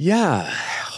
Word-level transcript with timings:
Ja, 0.00 0.46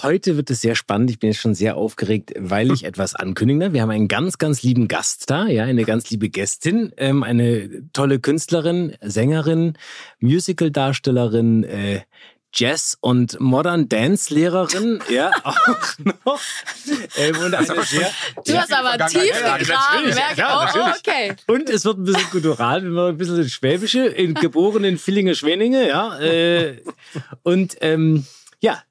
heute 0.03 0.37
wird 0.37 0.51
es 0.51 0.61
sehr 0.61 0.75
spannend. 0.75 1.11
Ich 1.11 1.19
bin 1.19 1.31
jetzt 1.31 1.41
schon 1.41 1.55
sehr 1.55 1.79
aufgeregt, 1.79 2.35
weil 2.37 2.71
ich 2.71 2.85
etwas 2.85 3.15
ankündige. 3.15 3.73
Wir 3.73 3.81
haben 3.81 3.89
einen 3.89 4.09
ganz, 4.09 4.37
ganz 4.37 4.63
lieben 4.63 4.89
Gast 4.89 5.31
da, 5.31 5.47
ja, 5.47 5.65
eine 5.65 5.85
ganz 5.85 6.11
liebe 6.11 6.29
Gästin, 6.29 6.93
ähm, 6.99 7.23
eine 7.23 7.83
tolle 7.95 8.21
Künstlerin, 8.21 8.95
Sängerin, 9.01 9.79
Musicaldarstellerin, 10.19 11.65
äh, 11.65 12.03
Jazz- 12.53 12.99
und 13.01 13.41
Modern 13.41 13.89
Dance-Lehrerin, 13.89 15.01
ja, 15.09 15.31
auch 15.45 15.57
noch. 16.05 16.41
Ähm, 17.17 17.39
und 17.39 17.55
eine 17.55 17.83
sehr, 17.85 18.11
du 18.45 18.53
hast 18.59 18.71
aber 18.71 19.07
tief 19.07 19.33
gegraben. 19.33 20.15
Ja, 20.37 20.71
oh, 20.75 20.91
okay. 20.99 21.33
Und 21.47 21.71
es 21.71 21.87
wird 21.87 21.97
ein 21.97 22.05
bisschen 22.05 22.29
kultural, 22.29 22.83
wenn 22.83 22.93
wir 22.93 23.07
ein 23.07 23.17
bisschen 23.17 23.49
Schwäbische, 23.49 24.05
in, 24.09 24.35
geboren 24.35 24.85
in 24.85 24.99
Villinge-Schwenninge, 24.99 25.89
ja. 25.89 26.21
Äh, 26.21 26.83
und 27.45 27.79
ähm, 27.81 28.27
ja, 28.61 28.83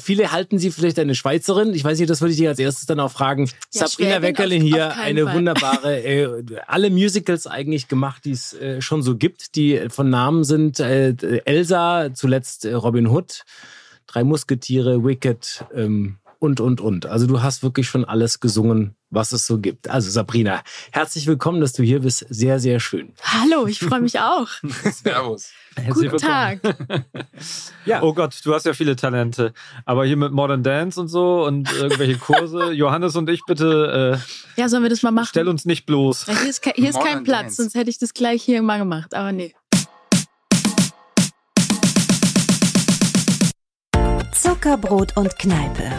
Viele 0.00 0.32
halten 0.32 0.58
sie 0.58 0.72
vielleicht 0.72 0.98
eine 0.98 1.14
Schweizerin. 1.14 1.72
Ich 1.72 1.84
weiß 1.84 1.98
nicht, 1.98 2.10
das 2.10 2.20
würde 2.20 2.32
ich 2.32 2.38
dir 2.38 2.48
als 2.48 2.58
erstes 2.58 2.86
dann 2.86 2.98
auch 2.98 3.12
fragen. 3.12 3.48
Ja, 3.72 3.86
Sabrina 3.86 4.22
Weckerlin 4.22 4.60
hier, 4.60 4.96
eine 4.96 5.24
Fall. 5.24 5.34
wunderbare, 5.36 6.02
äh, 6.04 6.44
alle 6.66 6.90
Musicals 6.90 7.46
eigentlich 7.46 7.86
gemacht, 7.86 8.24
die 8.24 8.32
es 8.32 8.54
äh, 8.54 8.80
schon 8.80 9.02
so 9.02 9.16
gibt, 9.16 9.54
die 9.54 9.88
von 9.88 10.10
Namen 10.10 10.42
sind 10.42 10.80
äh, 10.80 11.14
Elsa, 11.44 12.12
zuletzt 12.12 12.64
äh, 12.64 12.72
Robin 12.74 13.06
Hood, 13.06 13.44
Drei 14.08 14.24
Musketiere, 14.24 15.04
Wicked 15.04 15.64
ähm, 15.74 16.16
und, 16.38 16.60
und, 16.60 16.80
und. 16.80 17.06
Also 17.06 17.26
du 17.26 17.42
hast 17.42 17.62
wirklich 17.62 17.88
schon 17.88 18.04
alles 18.04 18.40
gesungen, 18.40 18.94
was 19.10 19.32
es 19.32 19.46
so 19.46 19.58
gibt. 19.58 19.88
Also 19.88 20.10
Sabrina, 20.10 20.62
herzlich 20.92 21.26
willkommen, 21.26 21.60
dass 21.60 21.72
du 21.72 21.82
hier 21.82 22.00
bist. 22.00 22.26
Sehr, 22.28 22.60
sehr 22.60 22.78
schön. 22.80 23.12
Hallo, 23.22 23.66
ich 23.66 23.80
freue 23.80 24.00
mich 24.00 24.18
auch. 24.20 24.48
Servus. 24.92 25.50
Herzlich 25.74 26.10
Guten 26.10 26.22
Tag. 26.22 26.60
ja. 27.84 28.02
Oh 28.02 28.12
Gott, 28.14 28.38
du 28.44 28.54
hast 28.54 28.66
ja 28.66 28.72
viele 28.72 28.94
Talente. 28.94 29.52
Aber 29.84 30.04
hier 30.04 30.16
mit 30.16 30.32
Modern 30.32 30.62
Dance 30.62 31.00
und 31.00 31.08
so 31.08 31.44
und 31.44 31.72
irgendwelche 31.72 32.18
Kurse. 32.18 32.72
Johannes 32.72 33.16
und 33.16 33.28
ich 33.30 33.42
bitte. 33.46 34.20
Äh, 34.56 34.60
ja, 34.60 34.68
sollen 34.68 34.82
wir 34.82 34.90
das 34.90 35.02
mal 35.02 35.10
machen? 35.10 35.28
Stell 35.30 35.48
uns 35.48 35.64
nicht 35.64 35.86
bloß. 35.86 36.26
Ja, 36.26 36.38
hier 36.38 36.50
ist, 36.50 36.62
ke 36.62 36.72
hier 36.74 36.90
ist 36.90 37.00
kein 37.00 37.24
Platz, 37.24 37.42
Dance. 37.42 37.62
sonst 37.62 37.74
hätte 37.74 37.90
ich 37.90 37.98
das 37.98 38.14
gleich 38.14 38.42
hier 38.42 38.62
mal 38.62 38.78
gemacht. 38.78 39.14
Aber 39.14 39.32
nee. 39.32 39.54
Zuckerbrot 44.32 45.16
und 45.16 45.36
Kneipe. 45.38 45.90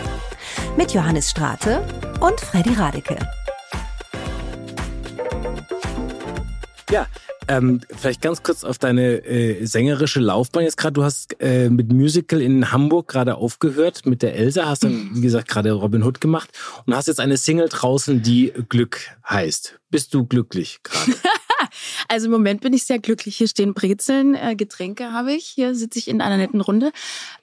Mit 0.80 0.94
Johannes 0.94 1.30
Strate 1.30 1.86
und 2.22 2.40
Freddy 2.40 2.74
Radeke. 2.74 3.18
Ja, 6.90 7.06
ähm, 7.50 7.82
vielleicht 7.98 8.22
ganz 8.22 8.44
kurz 8.44 8.64
auf 8.64 8.78
deine 8.78 9.26
äh, 9.26 9.66
sängerische 9.66 10.22
Laufbahn 10.22 10.64
jetzt 10.64 10.78
gerade. 10.78 10.94
Du 10.94 11.04
hast 11.04 11.36
äh, 11.42 11.70
mit 11.70 11.92
Musical 11.92 12.42
in 12.42 12.72
Hamburg 12.72 13.10
gerade 13.10 13.36
aufgehört 13.36 14.06
mit 14.06 14.22
der 14.22 14.36
Elsa, 14.36 14.68
hast 14.68 14.86
dann, 14.86 15.10
wie 15.16 15.20
gesagt, 15.20 15.50
gerade 15.50 15.74
Robin 15.74 16.02
Hood 16.02 16.22
gemacht 16.22 16.50
und 16.86 16.96
hast 16.96 17.10
jetzt 17.10 17.20
eine 17.20 17.36
Single 17.36 17.68
draußen, 17.68 18.22
die 18.22 18.54
Glück 18.70 19.02
heißt. 19.28 19.82
Bist 19.90 20.14
du 20.14 20.26
glücklich 20.26 20.80
gerade? 20.82 21.12
also 22.10 22.26
im 22.26 22.32
Moment 22.32 22.62
bin 22.62 22.74
ich 22.74 22.84
sehr 22.84 23.00
glücklich. 23.00 23.38
Hier 23.38 23.48
stehen 23.48 23.74
Brezeln, 23.74 24.36
äh, 24.36 24.56
Getränke 24.56 25.14
habe 25.14 25.32
ich. 25.32 25.46
Hier 25.46 25.76
sitze 25.76 26.00
ich 26.00 26.08
in 26.08 26.22
einer 26.22 26.38
netten 26.38 26.60
Runde. 26.60 26.92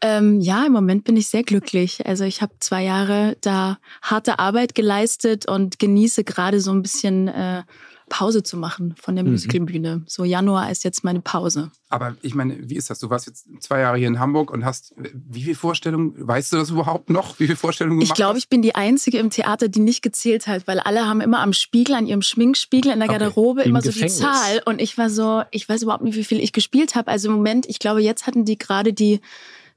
Ähm, 0.00 0.40
ja, 0.40 0.66
im 0.66 0.72
Moment 0.72 1.04
bin 1.04 1.16
ich 1.16 1.28
sehr 1.28 1.44
glücklich. 1.44 2.04
Also 2.04 2.24
ich 2.24 2.42
habe 2.42 2.52
zwei 2.58 2.82
Jahre 2.82 3.36
da 3.40 3.78
harte 4.02 4.40
Arbeit 4.40 4.74
geleistet 4.74 5.48
und 5.48 5.78
genieße 5.78 6.24
gerade 6.24 6.60
so 6.60 6.72
ein 6.72 6.82
bisschen 6.82 7.28
äh, 7.28 7.62
Pause 8.08 8.42
zu 8.42 8.56
machen 8.56 8.94
von 9.00 9.16
der 9.16 9.24
mhm. 9.24 9.32
Musicalbühne. 9.32 10.02
So 10.06 10.24
Januar 10.24 10.70
ist 10.70 10.84
jetzt 10.84 11.02
meine 11.02 11.20
Pause. 11.20 11.70
Aber 11.88 12.16
ich 12.22 12.34
meine, 12.34 12.68
wie 12.68 12.74
ist 12.74 12.90
das? 12.90 12.98
Du 12.98 13.10
warst 13.10 13.26
jetzt 13.26 13.46
zwei 13.60 13.80
Jahre 13.80 13.98
hier 13.98 14.08
in 14.08 14.18
Hamburg 14.18 14.50
und 14.50 14.64
hast 14.64 14.94
wie 14.96 15.42
viele 15.42 15.54
Vorstellungen, 15.54 16.14
weißt 16.16 16.52
du 16.52 16.56
das 16.56 16.70
überhaupt 16.70 17.10
noch? 17.10 17.38
Wie 17.38 17.46
viele 17.46 17.56
Vorstellungen 17.56 17.98
gemacht 17.98 18.12
Ich 18.12 18.14
glaube, 18.14 18.38
ich 18.38 18.48
bin 18.48 18.62
die 18.62 18.74
Einzige 18.74 19.18
im 19.18 19.30
Theater, 19.30 19.68
die 19.68 19.80
nicht 19.80 20.02
gezählt 20.02 20.46
hat, 20.46 20.66
weil 20.66 20.80
alle 20.80 21.06
haben 21.06 21.20
immer 21.20 21.40
am 21.40 21.52
Spiegel, 21.52 21.94
an 21.94 22.06
ihrem 22.06 22.22
Schminkspiegel 22.22 22.92
in 22.92 23.00
der 23.00 23.08
Garderobe 23.08 23.60
okay. 23.60 23.68
immer 23.68 23.82
so 23.82 23.90
Gefängnis. 23.90 24.16
die 24.16 24.22
Zahl. 24.22 24.62
Und 24.64 24.80
ich 24.80 24.98
war 24.98 25.10
so, 25.10 25.42
ich 25.50 25.68
weiß 25.68 25.82
überhaupt 25.82 26.04
nicht, 26.04 26.16
wie 26.16 26.24
viel 26.24 26.40
ich 26.40 26.52
gespielt 26.52 26.94
habe. 26.94 27.10
Also 27.10 27.28
im 27.28 27.34
Moment, 27.34 27.66
ich 27.68 27.78
glaube, 27.78 28.02
jetzt 28.02 28.26
hatten 28.26 28.44
die 28.44 28.58
gerade 28.58 28.92
die 28.92 29.20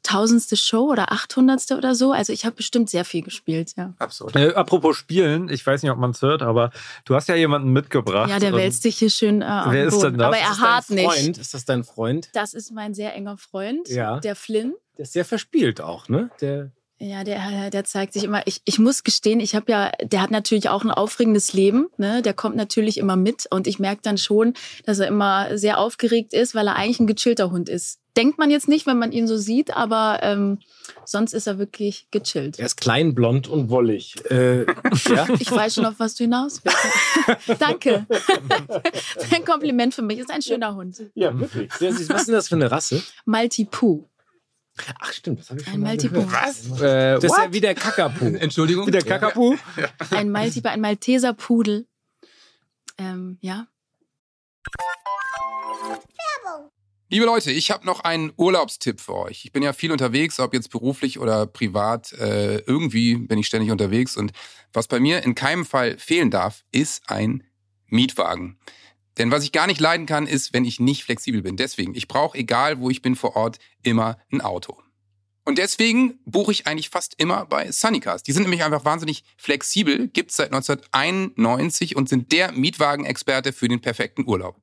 tausendste 0.03 0.57
Show 0.57 0.89
oder 0.89 1.11
achthundertste 1.11 1.77
oder 1.77 1.95
so. 1.95 2.11
Also 2.11 2.33
ich 2.33 2.45
habe 2.45 2.55
bestimmt 2.55 2.89
sehr 2.89 3.05
viel 3.05 3.21
gespielt, 3.21 3.73
ja. 3.77 3.93
Absolut. 3.99 4.35
Äh, 4.35 4.53
apropos 4.53 4.97
Spielen, 4.97 5.49
ich 5.49 5.65
weiß 5.65 5.83
nicht, 5.83 5.91
ob 5.91 5.97
man 5.97 6.11
es 6.11 6.21
hört, 6.21 6.41
aber 6.41 6.71
du 7.05 7.15
hast 7.15 7.27
ja 7.27 7.35
jemanden 7.35 7.71
mitgebracht. 7.71 8.29
Ja, 8.29 8.39
der 8.39 8.53
wälzt 8.53 8.85
dich 8.85 8.97
hier 8.97 9.09
schön 9.09 9.41
äh, 9.41 9.63
Wer 9.67 9.85
ist 9.85 9.99
denn 9.99 10.17
das? 10.17 10.27
Aber 10.27 10.37
er 10.37 10.59
hart 10.59 10.89
nicht. 10.89 11.37
Ist 11.37 11.53
das 11.53 11.65
dein 11.65 11.83
Freund? 11.83 12.29
Das 12.33 12.53
ist 12.53 12.71
mein 12.71 12.93
sehr 12.93 13.13
enger 13.15 13.37
Freund, 13.37 13.87
ja. 13.89 14.19
der 14.19 14.35
Flynn. 14.35 14.73
Der 14.97 15.03
ist 15.03 15.13
sehr 15.13 15.25
verspielt 15.25 15.81
auch, 15.81 16.09
ne? 16.09 16.29
Der 16.41 16.71
ja, 17.01 17.23
der, 17.23 17.69
der 17.69 17.85
zeigt 17.85 18.11
sich 18.11 18.25
immer. 18.25 18.45
Ich, 18.45 18.61
ich 18.65 18.77
muss 18.77 19.05
gestehen, 19.05 19.39
ich 19.39 19.55
habe 19.55 19.71
ja, 19.71 19.91
der 20.03 20.21
hat 20.21 20.31
natürlich 20.31 20.67
auch 20.67 20.83
ein 20.83 20.91
aufregendes 20.91 21.53
Leben. 21.53 21.87
Ne? 21.97 22.21
Der 22.21 22.33
kommt 22.33 22.57
natürlich 22.57 22.97
immer 22.97 23.15
mit 23.15 23.47
und 23.49 23.67
ich 23.67 23.79
merke 23.79 24.01
dann 24.03 24.17
schon, 24.17 24.53
dass 24.85 24.99
er 24.99 25.07
immer 25.07 25.57
sehr 25.57 25.79
aufgeregt 25.79 26.33
ist, 26.33 26.55
weil 26.55 26.67
er 26.67 26.75
eigentlich 26.75 26.99
ein 26.99 27.07
gechillter 27.07 27.51
Hund 27.51 27.69
ist. 27.69 27.99
Denkt 28.17 28.37
man 28.37 28.51
jetzt 28.51 28.67
nicht, 28.67 28.85
wenn 28.85 28.99
man 28.99 29.13
ihn 29.13 29.27
so 29.27 29.37
sieht, 29.37 29.77
aber 29.77 30.19
ähm, 30.23 30.59
sonst 31.05 31.33
ist 31.33 31.47
er 31.47 31.57
wirklich 31.57 32.07
gechillt. 32.11 32.59
Er 32.59 32.65
ist 32.65 32.75
klein, 32.75 33.15
blond 33.15 33.47
und 33.47 33.69
wollig. 33.69 34.15
Äh, 34.29 34.65
ja? 35.09 35.25
Ich 35.39 35.49
weiß 35.49 35.75
schon, 35.75 35.85
auf 35.85 35.95
was 35.99 36.15
du 36.15 36.25
hinaus 36.25 36.61
willst. 36.65 37.61
Danke. 37.61 38.07
ein 39.31 39.45
Kompliment 39.45 39.93
für 39.93 40.01
mich. 40.01 40.19
Ist 40.19 40.31
ein 40.31 40.41
schöner 40.41 40.75
Hund. 40.75 41.01
Ja, 41.13 41.37
wirklich. 41.39 41.71
Was 41.79 41.97
ist 41.97 42.27
denn 42.27 42.35
das 42.35 42.49
für 42.49 42.55
eine 42.55 42.69
Rasse? 42.69 43.01
Maltipoo. 43.23 44.09
Ach 44.99 45.13
stimmt, 45.13 45.39
das 45.39 45.49
habe 45.49 45.59
ich 45.59 45.65
schon 45.65 45.75
ein 45.75 45.79
mal 45.81 45.87
Maltipoo. 45.89 46.25
gehört. 46.25 46.31
Was? 46.31 46.81
Äh, 46.81 47.15
das 47.15 47.23
ist 47.25 47.37
ja 47.37 47.53
wie 47.53 47.61
der 47.61 47.75
Kakapu. 47.75 48.25
Entschuldigung. 48.39 48.87
Wie 48.87 48.91
der 48.91 49.03
Kakapu. 49.03 49.55
Ja. 49.77 49.89
Ein 50.17 50.29
Maltipoo, 50.31 50.69
ein 50.69 50.81
Malteser 50.81 51.33
Pudel. 51.33 51.87
Ähm, 52.97 53.37
ja. 53.41 53.67
Werbung. 56.43 56.71
Liebe 57.09 57.25
Leute, 57.25 57.51
ich 57.51 57.71
habe 57.71 57.85
noch 57.85 58.01
einen 58.01 58.31
Urlaubstipp 58.37 58.99
für 58.99 59.15
euch. 59.15 59.45
Ich 59.45 59.51
bin 59.51 59.63
ja 59.63 59.73
viel 59.73 59.91
unterwegs, 59.91 60.39
ob 60.39 60.53
jetzt 60.53 60.69
beruflich 60.69 61.17
oder 61.19 61.47
privat. 61.47 62.13
Äh, 62.13 62.59
irgendwie 62.59 63.15
bin 63.15 63.39
ich 63.39 63.47
ständig 63.47 63.71
unterwegs. 63.71 64.15
Und 64.15 64.31
was 64.73 64.87
bei 64.87 64.99
mir 64.99 65.23
in 65.23 65.33
keinem 65.33 65.65
Fall 65.65 65.97
fehlen 65.97 66.29
darf, 66.29 66.63
ist 66.71 67.09
ein 67.09 67.43
Mietwagen. 67.87 68.59
Denn 69.19 69.31
was 69.31 69.43
ich 69.43 69.51
gar 69.51 69.67
nicht 69.67 69.79
leiden 69.79 70.05
kann, 70.05 70.25
ist, 70.25 70.53
wenn 70.53 70.65
ich 70.65 70.79
nicht 70.79 71.03
flexibel 71.03 71.41
bin. 71.41 71.57
Deswegen, 71.57 71.93
ich 71.93 72.07
brauche, 72.07 72.37
egal 72.37 72.79
wo 72.79 72.89
ich 72.89 73.01
bin 73.01 73.15
vor 73.15 73.35
Ort, 73.35 73.59
immer 73.83 74.17
ein 74.31 74.41
Auto. 74.41 74.81
Und 75.43 75.57
deswegen 75.57 76.19
buche 76.25 76.51
ich 76.51 76.67
eigentlich 76.67 76.89
fast 76.89 77.15
immer 77.17 77.45
bei 77.45 77.71
Sunnycars. 77.71 78.23
Die 78.23 78.31
sind 78.31 78.43
nämlich 78.43 78.63
einfach 78.63 78.85
wahnsinnig 78.85 79.23
flexibel, 79.35 80.07
gibt's 80.07 80.35
seit 80.35 80.53
1991 80.53 81.95
und 81.95 82.07
sind 82.07 82.31
der 82.31 82.51
Mietwagenexperte 82.51 83.51
für 83.51 83.67
den 83.67 83.81
perfekten 83.81 84.27
Urlaub. 84.27 84.61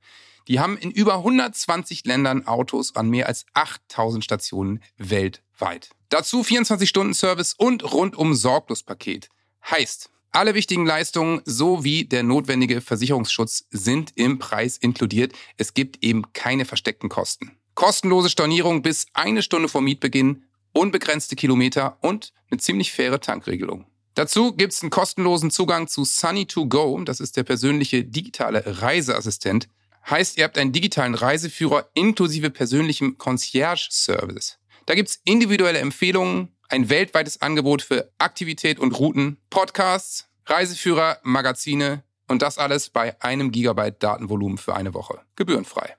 Die 0.49 0.61
haben 0.61 0.79
in 0.79 0.93
über 0.93 1.17
120 1.17 2.05
Ländern 2.05 2.47
Autos 2.47 2.95
an 2.95 3.11
mehr 3.11 3.27
als 3.27 3.47
8000 3.55 4.23
Stationen 4.23 4.81
weltweit. 4.97 5.91
Dazu 6.09 6.43
24-Stunden-Service 6.43 7.55
und 7.55 7.83
rundum 7.93 8.35
Sorglospaket. 8.35 9.29
Heißt, 9.69 10.11
alle 10.33 10.55
wichtigen 10.55 10.87
Leistungen 10.87 11.41
sowie 11.45 12.05
der 12.05 12.23
notwendige 12.23 12.81
Versicherungsschutz 12.81 13.67
sind 13.71 14.13
im 14.17 14.39
Preis 14.39 14.77
inkludiert. 14.77 15.33
Es 15.57 15.75
gibt 15.75 16.05
eben 16.05 16.33
keine 16.33 16.65
versteckten 16.65 17.09
Kosten. 17.09 17.53
Kostenlose 17.75 18.31
Stornierung 18.31 18.83
bis 18.83 19.07
eine 19.13 19.43
Stunde 19.43 19.69
vor 19.69 19.83
Mietbeginn, 19.83 20.45
unbegrenzte 20.73 21.37
Kilometer 21.37 21.99
und 22.01 22.33
eine 22.51 22.59
ziemlich 22.59 22.93
faire 22.93 23.21
Tankregelung. 23.21 23.87
Dazu 24.15 24.55
gibt's 24.55 24.83
einen 24.83 24.91
kostenlosen 24.91 25.51
Zugang 25.51 25.89
zu 25.89 26.03
Sunny2Go, 26.03 27.05
das 27.05 27.21
ist 27.21 27.37
der 27.37 27.43
persönliche 27.43 28.03
digitale 28.03 28.63
Reiseassistent. 28.65 29.69
Heißt, 30.09 30.39
ihr 30.39 30.45
habt 30.45 30.57
einen 30.57 30.73
digitalen 30.73 31.15
Reiseführer 31.15 31.91
inklusive 31.93 32.49
persönlichem 32.49 33.19
Concierge-Service. 33.19 34.59
Da 34.87 34.95
gibt's 34.95 35.21
individuelle 35.25 35.81
Empfehlungen, 35.81 36.56
ein 36.69 36.89
weltweites 36.89 37.43
Angebot 37.43 37.83
für 37.83 38.11
Aktivität 38.19 38.79
und 38.79 38.93
Routen, 38.99 39.39
Podcasts, 39.51 40.29
Reiseführer, 40.47 41.19
Magazine 41.23 42.03
und 42.29 42.43
das 42.43 42.59
alles 42.59 42.91
bei 42.91 43.21
einem 43.23 43.53
Gigabyte 43.53 44.03
Datenvolumen 44.03 44.59
für 44.59 44.75
eine 44.75 44.95
Woche. 44.95 45.21
Gebührenfrei. 45.37 45.97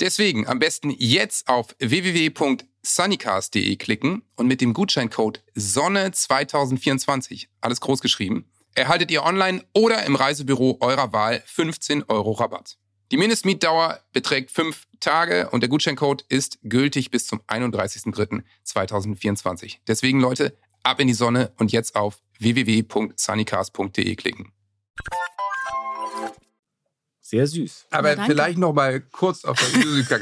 Deswegen 0.00 0.46
am 0.46 0.58
besten 0.58 0.90
jetzt 0.90 1.48
auf 1.48 1.76
www.sunnycast.de 1.78 3.76
klicken 3.76 4.22
und 4.36 4.46
mit 4.46 4.60
dem 4.60 4.72
Gutscheincode 4.72 5.42
Sonne2024, 5.56 7.48
alles 7.60 7.80
groß 7.80 8.00
geschrieben, 8.00 8.50
erhaltet 8.74 9.10
ihr 9.10 9.24
online 9.24 9.64
oder 9.74 10.04
im 10.04 10.16
Reisebüro 10.16 10.78
eurer 10.80 11.12
Wahl 11.12 11.42
15 11.44 12.04
Euro 12.04 12.32
Rabatt. 12.32 12.78
Die 13.10 13.16
Mindestmietdauer 13.16 13.98
beträgt 14.12 14.52
fünf 14.52 14.86
Tage 15.00 15.50
und 15.50 15.62
der 15.62 15.68
Gutscheincode 15.68 16.24
ist 16.28 16.60
gültig 16.62 17.10
bis 17.10 17.26
zum 17.26 17.40
31.03.2024. 17.48 19.78
Deswegen 19.88 20.20
Leute, 20.20 20.56
ab 20.84 21.00
in 21.00 21.08
die 21.08 21.14
Sonne 21.14 21.50
und 21.58 21.72
jetzt 21.72 21.96
auf 21.96 22.22
www.sunnycast.de 22.38 24.14
klicken. 24.14 24.52
Sehr 27.30 27.46
süß. 27.46 27.86
Aber 27.90 28.16
danke. 28.16 28.32
vielleicht 28.32 28.58
noch 28.58 28.72
mal 28.72 29.00
kurz 29.00 29.44
auf 29.44 29.56
das 29.58 29.72
Musical 29.84 30.20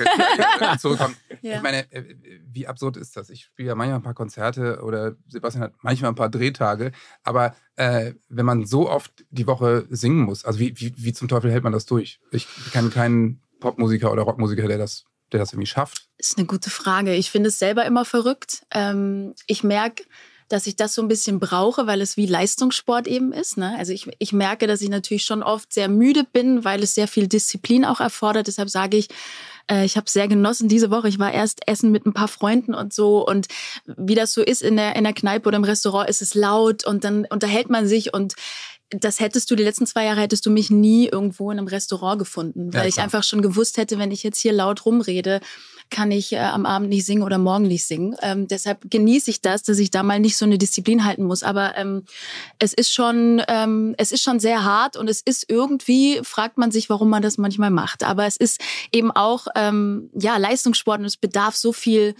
zurückkommen. 0.78 1.16
Ja. 1.40 1.56
Ich 1.56 1.62
meine, 1.62 1.90
äh, 1.90 2.04
wie 2.46 2.66
absurd 2.66 2.98
ist 2.98 3.16
das? 3.16 3.30
Ich 3.30 3.44
spiele 3.44 3.68
ja 3.68 3.74
manchmal 3.74 3.98
ein 3.98 4.02
paar 4.02 4.14
Konzerte 4.14 4.82
oder 4.82 5.16
Sebastian 5.26 5.64
hat 5.64 5.72
manchmal 5.80 6.12
ein 6.12 6.16
paar 6.16 6.28
Drehtage. 6.28 6.92
Aber 7.22 7.56
äh, 7.76 8.12
wenn 8.28 8.44
man 8.44 8.66
so 8.66 8.90
oft 8.90 9.24
die 9.30 9.46
Woche 9.46 9.86
singen 9.88 10.20
muss, 10.20 10.44
also 10.44 10.58
wie, 10.58 10.78
wie, 10.78 10.92
wie 10.96 11.12
zum 11.14 11.28
Teufel 11.28 11.50
hält 11.50 11.64
man 11.64 11.72
das 11.72 11.86
durch? 11.86 12.20
Ich 12.30 12.46
kenne 12.72 12.90
keinen 12.90 13.40
Popmusiker 13.60 14.12
oder 14.12 14.22
Rockmusiker, 14.22 14.68
der 14.68 14.78
das, 14.78 15.04
der 15.32 15.40
das 15.40 15.52
irgendwie 15.52 15.66
schafft. 15.66 16.08
Ist 16.18 16.36
eine 16.36 16.46
gute 16.46 16.70
Frage. 16.70 17.14
Ich 17.14 17.30
finde 17.30 17.48
es 17.48 17.58
selber 17.58 17.86
immer 17.86 18.04
verrückt. 18.04 18.66
Ähm, 18.70 19.34
ich 19.46 19.64
merke, 19.64 20.04
dass 20.48 20.66
ich 20.66 20.76
das 20.76 20.94
so 20.94 21.02
ein 21.02 21.08
bisschen 21.08 21.40
brauche, 21.40 21.86
weil 21.86 22.00
es 22.00 22.16
wie 22.16 22.26
Leistungssport 22.26 23.06
eben 23.06 23.32
ist. 23.32 23.58
Ne? 23.58 23.74
Also 23.78 23.92
ich, 23.92 24.08
ich 24.18 24.32
merke, 24.32 24.66
dass 24.66 24.80
ich 24.80 24.88
natürlich 24.88 25.24
schon 25.24 25.42
oft 25.42 25.72
sehr 25.72 25.88
müde 25.88 26.24
bin, 26.24 26.64
weil 26.64 26.82
es 26.82 26.94
sehr 26.94 27.08
viel 27.08 27.28
Disziplin 27.28 27.84
auch 27.84 28.00
erfordert. 28.00 28.46
Deshalb 28.46 28.70
sage 28.70 28.96
ich, 28.96 29.08
äh, 29.70 29.84
ich 29.84 29.96
habe 29.96 30.08
sehr 30.08 30.26
genossen 30.26 30.68
diese 30.68 30.90
Woche. 30.90 31.08
Ich 31.08 31.18
war 31.18 31.32
erst 31.32 31.68
essen 31.68 31.92
mit 31.92 32.06
ein 32.06 32.14
paar 32.14 32.28
Freunden 32.28 32.74
und 32.74 32.92
so. 32.92 33.26
Und 33.26 33.48
wie 33.84 34.14
das 34.14 34.32
so 34.32 34.42
ist 34.42 34.62
in 34.62 34.76
der, 34.76 34.96
in 34.96 35.04
der 35.04 35.12
Kneipe 35.12 35.48
oder 35.48 35.58
im 35.58 35.64
Restaurant, 35.64 36.08
ist 36.08 36.22
es 36.22 36.34
laut 36.34 36.84
und 36.84 37.04
dann 37.04 37.26
unterhält 37.26 37.68
man 37.68 37.86
sich 37.86 38.14
und 38.14 38.34
das 38.90 39.20
hättest 39.20 39.50
du 39.50 39.56
die 39.56 39.64
letzten 39.64 39.86
zwei 39.86 40.04
Jahre 40.04 40.20
hättest 40.20 40.46
du 40.46 40.50
mich 40.50 40.70
nie 40.70 41.08
irgendwo 41.08 41.50
in 41.50 41.58
einem 41.58 41.68
Restaurant 41.68 42.18
gefunden, 42.18 42.72
weil 42.72 42.82
Ja, 42.82 42.88
ich 42.88 43.00
einfach 43.00 43.22
schon 43.22 43.42
gewusst 43.42 43.76
hätte, 43.76 43.98
wenn 43.98 44.10
ich 44.10 44.22
jetzt 44.22 44.40
hier 44.40 44.52
laut 44.52 44.86
rumrede, 44.86 45.40
kann 45.90 46.10
ich 46.10 46.32
äh, 46.32 46.38
am 46.38 46.66
Abend 46.66 46.88
nicht 46.90 47.06
singen 47.06 47.22
oder 47.22 47.38
morgen 47.38 47.64
nicht 47.64 47.84
singen. 47.86 48.14
Ähm, 48.22 48.46
deshalb 48.48 48.90
genieße 48.90 49.30
ich 49.30 49.40
das, 49.40 49.62
dass 49.62 49.78
ich 49.78 49.90
da 49.90 50.02
mal 50.02 50.20
nicht 50.20 50.36
so 50.36 50.44
eine 50.44 50.58
Disziplin 50.58 51.04
halten 51.04 51.24
muss. 51.24 51.42
Aber 51.42 51.76
ähm, 51.76 52.04
es 52.58 52.72
ist 52.72 52.92
schon, 52.92 53.42
ähm, 53.48 53.94
es 53.98 54.12
ist 54.12 54.22
schon 54.22 54.40
sehr 54.40 54.64
hart 54.64 54.96
und 54.96 55.08
es 55.08 55.20
ist 55.20 55.46
irgendwie 55.48 56.20
fragt 56.22 56.58
man 56.58 56.70
sich, 56.70 56.90
warum 56.90 57.08
man 57.10 57.22
das 57.22 57.38
manchmal 57.38 57.70
macht. 57.70 58.04
Aber 58.04 58.26
es 58.26 58.36
ist 58.36 58.60
eben 58.92 59.10
auch 59.10 59.46
ähm, 59.54 60.10
ja 60.14 60.36
Leistungssport 60.36 61.00
und 61.00 61.06
es 61.06 61.16
bedarf 61.16 61.56
so 61.56 61.72
viel 61.72 62.14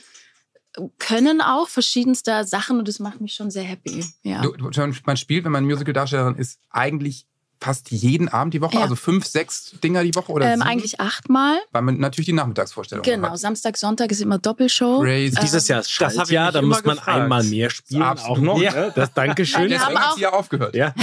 Können 0.98 1.40
auch 1.40 1.68
verschiedenster 1.68 2.44
Sachen 2.44 2.78
und 2.78 2.88
das 2.88 2.98
macht 2.98 3.20
mich 3.20 3.34
schon 3.34 3.50
sehr 3.50 3.62
happy. 3.62 4.04
Ja. 4.22 4.42
Du, 4.42 4.54
man 5.04 5.16
spielt, 5.16 5.44
wenn 5.44 5.52
man 5.52 5.64
Musical-Darstellerin 5.64 6.34
ist, 6.34 6.58
eigentlich 6.70 7.27
fast 7.60 7.90
jeden 7.90 8.28
Abend 8.28 8.54
die 8.54 8.60
Woche, 8.60 8.74
Ja. 8.76 8.82
also 8.82 8.94
fünf, 8.96 9.26
sechs 9.26 9.72
Dinger 9.82 10.04
die 10.04 10.14
Woche 10.14 10.30
oder 10.32 10.46
ähm, 10.46 10.58
sieben? 10.60 10.62
eigentlich 10.70 11.00
achtmal. 11.00 11.58
Weil 11.72 11.82
man 11.82 11.98
natürlich 11.98 12.26
die 12.26 12.32
Nachmittagsvorstellung 12.32 13.02
Genau, 13.04 13.30
hat. 13.30 13.38
Samstag, 13.38 13.76
Sonntag 13.76 14.10
ist 14.10 14.20
immer 14.20 14.38
Doppelshow. 14.38 15.00
Crazy. 15.00 15.36
Dieses 15.42 15.68
Jahr 15.68 15.80
ist 15.80 15.90
Schaltjahr, 15.90 16.52
da 16.52 16.62
muss 16.62 16.84
man 16.84 16.96
gefragt. 16.96 17.22
einmal 17.22 17.42
mehr 17.44 17.70
spielen. 17.70 18.02
Absolut. 18.02 18.38
Auch 18.38 18.42
noch, 18.42 18.60
Ja. 18.60 18.72
ne? 18.72 18.92
Das 18.94 19.12
Dankeschön. 19.12 19.68
Deswegen 19.68 19.84
haben 19.84 19.98
hat 19.98 20.14
sie 20.14 20.22
ja 20.22 20.32
aufgehört. 20.32 20.74
Ja. 20.78 20.94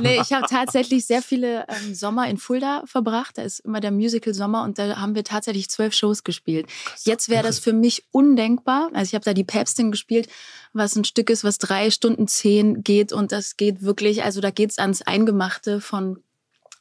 Nee, 0.00 0.20
ich 0.20 0.32
habe 0.32 0.46
tatsächlich 0.48 1.06
sehr 1.06 1.22
viele 1.22 1.66
ähm, 1.68 1.94
Sommer 1.94 2.28
in 2.28 2.38
Fulda 2.38 2.82
verbracht. 2.86 3.38
Da 3.38 3.42
ist 3.42 3.60
immer 3.60 3.80
der 3.80 3.90
Musical 3.90 4.34
Sommer 4.34 4.64
und 4.64 4.78
da 4.78 4.96
haben 5.00 5.14
wir 5.14 5.24
tatsächlich 5.24 5.68
zwölf 5.70 5.94
Shows 5.94 6.24
gespielt. 6.24 6.66
Jetzt 7.04 7.28
wäre 7.28 7.42
das 7.42 7.58
für 7.58 7.72
mich 7.72 8.04
undenkbar. 8.10 8.90
Also 8.92 9.10
ich 9.10 9.14
habe 9.14 9.24
da 9.24 9.34
die 9.34 9.44
Päpstin 9.44 9.90
gespielt, 9.90 10.28
was 10.72 10.96
ein 10.96 11.04
Stück 11.04 11.30
ist, 11.30 11.44
was 11.44 11.58
drei 11.58 11.90
Stunden 11.90 12.26
zehn 12.26 12.82
geht 12.82 13.12
und 13.12 13.30
das 13.32 13.56
geht 13.56 13.82
wirklich, 13.82 14.24
also 14.24 14.40
da 14.40 14.50
geht's 14.54 14.78
ans 14.78 15.02
Eingemachte 15.02 15.80
von, 15.80 16.18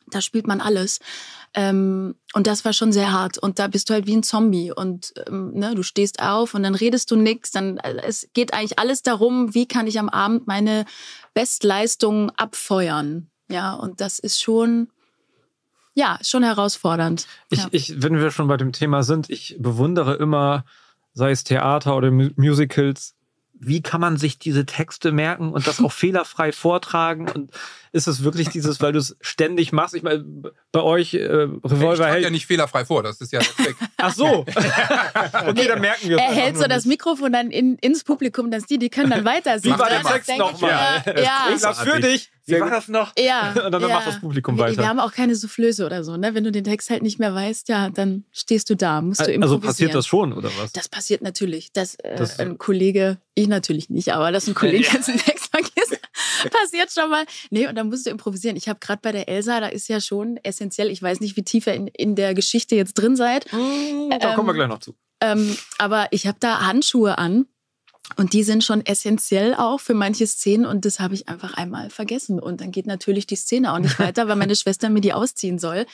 da 0.08 0.22
spielt 0.22 0.48
man 0.48 0.62
alles. 0.62 1.00
Ähm, 1.54 2.16
und 2.34 2.48
das 2.48 2.66
war 2.66 2.74
schon 2.74 2.92
sehr 2.92 3.12
hart. 3.12 3.38
Und 3.38 3.60
da 3.60 3.68
bist 3.68 3.90
du 3.90 3.94
halt 3.94 4.08
wie 4.08 4.16
ein 4.16 4.24
Zombie. 4.24 4.72
Und 4.72 5.14
ähm, 5.28 5.52
ne, 5.54 5.76
du 5.76 5.84
stehst 5.84 6.22
auf 6.22 6.54
und 6.54 6.64
dann 6.64 6.76
redest 6.76 7.12
du 7.12 7.16
nix. 7.16 7.52
Dann 7.52 7.78
äh, 7.78 8.02
es 8.06 8.28
geht 8.34 8.54
eigentlich 8.54 8.80
alles 8.80 9.04
darum, 9.04 9.54
wie 9.54 9.68
kann 9.68 9.88
ich 9.88 10.00
am 10.00 10.10
Abend 10.10 10.48
meine 10.48 10.86
Bestleistung 11.34 12.32
abfeuern. 12.32 13.30
Ja, 13.50 13.74
und 13.74 14.02
das 14.02 14.20
ist 14.20 14.42
schon, 14.42 14.90
ja, 15.94 16.18
schon 16.24 16.44
herausfordernd. 16.44 17.28
Ich, 17.50 17.60
ja. 17.60 17.68
ich, 17.72 18.02
wenn 18.02 18.18
wir 18.18 18.32
schon 18.32 18.48
bei 18.48 18.58
dem 18.58 18.72
Thema 18.72 19.04
sind, 19.04 19.30
ich 19.30 19.56
bewundere 19.60 20.16
immer, 20.16 20.66
sei 21.14 21.32
es 21.32 21.44
Theater 21.44 21.96
oder 21.96 22.10
Mu 22.10 22.30
Musicals, 22.36 23.16
wie 23.54 23.82
kann 23.82 24.02
man 24.02 24.18
sich 24.18 24.40
diese 24.40 24.66
Texte 24.66 25.12
merken 25.12 25.52
und 25.52 25.68
das 25.68 25.82
auch 25.82 25.92
fehlerfrei 25.92 26.52
vortragen? 26.52 27.30
Und 27.30 27.52
ist 27.94 28.08
es 28.08 28.24
wirklich 28.24 28.50
dieses, 28.50 28.82
weil 28.82 28.92
du 28.92 29.00
es 29.00 29.16
ständig 29.22 29.72
machst? 29.72 29.96
Ich 29.96 30.04
meine, 30.04 30.26
bei 30.72 30.82
euch 30.82 31.14
äh, 31.14 31.46
Ich 31.46 31.72
Revolver 31.72 32.08
hält. 32.08 32.24
ja 32.24 32.30
nicht 32.30 32.46
fehlerfrei 32.48 32.84
vor, 32.86 33.04
das 33.04 33.22
ist 33.22 33.32
ja 33.32 33.40
weg. 33.40 33.76
Ach 33.98 34.14
so. 34.14 34.46
okay, 35.48 35.68
dann 35.68 35.80
merken 35.82 36.10
wir 36.10 36.18
es 36.18 36.22
er 36.24 36.32
hält 36.34 36.58
so 36.58 36.66
das. 36.66 36.86
Mikrofon 36.86 37.32
dann 37.32 37.52
in, 37.52 37.76
ins 37.78 38.04
Publikum, 38.04 38.52
dass 38.52 38.66
die, 38.66 38.78
die 38.78 38.90
können 38.90 39.12
dann 39.12 39.24
weiter 39.26 39.60
singen. 39.60 39.76
Wie 39.76 39.80
war 39.80 39.90
der 39.90 40.02
Das 40.02 40.12
Text 40.12 40.38
nochmal? 40.38 41.02
mir, 41.06 41.22
Ja, 41.24 41.48
Ich 41.56 41.62
für 41.62 42.00
dich. 42.00 42.30
Wie 42.46 42.60
war 42.60 42.70
das 42.70 42.90
noch? 42.90 43.14
ja. 43.18 43.54
Und 43.66 43.72
dann 43.72 43.82
ja. 43.82 43.88
macht 43.88 44.08
das 44.08 44.20
Publikum 44.20 44.58
wir, 44.58 44.66
weiter. 44.66 44.78
Wir 44.82 44.90
haben 44.90 45.00
auch 45.00 45.14
keine 45.14 45.34
Soufflöse 45.34 45.86
oder 45.86 46.04
so, 46.04 46.18
ne? 46.18 46.34
Wenn 46.34 46.44
du 46.44 46.52
den 46.52 46.66
Text 46.66 46.90
halt 46.90 47.02
nicht 47.02 47.18
mehr 47.18 47.34
weißt, 47.34 47.70
ja, 47.70 47.90
dann 47.90 48.26
stehst 48.34 48.70
du 48.70 48.76
da, 48.76 49.02
musst 49.02 49.22
du 49.22 49.32
improvisieren. 49.32 49.44
also 49.44 49.60
passiert 49.60 49.96
das 49.96 50.06
schon, 50.08 50.34
oder 50.34 50.50
was? 50.60 50.74
Das 50.74 50.90
passiert 50.90 51.22
natürlich. 51.22 51.72
Dass 51.72 51.96
äh, 51.96 52.18
Das- 52.18 52.40
ein 52.40 52.58
Kollege, 52.58 53.18
ich 53.34 53.48
natürlich 53.48 53.90
nicht, 53.90 54.14
aber 54.14 54.34
dass 54.34 54.46
ein 54.48 54.56
Kollege 54.56 54.90
jetzt 54.92 55.08
einen 55.08 55.20
Text 55.20 55.52
vergisst, 55.52 55.73
passiert 56.62 56.92
schon 56.92 57.10
mal. 57.10 57.26
Nee, 57.50 57.68
und 57.68 57.76
dann 57.76 57.90
musst 57.90 58.06
du 58.06 58.10
improvisieren. 58.10 58.56
Ich 58.56 58.68
habe 58.70 58.80
gerade 58.80 59.00
bei 59.02 59.12
der 59.12 59.28
Elsa, 59.28 59.60
da 59.60 59.68
ist 59.68 59.88
ja 59.88 60.02
schon 60.02 60.38
essentiell, 60.44 60.90
ich 60.90 61.02
weiß 61.02 61.20
nicht, 61.20 61.36
wie 61.38 61.44
tief 61.44 61.68
ihr 61.68 61.74
in, 61.74 61.88
in 61.88 62.16
der 62.16 62.34
Geschichte 62.34 62.76
jetzt 62.76 62.94
drin 62.94 63.16
seid, 63.16 63.46
da 63.52 64.36
kommen 64.36 64.48
wir 64.48 64.52
ähm, 64.52 64.56
gleich 64.56 64.68
noch 64.70 64.80
zu. 64.80 64.96
ähm, 65.22 65.56
aber 65.78 66.08
ich 66.12 66.28
habe 66.28 66.38
da 66.40 66.66
Handschuhe 66.66 67.18
an. 67.18 67.46
Und 68.18 68.34
die 68.34 68.44
sind 68.44 68.66
schon 68.66 68.86
essentiell 68.86 69.56
auch 69.56 69.80
für 69.80 69.94
manche 69.94 70.28
Szenen 70.28 70.66
und 70.66 70.84
das 70.84 71.00
habe 71.00 71.14
ich 71.14 71.30
einfach 71.30 71.54
einmal 71.54 71.90
vergessen. 71.90 72.38
Und 72.40 72.60
dann 72.60 72.72
geht 72.72 72.86
natürlich 72.86 73.28
die 73.28 73.38
Szene 73.38 73.74
auch 73.74 73.80
nicht 73.80 73.98
weiter, 74.00 74.28
weil 74.28 74.36
meine 74.36 74.56
Schwester 74.56 74.90
mir 74.90 75.00
die 75.00 75.14
ausziehen 75.14 75.58
soll. 75.58 75.86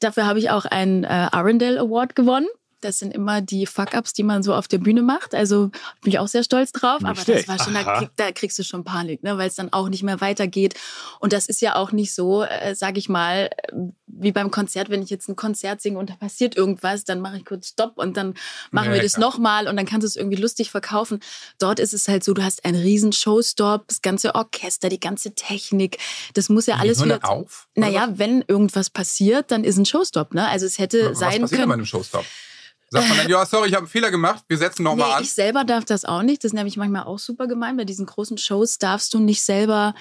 Dafür 0.00 0.26
habe 0.26 0.38
ich 0.38 0.50
auch 0.50 0.64
einen 0.64 1.04
äh, 1.04 1.08
Arundel 1.08 1.78
Award 1.78 2.14
gewonnen. 2.14 2.46
Das 2.80 2.98
sind 2.98 3.12
immer 3.12 3.40
die 3.40 3.66
Fuck-Ups, 3.66 4.12
die 4.12 4.22
man 4.22 4.42
so 4.42 4.54
auf 4.54 4.68
der 4.68 4.78
Bühne 4.78 5.02
macht. 5.02 5.34
Also 5.34 5.70
bin 6.02 6.12
ich 6.12 6.18
auch 6.18 6.28
sehr 6.28 6.42
stolz 6.44 6.72
drauf. 6.72 7.00
Nicht 7.00 7.10
aber 7.10 7.20
schlecht. 7.20 7.48
das 7.48 7.58
war 7.58 7.64
schon, 7.64 7.74
da, 7.74 7.98
krieg, 7.98 8.10
da 8.16 8.32
kriegst 8.32 8.58
du 8.58 8.62
schon 8.64 8.84
Panik, 8.84 9.22
ne? 9.22 9.36
weil 9.38 9.48
es 9.48 9.54
dann 9.56 9.72
auch 9.72 9.88
nicht 9.88 10.02
mehr 10.02 10.20
weitergeht. 10.20 10.74
Und 11.20 11.32
das 11.32 11.46
ist 11.46 11.60
ja 11.60 11.74
auch 11.76 11.92
nicht 11.92 12.14
so, 12.14 12.42
äh, 12.44 12.74
sage 12.74 12.98
ich 12.98 13.08
mal, 13.08 13.50
äh, 13.64 13.72
wie 14.06 14.32
beim 14.32 14.50
Konzert, 14.50 14.90
wenn 14.90 15.02
ich 15.02 15.10
jetzt 15.10 15.28
ein 15.28 15.36
Konzert 15.36 15.80
singe 15.80 15.98
und 15.98 16.10
da 16.10 16.14
passiert 16.16 16.56
irgendwas, 16.56 17.04
dann 17.04 17.20
mache 17.20 17.36
ich 17.38 17.44
kurz 17.44 17.68
Stopp 17.68 17.98
und 17.98 18.16
dann 18.16 18.34
machen 18.70 18.88
Ja, 18.88 18.94
wir 18.94 19.02
das 19.02 19.16
nochmal 19.16 19.68
und 19.68 19.76
dann 19.76 19.86
kannst 19.86 20.04
du 20.04 20.06
es 20.08 20.16
irgendwie 20.16 20.36
lustig 20.40 20.70
verkaufen. 20.70 21.20
Dort 21.58 21.78
ist 21.78 21.92
es 21.94 22.08
halt 22.08 22.24
so, 22.24 22.34
du 22.34 22.42
hast 22.42 22.64
einen 22.64 22.80
riesen 22.80 23.12
Showstop, 23.12 23.86
das 23.88 24.02
ganze 24.02 24.34
Orchester, 24.34 24.88
die 24.88 24.98
ganze 25.00 25.34
Technik. 25.34 25.98
Das 26.34 26.48
muss 26.48 26.66
ja 26.66 26.76
Die 26.76 26.80
alles 26.82 27.04
wieder. 27.04 27.20
auf? 27.28 27.68
Naja, 27.74 28.08
wenn 28.14 28.42
irgendwas 28.48 28.90
passiert, 28.90 29.50
dann 29.50 29.62
ist 29.64 29.76
ein 29.76 29.84
Showstop. 29.86 30.34
Ne? 30.34 30.48
Also 30.48 30.66
es 30.66 30.78
hätte 30.78 31.10
was? 31.10 31.18
sein 31.18 31.28
Was 31.28 31.40
passiert 31.42 31.50
bei 31.50 31.56
können. 31.58 31.72
einem 31.72 31.84
Showstop? 31.86 32.24
Sagt 32.90 33.08
man 33.08 33.18
dann, 33.18 33.28
ja, 33.30 33.44
sorry, 33.44 33.68
ich 33.68 33.74
habe 33.74 33.82
einen 33.84 33.88
Fehler 33.90 34.10
gemacht, 34.10 34.44
wir 34.48 34.56
setzen 34.58 34.82
nochmal 34.82 35.08
Nee, 35.08 35.14
an. 35.16 35.22
ich 35.22 35.32
selber 35.34 35.64
darf 35.64 35.84
das 35.84 36.04
auch 36.04 36.22
nicht. 36.22 36.42
Das 36.44 36.50
ist 36.50 36.54
nämlich 36.54 36.76
manchmal 36.76 37.04
auch 37.04 37.18
super 37.18 37.46
gemein. 37.46 37.76
Bei 37.76 37.84
diesen 37.84 38.06
großen 38.06 38.38
Shows 38.38 38.78
darfst 38.78 39.12
du 39.14 39.18
nicht 39.18 39.42
selber, 39.42 39.94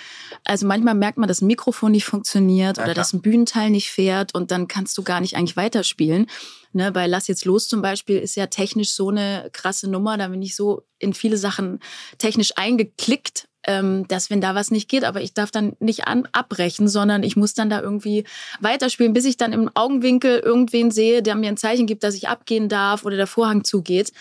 also 0.46 0.66
manchmal 0.66 0.96
merkt 0.96 1.18
man, 1.18 1.28
dass 1.28 1.42
ein 1.42 1.48
Mikrofon 1.48 1.92
nicht 1.92 2.06
funktioniert 2.06 2.78
Ja, 2.78 2.84
oder 2.84 2.94
klar. 2.94 3.04
dass 3.04 3.14
ein 3.14 3.22
Bühnenteil 3.22 3.70
nicht 3.70 3.90
fährt 3.92 4.34
und 4.36 4.52
dann 4.52 4.68
kannst 4.68 4.98
du 4.98 5.04
gar 5.04 5.20
nicht 5.22 5.36
eigentlich 5.36 5.58
weiterspielen. 5.58 6.28
Ne, 6.74 6.92
bei 6.92 7.08
Lass 7.08 7.28
jetzt 7.28 7.46
los 7.46 7.68
zum 7.68 7.82
Beispiel 7.82 8.20
ist 8.20 8.36
ja 8.36 8.48
technisch 8.48 8.92
so 8.92 9.10
eine 9.10 9.50
krasse 9.54 9.90
Nummer. 9.90 10.18
Da 10.18 10.28
bin 10.28 10.42
ich 10.42 10.56
so 10.56 10.84
in 11.00 11.14
viele 11.14 11.38
Sachen 11.38 11.80
technisch 12.20 12.52
eingeklickt, 12.58 13.48
ähm, 13.68 14.08
dass 14.08 14.30
wenn 14.30 14.42
da 14.42 14.56
was 14.56 14.72
nicht 14.72 14.90
geht, 14.90 15.04
aber 15.04 15.22
ich 15.22 15.34
darf 15.34 15.52
dann 15.52 15.76
nicht 15.80 16.08
an, 16.08 16.28
abbrechen, 16.32 16.88
sondern 16.88 17.22
ich 17.22 17.36
muss 17.36 17.54
dann 17.54 17.70
da 17.70 17.82
irgendwie 17.82 18.24
weiterspielen, 18.62 19.14
bis 19.14 19.26
ich 19.26 19.38
dann 19.38 19.54
im 19.54 19.70
Augenwinkel 19.76 20.40
irgendwen 20.40 20.90
sehe, 20.90 21.22
der 21.22 21.36
mir 21.36 21.50
ein 21.50 21.58
Zeichen 21.58 21.86
gibt, 21.86 22.04
dass 22.04 22.16
ich 22.16 22.30
abgehen 22.30 22.70
darf 22.70 23.06
oder 23.06 23.18
der 23.18 23.28
Vorhang 23.28 23.64
zugeht. 23.64 24.12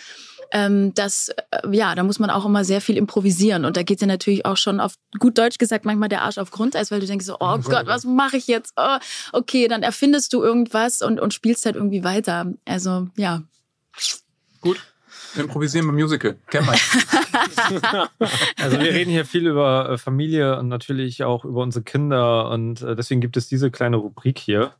Ähm, 0.52 0.94
das, 0.94 1.30
äh, 1.50 1.68
ja, 1.70 1.94
da 1.94 2.02
muss 2.02 2.18
man 2.18 2.30
auch 2.30 2.44
immer 2.44 2.64
sehr 2.64 2.80
viel 2.80 2.96
improvisieren. 2.96 3.64
Und 3.64 3.76
da 3.76 3.82
geht 3.82 4.00
ja 4.00 4.06
natürlich 4.06 4.46
auch 4.46 4.56
schon 4.56 4.80
auf 4.80 4.94
gut 5.18 5.38
Deutsch 5.38 5.58
gesagt 5.58 5.84
manchmal 5.84 6.08
der 6.08 6.22
Arsch 6.22 6.38
auf 6.38 6.50
Grundeis, 6.50 6.90
weil 6.90 7.00
du 7.00 7.06
denkst 7.06 7.26
so, 7.26 7.36
oh 7.40 7.58
Gott, 7.64 7.86
was 7.86 8.04
mache 8.04 8.36
ich 8.36 8.46
jetzt? 8.46 8.72
Oh, 8.76 8.98
okay, 9.32 9.68
dann 9.68 9.82
erfindest 9.82 10.32
du 10.32 10.42
irgendwas 10.42 11.02
und, 11.02 11.20
und 11.20 11.34
spielst 11.34 11.66
halt 11.66 11.76
irgendwie 11.76 12.04
weiter. 12.04 12.52
Also, 12.64 13.08
ja. 13.16 13.42
Gut. 14.60 14.78
Improvisieren 15.38 15.86
beim 15.86 15.96
Musical. 15.96 16.36
Kennt 16.50 16.66
man. 16.66 16.76
Also 18.60 18.78
wir 18.80 18.92
reden 18.92 19.10
hier 19.10 19.24
viel 19.24 19.46
über 19.46 19.90
äh, 19.90 19.98
Familie 19.98 20.58
und 20.58 20.68
natürlich 20.68 21.22
auch 21.24 21.44
über 21.44 21.62
unsere 21.62 21.84
Kinder 21.84 22.50
und 22.50 22.80
äh, 22.82 22.96
deswegen 22.96 23.20
gibt 23.20 23.36
es 23.36 23.46
diese 23.48 23.70
kleine 23.70 23.96
Rubrik 23.96 24.38
hier. 24.38 24.72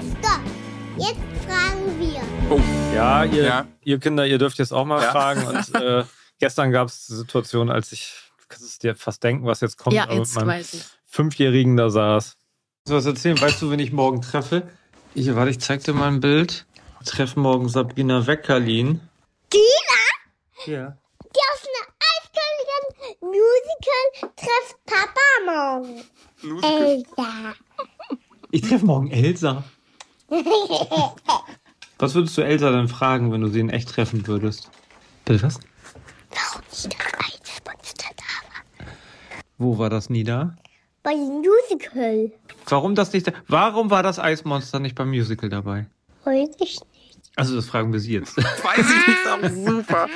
Stopp! 0.00 0.40
Jetzt 0.98 1.20
fragen 1.46 2.00
wir. 2.00 2.22
Oh, 2.50 2.60
Ja, 2.94 3.24
ihr, 3.24 3.44
Ja. 3.44 3.66
ihr 3.82 3.98
Kinder, 3.98 4.26
ihr 4.26 4.38
dürft 4.38 4.58
jetzt 4.58 4.72
auch 4.72 4.84
mal 4.84 5.02
Ja. 5.02 5.10
fragen. 5.12 5.46
Und 5.46 5.74
äh, 5.74 6.04
gestern 6.40 6.70
gab 6.72 6.88
es 6.88 7.06
die 7.06 7.14
Situation, 7.14 7.70
als 7.70 7.92
ich, 7.92 8.14
du 8.38 8.44
kannst 8.48 8.64
es 8.64 8.78
dir 8.78 8.94
fast 8.96 9.22
denken, 9.22 9.46
was 9.46 9.60
jetzt 9.60 9.76
kommt, 9.78 9.94
ja, 9.94 10.04
aber 10.04 10.14
jetzt 10.14 10.34
mit 10.36 10.46
meinem 10.46 10.58
weiß 10.60 10.74
ich. 10.74 10.84
Fünfjährigen 11.06 11.76
da 11.76 11.90
saß. 11.90 12.36
So 12.86 12.94
was 12.96 13.06
erzählen, 13.06 13.40
weißt 13.40 13.62
du, 13.62 13.70
wen 13.70 13.78
ich 13.78 13.92
morgen 13.92 14.20
treffe? 14.22 14.62
Ich, 15.14 15.32
warte, 15.34 15.50
ich 15.50 15.60
zeig 15.60 15.82
dir 15.84 15.92
mal 15.94 16.08
ein 16.08 16.20
Bild. 16.20 16.66
Ich 17.06 17.10
treffe 17.10 17.38
morgen 17.38 17.68
Sabrina 17.68 18.26
Weckerlin. 18.26 18.98
Dina? 19.52 20.02
Ja. 20.64 20.96
Die 21.20 21.40
aus 21.52 21.62
einer 21.68 21.86
Eiskönigin 22.00 22.84
Musical 23.20 24.32
trifft 24.36 24.76
Papa 24.86 25.20
morgen. 25.44 26.02
Elsa. 26.62 27.54
Ich 28.52 28.62
treffe 28.62 28.86
morgen 28.86 29.10
Elsa. 29.10 29.64
Was 31.98 32.14
würdest 32.14 32.38
du 32.38 32.42
Elsa 32.42 32.70
denn 32.72 32.88
fragen, 32.88 33.30
wenn 33.32 33.42
du 33.42 33.48
sie 33.48 33.60
in 33.60 33.68
echt 33.68 33.90
treffen 33.90 34.26
würdest? 34.26 34.70
Bitte 35.26 35.42
was? 35.44 35.60
Warum 36.30 36.62
nicht 36.70 36.86
das 36.86 37.18
Eismonster 37.20 38.10
da 38.16 38.86
war? 38.86 38.92
Wo 39.58 39.76
war 39.76 39.90
das 39.90 40.08
nie 40.08 40.24
da? 40.24 40.56
Bei 41.02 41.12
dem 41.12 41.42
Musical. 41.42 42.32
Warum 42.66 42.94
das 42.94 43.12
nicht? 43.12 43.26
da- 43.26 43.32
Warum 43.46 43.90
war 43.90 44.02
das 44.02 44.18
Eismonster 44.18 44.80
nicht 44.80 44.94
beim 44.94 45.10
Musical 45.10 45.50
dabei? 45.50 45.86
Weiß 46.24 46.48
ich 46.60 46.80
nicht. 46.80 46.82
Also 47.36 47.56
das 47.56 47.66
fragen 47.66 47.92
wir 47.92 48.00
sie 48.00 48.12
jetzt. 48.12 48.36
Weiß 48.36 48.78
ich 48.78 49.06
nicht, 49.08 49.26
aber 49.26 49.50
super. 49.72 50.08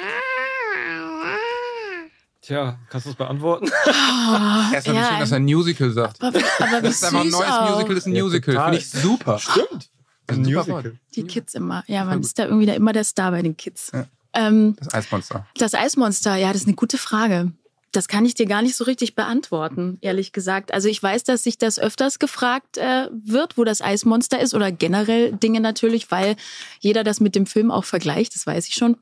Tja, 2.40 2.78
kannst 2.88 3.06
du 3.06 3.10
es 3.10 3.16
beantworten? 3.16 3.66
Oh, 3.68 3.90
Erstmal 4.75 4.96
ja, 4.96 5.08
schön, 5.10 5.18
dass 5.20 5.30
er 5.32 5.37
ein 5.37 5.44
Musical 5.44 5.90
sagt. 5.90 6.22
aber, 6.22 6.38
aber 6.60 6.80
Das 6.80 6.94
ist 6.94 7.04
einfach 7.04 7.20
ein 7.20 7.28
neues 7.30 7.50
auch. 7.50 7.70
Musical, 7.72 7.96
ist 7.96 8.06
ein 8.06 8.14
Ja, 8.14 8.22
Musical. 8.22 8.54
total. 8.54 8.72
Finde 8.72 8.78
ich 8.78 8.90
super. 8.90 9.38
Stimmt. 9.38 9.90
Ein 10.28 10.44
super 10.44 10.66
Wort. 10.68 10.87
Die 11.14 11.25
Kids 11.25 11.54
immer. 11.54 11.84
Ja, 11.88 12.04
man 12.04 12.20
ist 12.20 12.38
da 12.38 12.44
irgendwie 12.44 12.66
da 12.66 12.75
immer 12.75 12.92
der 12.92 13.04
Star 13.04 13.30
bei 13.32 13.42
den 13.42 13.56
Kids. 13.56 13.90
Ja. 13.92 14.06
Ähm, 14.34 14.76
Das 14.78 14.94
Eismonster. 14.94 15.46
das 15.56 15.75
Eismonster, 15.75 16.37
ja, 16.37 16.48
das 16.52 16.62
ist 16.62 16.66
eine 16.68 16.76
gute 16.76 16.96
Frage. 16.98 17.52
Das 17.92 18.07
kann 18.09 18.25
ich 18.26 18.35
dir 18.35 18.47
gar 18.47 18.62
nicht 18.62 18.76
so 18.76 18.85
richtig 18.85 19.14
beantworten, 19.14 19.99
ehrlich 20.02 20.33
gesagt. 20.33 20.75
Also 20.75 20.88
ich 20.88 21.02
weiß, 21.02 21.25
dass 21.25 21.42
sich 21.42 21.57
das 21.59 21.78
öfters 21.78 22.18
gefragt 22.18 22.76
äh, 22.76 23.09
wird, 23.12 23.57
wo 23.57 23.64
das 23.64 23.80
Eismonster 23.80 24.40
ist 24.40 24.54
oder 24.54 24.71
generell 24.71 25.33
Dinge 25.33 25.61
natürlich, 25.61 26.11
weil 26.11 26.37
jeder 26.80 27.02
das 27.02 27.21
mit 27.21 27.35
dem 27.35 27.47
Film 27.47 27.71
auch 27.71 27.85
vergleicht, 27.85 28.35
das 28.35 28.47
weiß 28.47 28.68
ich 28.68 28.75
schon. 28.75 28.97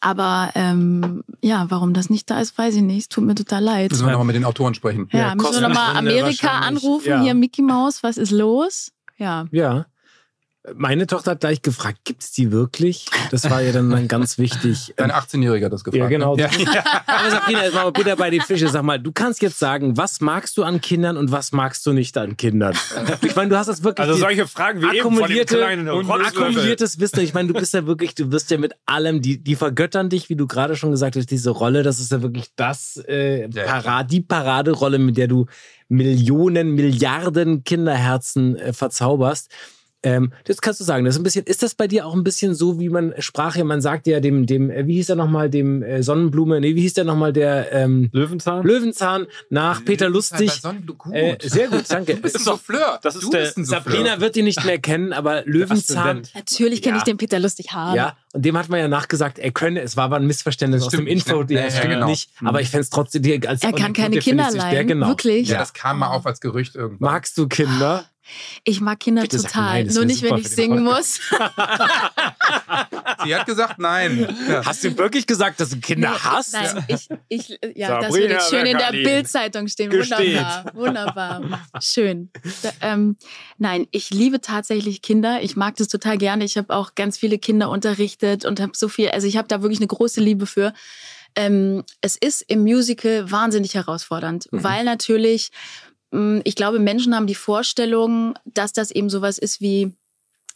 Aber 0.00 0.50
ähm, 0.54 1.22
ja, 1.42 1.66
warum 1.68 1.92
das 1.92 2.10
nicht 2.10 2.30
da 2.30 2.40
ist, 2.40 2.56
weiß 2.56 2.74
ich 2.76 2.82
nicht. 2.82 3.02
Es 3.02 3.08
Tut 3.08 3.24
mir 3.24 3.34
total 3.34 3.62
leid. 3.62 3.90
Müssen 3.90 4.06
wir 4.06 4.12
nochmal 4.12 4.26
mit 4.26 4.36
den 4.36 4.44
Autoren 4.44 4.74
sprechen. 4.74 5.08
Ja, 5.12 5.18
Ja, 5.18 5.34
müssen 5.34 5.54
wir 5.54 5.68
nochmal 5.68 5.96
Amerika 5.96 6.60
anrufen. 6.60 7.08
Ja. 7.08 7.22
Hier, 7.22 7.34
Mickey 7.34 7.62
Mouse, 7.62 8.02
was 8.02 8.16
ist 8.16 8.30
los? 8.30 8.92
Ja. 9.18 9.46
Ja. 9.50 9.86
Meine 10.74 11.06
Tochter 11.06 11.30
hat 11.30 11.40
gleich 11.40 11.62
gefragt, 11.62 12.00
gibt 12.04 12.22
es 12.22 12.32
die 12.32 12.52
wirklich? 12.52 13.06
Das 13.30 13.48
war 13.48 13.62
ja 13.62 13.72
dann, 13.72 13.88
dann 13.88 14.08
ganz 14.08 14.36
wichtig. 14.36 14.92
Dein 14.96 15.10
18-Jähriger 15.10 15.64
hat 15.64 15.72
das 15.72 15.84
gefragt. 15.84 16.02
Ja, 16.02 16.08
genau. 16.08 16.36
Ne? 16.36 16.50
Aber 17.06 17.30
Sabrina, 17.30 17.64
jetzt 17.64 17.74
mal 17.74 17.90
Butter 17.90 18.14
bei 18.16 18.28
die 18.28 18.40
Fische. 18.40 18.68
Sag 18.68 18.82
mal, 18.82 18.98
du 18.98 19.10
kannst 19.10 19.40
jetzt 19.40 19.58
sagen, 19.58 19.96
was 19.96 20.20
magst 20.20 20.58
du 20.58 20.62
an 20.62 20.82
Kindern 20.82 21.16
und 21.16 21.32
was 21.32 21.52
magst 21.52 21.86
du 21.86 21.94
nicht 21.94 22.18
an 22.18 22.36
Kindern? 22.36 22.76
Ich 23.22 23.34
meine, 23.34 23.48
du 23.48 23.56
hast 23.56 23.68
das 23.68 23.82
wirklich. 23.82 24.06
Also 24.06 24.20
solche 24.20 24.46
Fragen 24.46 24.82
wie 24.82 24.96
eben 24.96 25.02
von 25.02 25.14
dem 25.14 25.22
akkumulierte, 25.22 25.56
kleinen 25.56 25.88
akkumuliertes 25.88 27.00
Wissen. 27.00 27.20
Ich 27.20 27.32
meine, 27.32 27.48
du 27.48 27.54
bist 27.54 27.72
ja 27.72 27.86
wirklich, 27.86 28.14
du 28.14 28.30
wirst 28.30 28.50
ja 28.50 28.58
mit 28.58 28.74
allem, 28.84 29.22
die, 29.22 29.42
die 29.42 29.56
vergöttern 29.56 30.10
dich, 30.10 30.28
wie 30.28 30.36
du 30.36 30.46
gerade 30.46 30.76
schon 30.76 30.90
gesagt 30.90 31.16
hast, 31.16 31.30
diese 31.30 31.50
Rolle. 31.50 31.82
Das 31.82 32.00
ist 32.00 32.12
ja 32.12 32.20
wirklich 32.20 32.50
das 32.56 33.02
äh, 33.08 33.48
Ja, 33.48 33.64
Parad, 33.64 34.10
die 34.10 34.20
Paraderolle, 34.20 34.98
mit 34.98 35.16
der 35.16 35.26
du 35.26 35.46
Millionen, 35.88 36.72
Milliarden 36.74 37.64
Kinderherzen 37.64 38.56
äh, 38.56 38.74
verzauberst. 38.74 39.48
Ähm, 40.02 40.32
das 40.44 40.60
kannst 40.62 40.80
du 40.80 40.84
sagen. 40.84 41.04
Das 41.04 41.14
ist 41.14 41.20
ein 41.20 41.24
bisschen, 41.24 41.44
ist 41.44 41.62
das 41.62 41.74
bei 41.74 41.86
dir 41.86 42.06
auch 42.06 42.14
ein 42.14 42.24
bisschen 42.24 42.54
so, 42.54 42.80
wie 42.80 42.88
man 42.88 43.12
sprach 43.18 43.56
ja, 43.56 43.64
man 43.64 43.80
sagt 43.82 44.06
ja 44.06 44.20
dem, 44.20 44.46
dem, 44.46 44.70
äh, 44.70 44.86
wie 44.86 44.94
hieß 44.94 45.10
er 45.10 45.16
nochmal, 45.16 45.50
dem 45.50 45.82
äh, 45.82 46.02
Sonnenblume, 46.02 46.58
nee, 46.60 46.74
wie 46.74 46.80
hieß 46.80 46.94
der 46.94 47.04
nochmal, 47.04 47.32
der 47.34 47.70
ähm, 47.72 48.08
Löwenzahn? 48.12 48.62
Löwenzahn 48.64 49.26
nach 49.50 49.84
Peter 49.84 50.08
Lustig. 50.08 50.62
Gut. 50.96 51.12
Äh, 51.14 51.36
sehr 51.42 51.68
gut, 51.68 51.84
danke. 51.88 52.14
Du 52.20 52.22
bist 52.22 52.36
ein 52.36 52.42
Souffleur. 52.44 52.98
das 53.02 53.14
ist 53.16 53.24
du 53.24 53.30
der 53.30 53.40
bist 53.40 53.58
ein 53.58 53.64
Souffleur. 53.64 53.96
Sabrina 53.96 54.20
wird 54.20 54.36
ihn 54.36 54.44
nicht 54.46 54.64
mehr 54.64 54.78
kennen, 54.78 55.12
aber 55.12 55.42
Löwenzahn. 55.44 56.22
Natürlich 56.34 56.80
kenne 56.82 56.94
Ja. 56.96 56.98
ich 56.98 57.04
den 57.04 57.16
Peter 57.18 57.38
lustig 57.38 57.72
haben. 57.72 57.96
Ja, 57.96 58.16
und 58.32 58.44
dem 58.44 58.56
hat 58.56 58.68
man 58.68 58.80
ja 58.80 58.88
nachgesagt, 58.88 59.38
er 59.38 59.50
könne, 59.50 59.80
es 59.82 59.96
war 59.96 60.04
aber 60.04 60.16
ein 60.16 60.26
Missverständnis 60.26 60.82
aus 60.82 60.92
dem 60.92 61.06
Info, 61.06 61.42
der 61.42 61.58
Ja, 61.58 61.64
ja, 61.66 61.70
stimmt 61.70 61.94
genau. 61.94 62.06
nicht. 62.08 62.30
Aber 62.44 62.60
ich 62.60 62.68
fände 62.70 62.82
es 62.82 62.90
trotzdem, 62.90 63.22
die- 63.22 63.46
als 63.46 63.62
Er 63.62 63.72
kann 63.72 63.92
keine 63.92 64.14
der 64.14 64.22
Kinder 64.22 64.48
der, 64.50 64.56
leihen. 64.62 64.86
genau. 64.88 65.08
Wirklich? 65.08 65.48
Ja, 65.48 65.58
das 65.58 65.72
kam 65.74 65.98
mal 65.98 66.08
auf 66.08 66.26
als 66.26 66.40
Gerücht 66.40 66.74
irgendwann. 66.74 66.98
Magst 67.12 67.36
du 67.36 67.46
Kinder? 67.48 68.04
Ich 68.64 68.80
mag 68.80 69.00
Kinder 69.00 69.22
Bitte 69.22 69.38
total. 69.38 69.62
nein, 69.62 69.86
das 69.86 69.94
Nur 69.94 70.04
nicht, 70.04 70.22
wenn 70.22 70.36
ich 70.36 70.48
singen 70.48 70.84
muss. 70.84 71.20
Sie 73.24 73.34
hat 73.34 73.46
gesagt 73.46 73.78
nein. 73.78 74.36
Ja. 74.48 74.64
Hast 74.64 74.84
du 74.84 74.96
wirklich 74.96 75.26
gesagt, 75.26 75.60
dass 75.60 75.70
du 75.70 75.80
Kinder 75.80 76.22
hast? 76.22 76.52
Nein, 76.52 76.84
ich, 76.88 77.08
ich, 77.28 77.58
ja, 77.74 78.00
das 78.00 78.06
Sabrina 78.06 78.12
wird 78.12 78.30
jetzt 78.30 78.50
schön 78.50 78.66
in 78.66 78.78
der. 78.78 78.90
Bildzeitung 78.90 79.68
stehen. 79.68 79.90
Gesteht. 79.90 80.36
Wunderbar, 80.74 81.42
wunderbar. 81.42 81.66
Schön. 81.80 82.30
Da, 82.62 82.70
ähm, 82.80 83.16
nein, 83.58 83.86
ich 83.90 84.10
liebe 84.10 84.40
tatsächlich 84.40 85.02
Kinder. 85.02 85.42
Ich 85.42 85.56
mag 85.56 85.76
das 85.76 85.88
total 85.88 86.18
gerne. 86.18 86.44
Ich 86.44 86.56
habe 86.56 86.74
auch 86.74 86.94
ganz 86.94 87.18
viele 87.18 87.38
Kinder 87.38 87.70
unterrichtet 87.70 88.44
und 88.44 88.60
habe 88.60 88.72
so 88.74 88.88
viel, 88.88 89.10
also 89.10 89.26
ich 89.26 89.36
habe 89.36 89.48
da 89.48 89.62
wirklich 89.62 89.80
eine 89.80 89.86
große 89.86 90.20
Liebe 90.20 90.46
für. 90.46 90.72
Ähm, 91.36 91.84
es 92.00 92.16
ist 92.16 92.42
im 92.42 92.62
Musical 92.62 93.30
wahnsinnig 93.30 93.74
herausfordernd, 93.74 94.48
weil 94.50 94.84
natürlich, 94.84 95.50
ich 96.44 96.56
glaube, 96.56 96.78
Menschen 96.78 97.14
haben 97.14 97.26
die 97.26 97.34
Vorstellung, 97.34 98.34
dass 98.44 98.72
das 98.72 98.90
eben 98.90 99.10
sowas 99.10 99.38
ist 99.38 99.60
wie 99.60 99.92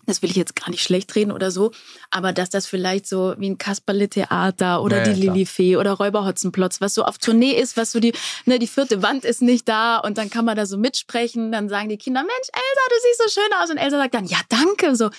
das 0.07 0.23
will 0.23 0.31
ich 0.31 0.37
jetzt 0.37 0.57
gar 0.57 0.71
nicht 0.71 0.83
schlecht 0.83 1.15
reden 1.15 1.33
oder 1.33 1.51
so, 1.51 1.73
aber 2.11 2.33
dass 2.33 2.51
das 2.51 2.67
vielleicht 2.67 3.07
so 3.07 3.35
wie 3.39 3.49
ein 3.49 3.59
Kasperle-Theater 3.59 4.83
oder 4.83 4.99
Ja, 4.99 5.13
die. 5.13 5.21
Lilifee 5.21 5.77
oder 5.77 5.93
Räuberhotzenplotz, 5.93 6.81
was 6.81 6.95
so 6.95 7.05
auf 7.05 7.19
Tournee 7.19 7.53
ist, 7.53 7.77
was 7.77 7.93
so 7.93 8.01
die, 8.01 8.13
ne, 8.45 8.59
die 8.59 8.67
vierte 8.67 9.03
Wand 9.03 9.25
ist 9.25 9.43
nicht 9.43 9.69
da 9.69 9.99
und 9.99 10.19
dann 10.19 10.31
kann 10.31 10.45
man 10.45 10.57
da 10.57 10.67
so 10.67 10.77
mitsprechen, 10.77 11.53
dann 11.53 11.69
sagen 11.69 11.89
die 11.89 11.97
Kinder, 11.97 12.21
Mensch, 12.21 12.49
Elsa, 12.53 12.83
du 12.89 12.95
siehst 13.03 13.35
so 13.35 13.41
schön 13.41 13.53
aus 13.63 13.71
und 13.71 13.79
Elsa 13.79 13.99
sagt 13.99 14.15
dann, 14.15 14.27
ja, 14.27 14.39
danke, 14.49 14.95
so. 14.97 15.11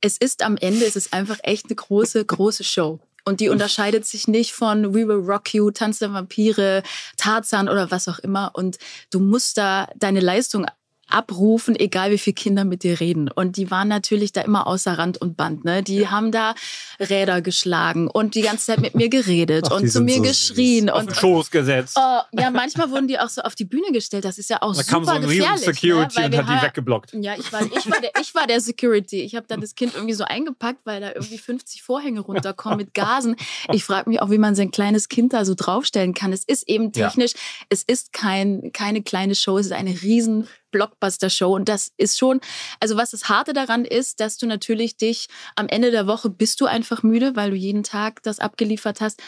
Es 0.00 0.16
ist 0.16 0.44
am 0.44 0.56
Ende, 0.56 0.84
es 0.84 0.94
ist 0.94 1.12
einfach 1.12 1.38
echt 1.42 1.66
eine 1.66 1.74
große, 1.74 2.24
große 2.24 2.62
Show. 2.62 3.00
Und 3.28 3.40
die 3.40 3.50
unterscheidet 3.50 4.06
sich 4.06 4.26
nicht 4.26 4.52
von 4.52 4.94
We 4.94 5.06
Will 5.06 5.22
Rock 5.30 5.52
You, 5.52 5.70
Tanz 5.70 5.98
der 5.98 6.14
Vampire, 6.14 6.82
Tarzan 7.18 7.68
oder 7.68 7.90
was 7.90 8.08
auch 8.08 8.18
immer. 8.18 8.52
Und 8.54 8.78
du 9.10 9.20
musst 9.20 9.58
da 9.58 9.86
deine 9.96 10.20
Leistung 10.20 10.64
abrufen, 11.10 11.74
egal 11.78 12.10
wie 12.10 12.18
viele 12.18 12.34
Kinder 12.34 12.64
mit 12.64 12.82
dir 12.82 13.00
reden. 13.00 13.30
Und 13.30 13.56
die 13.56 13.70
waren 13.70 13.88
natürlich 13.88 14.32
da 14.32 14.42
immer 14.42 14.66
außer 14.66 14.98
Rand 14.98 15.18
und 15.20 15.36
Band. 15.36 15.64
Ne? 15.64 15.82
Die 15.82 16.08
haben 16.08 16.32
da 16.32 16.54
Räder 17.00 17.42
geschlagen 17.42 18.08
und 18.08 18.34
die 18.34 18.42
ganze 18.42 18.66
Zeit 18.66 18.80
mit 18.80 18.94
mir 18.94 19.08
geredet 19.08 19.66
Ach, 19.70 19.76
und 19.76 19.88
zu 19.90 20.00
mir 20.00 20.16
so 20.16 20.22
geschrien. 20.22 20.90
Auf 20.90 21.00
und 21.00 21.10
den 21.10 21.14
Schoß 21.14 21.50
gesetzt. 21.50 21.96
Oh, 21.98 22.20
ja, 22.32 22.50
manchmal 22.50 22.90
wurden 22.90 23.08
die 23.08 23.18
auch 23.18 23.28
so 23.28 23.42
auf 23.42 23.54
die 23.54 23.64
Bühne 23.64 23.92
gestellt. 23.92 24.24
Das 24.24 24.38
ist 24.38 24.50
ja 24.50 24.62
auch 24.62 24.74
da 24.74 24.82
super 24.82 24.90
kam 24.92 25.04
so 25.04 25.10
ein 25.12 25.24
riesen 25.24 25.38
gefährlich. 25.38 25.64
Security 25.64 26.20
ne? 26.20 26.26
Und 26.26 26.36
hat 26.36 26.48
die 26.48 26.66
weggeblockt. 26.66 27.12
ja, 27.14 27.34
ich 27.38 27.52
war, 27.52 27.62
ich 27.62 27.90
war, 27.90 28.00
der, 28.00 28.10
ich 28.20 28.34
war 28.34 28.46
der 28.46 28.60
Security. 28.60 29.22
Ich 29.22 29.34
habe 29.34 29.46
dann 29.48 29.60
das 29.60 29.74
Kind 29.74 29.94
irgendwie 29.94 30.14
so 30.14 30.24
eingepackt, 30.24 30.80
weil 30.84 31.00
da 31.00 31.08
irgendwie 31.14 31.38
50 31.38 31.82
Vorhänge 31.82 32.20
runterkommen 32.20 32.78
mit 32.78 32.94
Gasen. 32.94 33.36
Ich 33.72 33.84
frage 33.84 34.10
mich 34.10 34.20
auch, 34.20 34.30
wie 34.30 34.38
man 34.38 34.54
sein 34.54 34.70
kleines 34.70 35.08
Kind 35.08 35.32
da 35.32 35.44
so 35.44 35.54
draufstellen 35.54 36.14
kann. 36.14 36.32
Es 36.32 36.44
ist 36.44 36.68
eben 36.68 36.92
Ja. 36.94 37.08
technisch, 37.08 37.32
es 37.68 37.82
ist 37.82 38.12
kein, 38.12 38.70
keine 38.72 39.02
kleine 39.02 39.34
Show, 39.34 39.58
es 39.58 39.66
ist 39.66 39.72
eine 39.72 40.02
riesen 40.02 40.48
Blockbuster-Show. 40.70 41.54
Und 41.54 41.68
das 41.68 41.92
ist 41.96 42.18
schon, 42.18 42.40
also 42.80 42.96
was 42.96 43.10
das 43.10 43.28
Harte 43.28 43.52
daran 43.52 43.84
ist, 43.84 44.20
dass 44.20 44.38
du 44.38 44.46
natürlich 44.46 44.96
dich 44.96 45.28
am 45.56 45.68
Ende 45.68 45.90
der 45.90 46.06
Woche 46.06 46.30
bist 46.30 46.60
du 46.60 46.66
einfach 46.66 47.02
müde, 47.02 47.36
weil 47.36 47.50
du 47.50 47.56
jeden 47.56 47.82
Tag 47.82 48.22
das 48.22 48.38
abgeliefert 48.38 49.00
hast. 49.00 49.20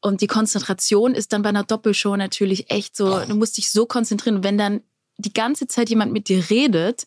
Und 0.00 0.20
die 0.20 0.26
Konzentration 0.26 1.14
ist 1.14 1.32
dann 1.32 1.42
bei 1.42 1.48
einer 1.48 1.64
Doppelshow 1.64 2.16
natürlich 2.16 2.70
echt 2.70 2.94
so, 2.94 3.20
du 3.20 3.34
musst 3.36 3.56
dich 3.56 3.70
so 3.70 3.86
konzentrieren. 3.86 4.36
Und 4.36 4.44
wenn 4.44 4.58
dann 4.58 4.82
die 5.16 5.32
ganze 5.32 5.66
Zeit 5.66 5.90
jemand 5.90 6.12
mit 6.12 6.28
dir 6.28 6.50
redet 6.50 7.04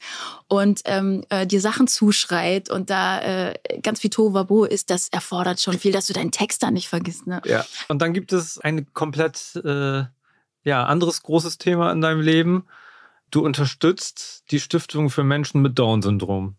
und 0.47 0.81
ähm, 0.85 1.23
äh, 1.29 1.45
dir 1.45 1.59
Sachen 1.61 1.87
zuschreit 1.87 2.69
und 2.69 2.89
da 2.89 3.49
äh, 3.49 3.53
ganz 3.83 3.99
viel 3.99 4.09
Tohuwabo 4.09 4.63
ist, 4.63 4.89
das 4.89 5.09
erfordert 5.09 5.59
schon 5.59 5.77
viel, 5.77 5.91
dass 5.91 6.07
du 6.07 6.13
deinen 6.13 6.31
Text 6.31 6.63
da 6.63 6.71
nicht 6.71 6.87
vergisst. 6.87 7.27
Ne? 7.27 7.41
Ja. 7.45 7.65
Und 7.89 8.01
dann 8.01 8.13
gibt 8.13 8.31
es 8.31 8.59
ein 8.59 8.91
komplett 8.93 9.55
äh, 9.63 10.03
ja, 10.63 10.85
anderes 10.85 11.21
großes 11.23 11.57
Thema 11.57 11.91
in 11.91 12.01
deinem 12.01 12.21
Leben. 12.21 12.65
Du 13.31 13.43
unterstützt 13.45 14.43
die 14.51 14.59
Stiftung 14.59 15.09
für 15.09 15.23
Menschen 15.23 15.61
mit 15.61 15.77
Down-Syndrom. 15.77 16.55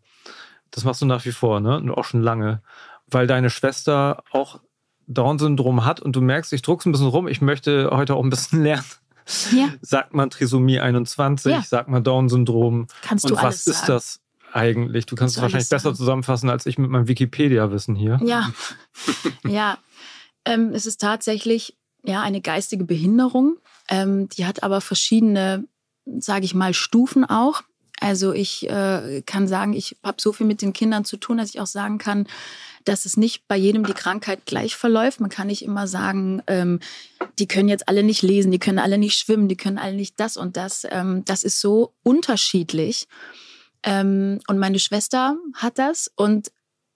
Das 0.71 0.85
machst 0.85 1.01
du 1.01 1.07
nach 1.07 1.25
wie 1.25 1.33
vor, 1.33 1.61
ne? 1.61 1.77
Und 1.79 1.91
auch 1.91 2.05
schon 2.05 2.23
lange. 2.23 2.63
Weil 3.07 3.27
deine 3.27 3.49
Schwester 3.51 4.23
auch 4.33 4.61
Down-Syndrom 5.07 5.85
hat 5.87 6.01
und 6.01 6.15
du 6.15 6.21
merkst, 6.21 6.53
ich 6.53 6.61
druck's 6.63 6.85
ein 6.85 6.93
bisschen 6.93 7.07
rum, 7.09 7.27
ich 7.29 7.41
möchte 7.41 7.89
heute 7.91 8.15
auch 8.15 8.23
ein 8.23 8.31
bisschen 8.31 8.63
lernen. 8.65 8.85
Ja. 9.53 9.69
Sagt 9.83 10.15
man 10.15 10.31
Trisomie 10.31 10.81
21, 10.81 11.53
Ja. 11.53 11.63
sagt 11.63 11.89
man 11.89 12.05
Down-Syndrom. 12.05 12.87
Kannst 13.03 13.25
Und 13.25 13.31
du 13.33 13.37
was 13.37 13.45
alles 13.45 13.67
ist 13.67 13.79
sagen. 13.81 13.93
das 13.93 14.21
eigentlich? 14.53 15.07
Du 15.07 15.15
kannst 15.17 15.37
es 15.37 15.43
wahrscheinlich 15.43 15.69
besser 15.69 15.85
sagen. 15.85 15.97
zusammenfassen 15.97 16.49
als 16.51 16.67
ich 16.67 16.79
mit 16.79 16.91
meinem 16.91 17.09
Wikipedia-Wissen 17.09 17.95
hier. 17.95 18.21
Ja, 18.25 18.51
ja. 19.47 19.79
Ähm, 20.45 20.73
es 20.73 20.87
ist 20.87 21.01
tatsächlich 21.01 21.77
ja 22.05 22.23
eine 22.23 22.41
geistige 22.41 22.85
Behinderung. 22.85 23.57
Ähm, 23.91 24.29
die 24.31 24.47
hat 24.47 24.63
aber 24.63 24.81
verschiedene, 24.81 25.65
sage 26.19 26.45
ich 26.45 26.55
mal, 26.55 26.75
Stufen 26.75 27.25
auch. 27.25 27.63
Also 28.01 28.33
ich 28.33 28.69
äh, 28.69 29.23
kann 29.27 29.49
sagen, 29.49 29.73
ich 29.73 29.97
habe 30.05 30.21
so 30.21 30.33
viel 30.33 30.47
mit 30.47 30.63
den 30.63 30.73
Kindern 30.73 31.05
zu 31.05 31.17
tun, 31.17 31.39
dass 31.39 31.51
ich 31.51 31.61
auch 31.61 31.67
sagen 31.67 31.99
kann, 31.99 32.27
dass 32.85 33.05
es 33.05 33.17
nicht 33.17 33.49
bei 33.49 33.57
jedem 33.57 33.85
die 33.85 33.93
Krankheit 33.93 34.47
gleich 34.47 34.77
verläuft. 34.77 35.21
Man 35.21 35.31
kann 35.31 35.49
nicht 35.49 35.63
immer 35.63 35.87
sagen, 35.87 36.43
ähm, 36.47 36.81
die 37.39 37.49
können 37.49 37.69
jetzt 37.69 37.89
alle 37.89 38.03
nicht 38.03 38.23
lesen, 38.23 38.53
die 38.53 38.59
können 38.59 38.79
alle 38.79 38.99
nicht 38.99 39.19
schwimmen, 39.19 39.49
die 39.49 39.57
können 39.57 39.79
alle 39.79 39.95
nicht 39.95 40.19
das 40.21 40.37
und 40.37 40.57
das. 40.57 40.87
Ähm, 40.91 41.25
das 41.25 41.43
ist 41.43 41.61
so 41.61 41.93
unterschiedlich. 42.03 43.09
Ähm, 43.83 44.41
und 44.47 44.59
meine 44.59 44.79
Schwester 44.79 45.37
hat 45.55 45.79
das 45.79 46.11
und 46.15 46.51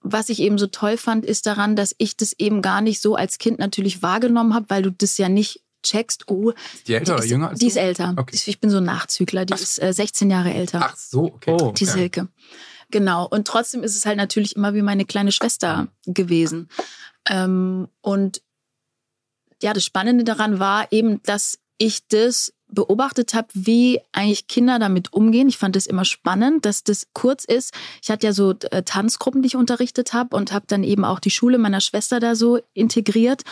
was 0.05 0.27
ich 0.27 0.39
eben 0.41 0.57
so 0.57 0.67
toll 0.67 0.97
fand, 0.97 1.25
ist 1.25 1.45
daran, 1.45 1.77
dass 1.77 1.95
ich 1.97 2.17
das 2.17 2.33
eben 2.33 2.61
gar 2.61 2.81
nicht 2.81 3.01
so 3.01 3.15
als 3.15 3.37
Kind 3.37 3.57
natürlich 3.57 4.03
wahrgenommen 4.03 4.53
habe, 4.53 4.65
weil 4.69 4.81
du 4.81 4.91
das 4.91 5.17
ja 5.17 5.29
nicht 5.29 5.61
checkst, 5.83 6.29
oh, 6.29 6.51
Ist 6.73 6.87
die 6.87 6.93
älter 6.93 7.15
oder 7.15 7.23
ist, 7.23 7.29
jünger 7.29 7.49
als 7.49 7.59
die 7.59 7.65
du? 7.65 7.71
ist 7.71 7.77
älter. 7.77 8.13
Okay. 8.17 8.39
Ich 8.45 8.59
bin 8.59 8.69
so 8.69 8.77
ein 8.77 8.83
Nachzügler, 8.85 9.45
die 9.45 9.53
Ach. 9.53 9.59
ist 9.59 9.81
äh, 9.81 9.93
16 9.93 10.29
Jahre 10.29 10.53
älter. 10.53 10.81
Ach 10.83 10.95
so, 10.95 11.25
okay. 11.25 11.55
Oh. 11.59 11.71
die 11.71 11.85
Silke. 11.85 12.27
Genau. 12.89 13.27
Und 13.27 13.47
trotzdem 13.47 13.83
ist 13.83 13.95
es 13.95 14.05
halt 14.05 14.17
natürlich 14.17 14.55
immer 14.55 14.73
wie 14.73 14.81
meine 14.81 15.05
kleine 15.05 15.31
Schwester 15.31 15.87
gewesen. 16.05 16.69
Ähm, 17.27 17.87
und 18.01 18.41
ja, 19.61 19.73
das 19.73 19.85
Spannende 19.85 20.23
daran 20.23 20.59
war 20.59 20.91
eben, 20.91 21.21
dass 21.23 21.59
ich 21.77 22.07
das 22.07 22.53
beobachtet 22.67 23.33
habe, 23.33 23.47
wie 23.53 23.99
eigentlich 24.11 24.47
Kinder 24.47 24.79
damit 24.79 25.13
umgehen. 25.13 25.47
Ich 25.47 25.57
fand 25.57 25.75
es 25.75 25.85
immer 25.85 26.05
spannend, 26.05 26.65
dass 26.65 26.83
das 26.83 27.07
kurz 27.13 27.45
ist. 27.45 27.73
Ich 28.01 28.09
hatte 28.09 28.27
ja 28.27 28.33
so 28.33 28.53
äh, 28.71 28.83
Tanzgruppen, 28.83 29.41
die 29.41 29.47
ich 29.47 29.55
unterrichtet 29.55 30.13
habe 30.13 30.35
und 30.35 30.51
habe 30.51 30.65
dann 30.67 30.83
eben 30.83 31.05
auch 31.05 31.19
die 31.19 31.29
Schule 31.29 31.57
meiner 31.57 31.81
Schwester 31.81 32.19
da 32.19 32.35
so 32.35 32.59
integriert. 32.73 33.43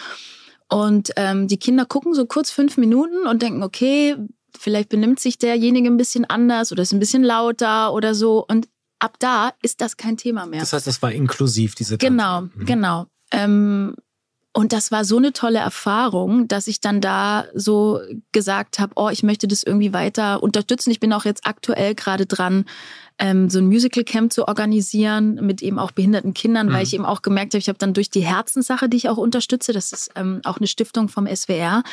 Und 0.71 1.11
ähm, 1.17 1.47
die 1.47 1.57
Kinder 1.57 1.85
gucken 1.85 2.13
so 2.13 2.25
kurz 2.25 2.49
fünf 2.49 2.77
Minuten 2.77 3.27
und 3.27 3.41
denken, 3.41 3.61
okay, 3.61 4.15
vielleicht 4.57 4.87
benimmt 4.89 5.19
sich 5.19 5.37
derjenige 5.37 5.89
ein 5.89 5.97
bisschen 5.97 6.23
anders 6.25 6.71
oder 6.71 6.81
ist 6.83 6.93
ein 6.93 6.99
bisschen 6.99 7.23
lauter 7.23 7.93
oder 7.93 8.15
so. 8.15 8.45
Und 8.47 8.69
ab 8.99 9.17
da 9.19 9.51
ist 9.61 9.81
das 9.81 9.97
kein 9.97 10.15
Thema 10.15 10.45
mehr. 10.45 10.61
Das 10.61 10.71
heißt, 10.71 10.87
das 10.87 11.01
war 11.01 11.11
inklusiv, 11.11 11.75
diese 11.75 11.97
Genau, 11.97 12.41
Tanz. 12.41 12.55
Mhm. 12.55 12.65
genau. 12.65 13.05
Ähm, 13.31 13.95
und 14.53 14.74
das 14.74 14.91
war 14.91 15.05
so 15.05 15.17
eine 15.17 15.31
tolle 15.31 15.60
Erfahrung, 15.60 16.48
dass 16.48 16.67
ich 16.67 16.81
dann 16.81 17.00
da 17.00 17.46
so 17.53 18.01
gesagt 18.34 18.79
habe, 18.79 18.93
oh, 18.96 19.10
ich 19.10 19.24
möchte 19.24 19.48
das 19.48 19.63
irgendwie 19.63 19.93
weiter 19.93 20.43
unterstützen. 20.43 20.91
Ich 20.91 21.00
bin 21.00 21.13
auch 21.13 21.24
jetzt 21.24 21.46
aktuell 21.48 21.96
gerade 21.96 22.25
dran, 22.25 22.65
ähm, 23.17 23.50
so 23.50 23.60
ein 23.60 23.67
Musical 23.67 24.03
Camp 24.03 24.34
zu 24.34 24.48
organisieren 24.48 25.36
mit 25.36 25.62
eben 25.62 25.79
auch 25.79 25.91
behinderten 25.91 26.34
Kindern, 26.34 26.67
weil 26.70 26.77
Mhm. 26.77 26.84
ich 26.84 26.93
eben 26.96 27.05
auch 27.05 27.22
gemerkt 27.22 27.53
habe, 27.53 27.60
ich 27.60 27.70
habe 27.70 27.77
dann 27.79 27.93
durch 27.93 28.10
die 28.10 28.25
Herzenssache, 28.25 28.89
die 28.89 28.98
ich 28.98 29.10
auch 29.10 29.17
unterstütze, 29.17 29.72
das 29.74 29.91
ist 29.93 30.12
ähm, 30.15 30.41
auch 30.43 30.58
eine 30.58 30.67
Stiftung 30.67 31.08
vom 31.08 31.27
SWR, 31.27 31.84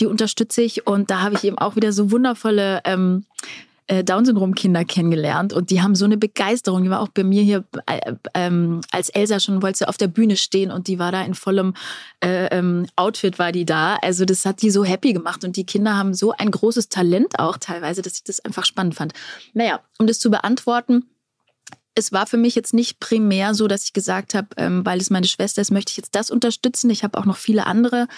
die 0.00 0.06
unterstütze 0.06 0.60
ich 0.60 0.86
und 0.86 1.10
da 1.10 1.20
habe 1.20 1.36
ich 1.36 1.44
eben 1.44 1.56
auch 1.56 1.76
wieder 1.76 1.92
so 1.92 2.10
wundervolle 2.10 2.80
ähm, 2.84 3.24
äh, 3.92 4.04
Down-Syndrom-Kinder 4.04 4.86
kennengelernt 4.86 5.52
und 5.52 5.68
die 5.68 5.82
haben 5.82 5.94
so 5.94 6.06
eine 6.06 6.16
Begeisterung. 6.16 6.82
Die 6.82 6.88
war 6.88 7.00
auch 7.00 7.08
bei 7.08 7.24
mir 7.24 7.42
hier, 7.42 7.64
äh, 7.84 8.14
ähm, 8.32 8.80
als 8.90 9.10
Elsa 9.10 9.38
schon 9.38 9.60
wollte 9.60 9.86
auf 9.86 9.98
der 9.98 10.08
Bühne 10.08 10.36
stehen 10.36 10.70
und 10.70 10.88
die 10.88 10.98
war 10.98 11.12
da 11.12 11.22
in 11.22 11.34
vollem 11.34 11.74
äh, 12.24 12.46
ähm, 12.46 12.86
Outfit 12.96 13.38
war 13.38 13.52
die 13.52 13.66
da. 13.66 13.96
Also 13.96 14.24
das 14.24 14.46
hat 14.46 14.62
die 14.62 14.70
so 14.70 14.82
happy 14.82 15.12
gemacht 15.12 15.44
und 15.44 15.56
die 15.56 15.66
Kinder 15.66 15.94
haben 15.94 16.14
so 16.14 16.32
ein 16.32 16.50
großes 16.50 16.88
Talent 16.88 17.38
auch 17.38 17.58
teilweise, 17.58 18.00
dass 18.00 18.14
ich 18.14 18.24
das 18.24 18.40
einfach 18.40 18.64
spannend 18.64 18.94
fand. 18.94 19.12
Naja, 19.52 19.80
um 19.98 20.06
das 20.06 20.18
zu 20.18 20.30
beantworten, 20.30 21.04
es 21.94 22.12
war 22.12 22.26
für 22.26 22.38
mich 22.38 22.54
jetzt 22.54 22.72
nicht 22.72 22.98
primär 22.98 23.52
so, 23.52 23.68
dass 23.68 23.84
ich 23.84 23.92
gesagt 23.92 24.32
habe, 24.32 24.48
ähm, 24.56 24.86
weil 24.86 25.00
es 25.00 25.10
meine 25.10 25.26
Schwester 25.26 25.60
ist, 25.60 25.70
möchte 25.70 25.90
ich 25.90 25.98
jetzt 25.98 26.14
das 26.14 26.30
unterstützen. 26.30 26.88
Ich 26.88 27.04
habe 27.04 27.18
auch 27.18 27.26
noch 27.26 27.36
viele 27.36 27.66
andere 27.66 28.08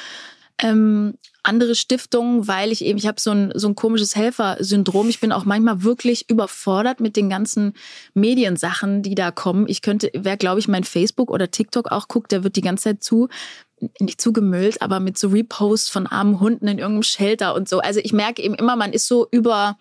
ähm, 0.58 1.14
andere 1.42 1.75
Stiftungen, 1.75 2.46
weil 2.46 2.73
ich 2.73 2.84
eben, 2.84 2.99
ich 2.99 3.06
habe 3.06 3.20
so 3.20 3.32
ein, 3.32 3.52
so 3.54 3.68
ein 3.68 3.75
komisches 3.75 4.16
Helfersyndrom. 4.16 5.08
Ich 5.08 5.20
bin 5.20 5.32
auch 5.32 5.44
manchmal 5.44 5.82
wirklich 5.82 6.30
überfordert 6.30 7.00
mit 7.00 7.16
den 7.16 7.28
ganzen 7.28 7.75
Mediensachen, 8.14 9.02
die 9.02 9.14
da 9.14 9.30
kommen. 9.30 9.66
Ich 9.68 9.82
könnte, 9.82 10.11
wer 10.14 10.37
glaube 10.37 10.61
ich 10.61 10.68
mein 10.68 10.84
Facebook 10.84 11.30
oder 11.30 11.50
TikTok 11.50 11.90
auch 11.90 12.08
guckt, 12.08 12.32
der 12.32 12.44
wird 12.44 12.56
die 12.56 12.62
ganze 12.62 12.84
Zeit 12.84 13.02
zu, 13.02 13.28
nicht 14.00 14.20
zugemüllt, 14.20 14.80
aber 14.80 15.00
mit 15.00 15.18
so 15.18 15.28
Reposts 15.28 15.90
von 15.90 16.06
armen 16.06 16.40
Hunden 16.40 16.68
in 16.68 16.78
irgendeinem 16.78 17.02
Shelter 17.02 17.54
und 17.54 17.68
so. 17.68 17.80
Also 17.80 18.00
ich 18.02 18.12
merke 18.12 18.42
eben 18.42 18.54
immer, 18.54 18.76
man 18.76 18.92
ist 18.92 19.06
so 19.06 19.26
über 19.30 19.76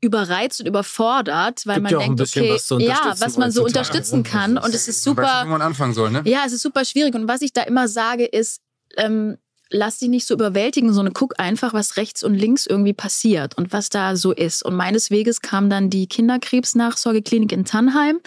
überreizt 0.00 0.60
und 0.60 0.66
überfordert, 0.66 1.62
weil 1.66 1.76
Gibt 1.76 1.84
man 1.84 1.92
ja 1.92 1.98
denkt, 2.06 2.20
okay, 2.20 2.52
was 2.52 2.68
ja, 2.78 3.14
was 3.18 3.38
man 3.38 3.50
so 3.50 3.64
unterstützen 3.64 4.18
ne? 4.18 4.22
kann 4.22 4.58
und 4.58 4.74
es 4.74 4.86
ist 4.86 5.02
super 5.02 5.44
wo 5.46 5.50
man 5.50 5.62
anfangen 5.62 5.94
soll, 5.94 6.10
ne? 6.10 6.20
ja, 6.26 6.42
es 6.44 6.52
ist 6.52 6.60
super 6.60 6.84
schwierig. 6.84 7.14
Und 7.14 7.26
was 7.26 7.40
ich 7.40 7.54
da 7.54 7.62
immer 7.62 7.88
sage, 7.88 8.26
ist, 8.26 8.60
ähm, 8.98 9.38
lass 9.70 9.98
dich 9.98 10.08
nicht 10.08 10.26
so 10.26 10.34
überwältigen, 10.34 10.92
sondern 10.92 11.14
guck 11.14 11.38
einfach, 11.38 11.72
was 11.72 11.96
rechts 11.96 12.22
und 12.22 12.34
links 12.34 12.66
irgendwie 12.66 12.92
passiert 12.92 13.56
und 13.56 13.72
was 13.72 13.88
da 13.88 14.16
so 14.16 14.32
ist. 14.32 14.64
Und 14.64 14.74
meines 14.74 15.10
Weges 15.10 15.40
kam 15.40 15.70
dann 15.70 15.90
die 15.90 16.06
Kinderkrebsnachsorgeklinik 16.06 17.52
in 17.52 17.64
Tannheim. 17.64 18.20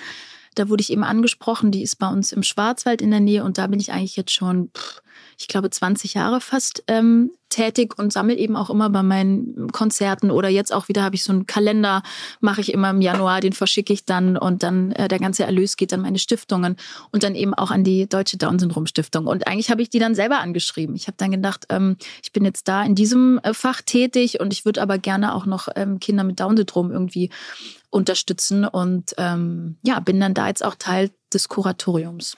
Da 0.56 0.70
wurde 0.70 0.82
ich 0.82 0.92
eben 0.92 1.04
angesprochen, 1.04 1.72
die 1.72 1.84
ist 1.84 1.98
bei 1.98 2.08
uns 2.08 2.32
im 2.32 2.44
Schwarzwald 2.44 3.02
in 3.02 3.12
der 3.12 3.20
Nähe 3.20 3.44
und 3.44 3.58
da 3.58 3.68
bin 3.68 3.80
ich 3.80 3.92
eigentlich 3.92 4.16
jetzt 4.16 4.32
schon, 4.32 4.72
ich 5.38 5.48
glaube, 5.48 5.70
20 5.70 6.16
Jahre 6.16 6.42
fast 6.42 6.84
ähm, 6.88 7.32
tätig 7.50 7.98
und 7.98 8.12
sammle 8.12 8.36
eben 8.36 8.56
auch 8.56 8.70
immer 8.70 8.90
bei 8.90 9.04
meinen 9.04 9.72
Konzerten 9.72 10.32
oder 10.32 10.50
jetzt 10.50 10.74
auch 10.74 10.88
wieder 10.90 11.04
habe 11.04 11.16
ich 11.16 11.24
so 11.24 11.32
einen 11.32 11.46
Kalender, 11.46 12.04
mache 12.40 12.62
ich 12.62 12.74
immer 12.74 12.90
im 12.90 13.02
Januar, 13.02 13.42
den 13.42 13.54
verschicke 13.54 13.94
ich 13.94 14.06
dann 14.06 14.38
und 14.38 14.64
dann 14.64 14.92
äh, 14.94 15.08
der 15.08 15.20
ganze 15.20 15.44
Erlös 15.44 15.78
geht 15.78 15.94
an 15.94 16.02
meine 16.02 16.20
Stiftungen 16.20 16.76
und 17.12 17.24
dann 17.24 17.36
eben 17.36 17.54
auch 17.54 17.72
an 17.72 17.84
die 17.84 18.08
Deutsche 18.08 18.38
Down-Syndrom-Stiftung. 18.38 19.28
Und 19.28 19.48
eigentlich 19.48 19.70
habe 19.70 19.82
ich 19.82 19.90
die 19.90 20.00
dann 20.00 20.16
selber 20.16 20.40
angeschrieben. 20.40 20.96
Ich 20.96 21.08
habe 21.08 21.18
dann 21.18 21.32
gedacht, 21.32 21.66
ähm, 21.70 21.98
ich 22.24 22.32
bin 22.32 22.46
jetzt 22.46 22.68
da 22.68 22.84
in 22.84 22.96
diesem 22.96 23.40
äh, 23.44 23.54
Fach 23.54 23.82
tätig 23.82 24.40
und 24.40 24.54
ich 24.54 24.66
würde 24.66 24.82
aber 24.82 24.98
gerne 24.98 25.34
auch 25.34 25.46
noch 25.46 25.68
ähm, 25.76 26.00
Kinder 26.00 26.24
mit 26.24 26.40
Down-Syndrom 26.40 26.92
irgendwie 26.92 27.30
unterstützen 27.90 28.66
und 28.66 29.16
ähm, 29.18 29.78
ja, 29.84 30.00
bin 30.00 30.20
dann 30.20 30.34
da 30.34 30.48
jetzt 30.48 30.64
auch 30.64 30.76
Teil 30.76 31.12
des 31.34 31.48
Kuratoriums. 31.48 32.38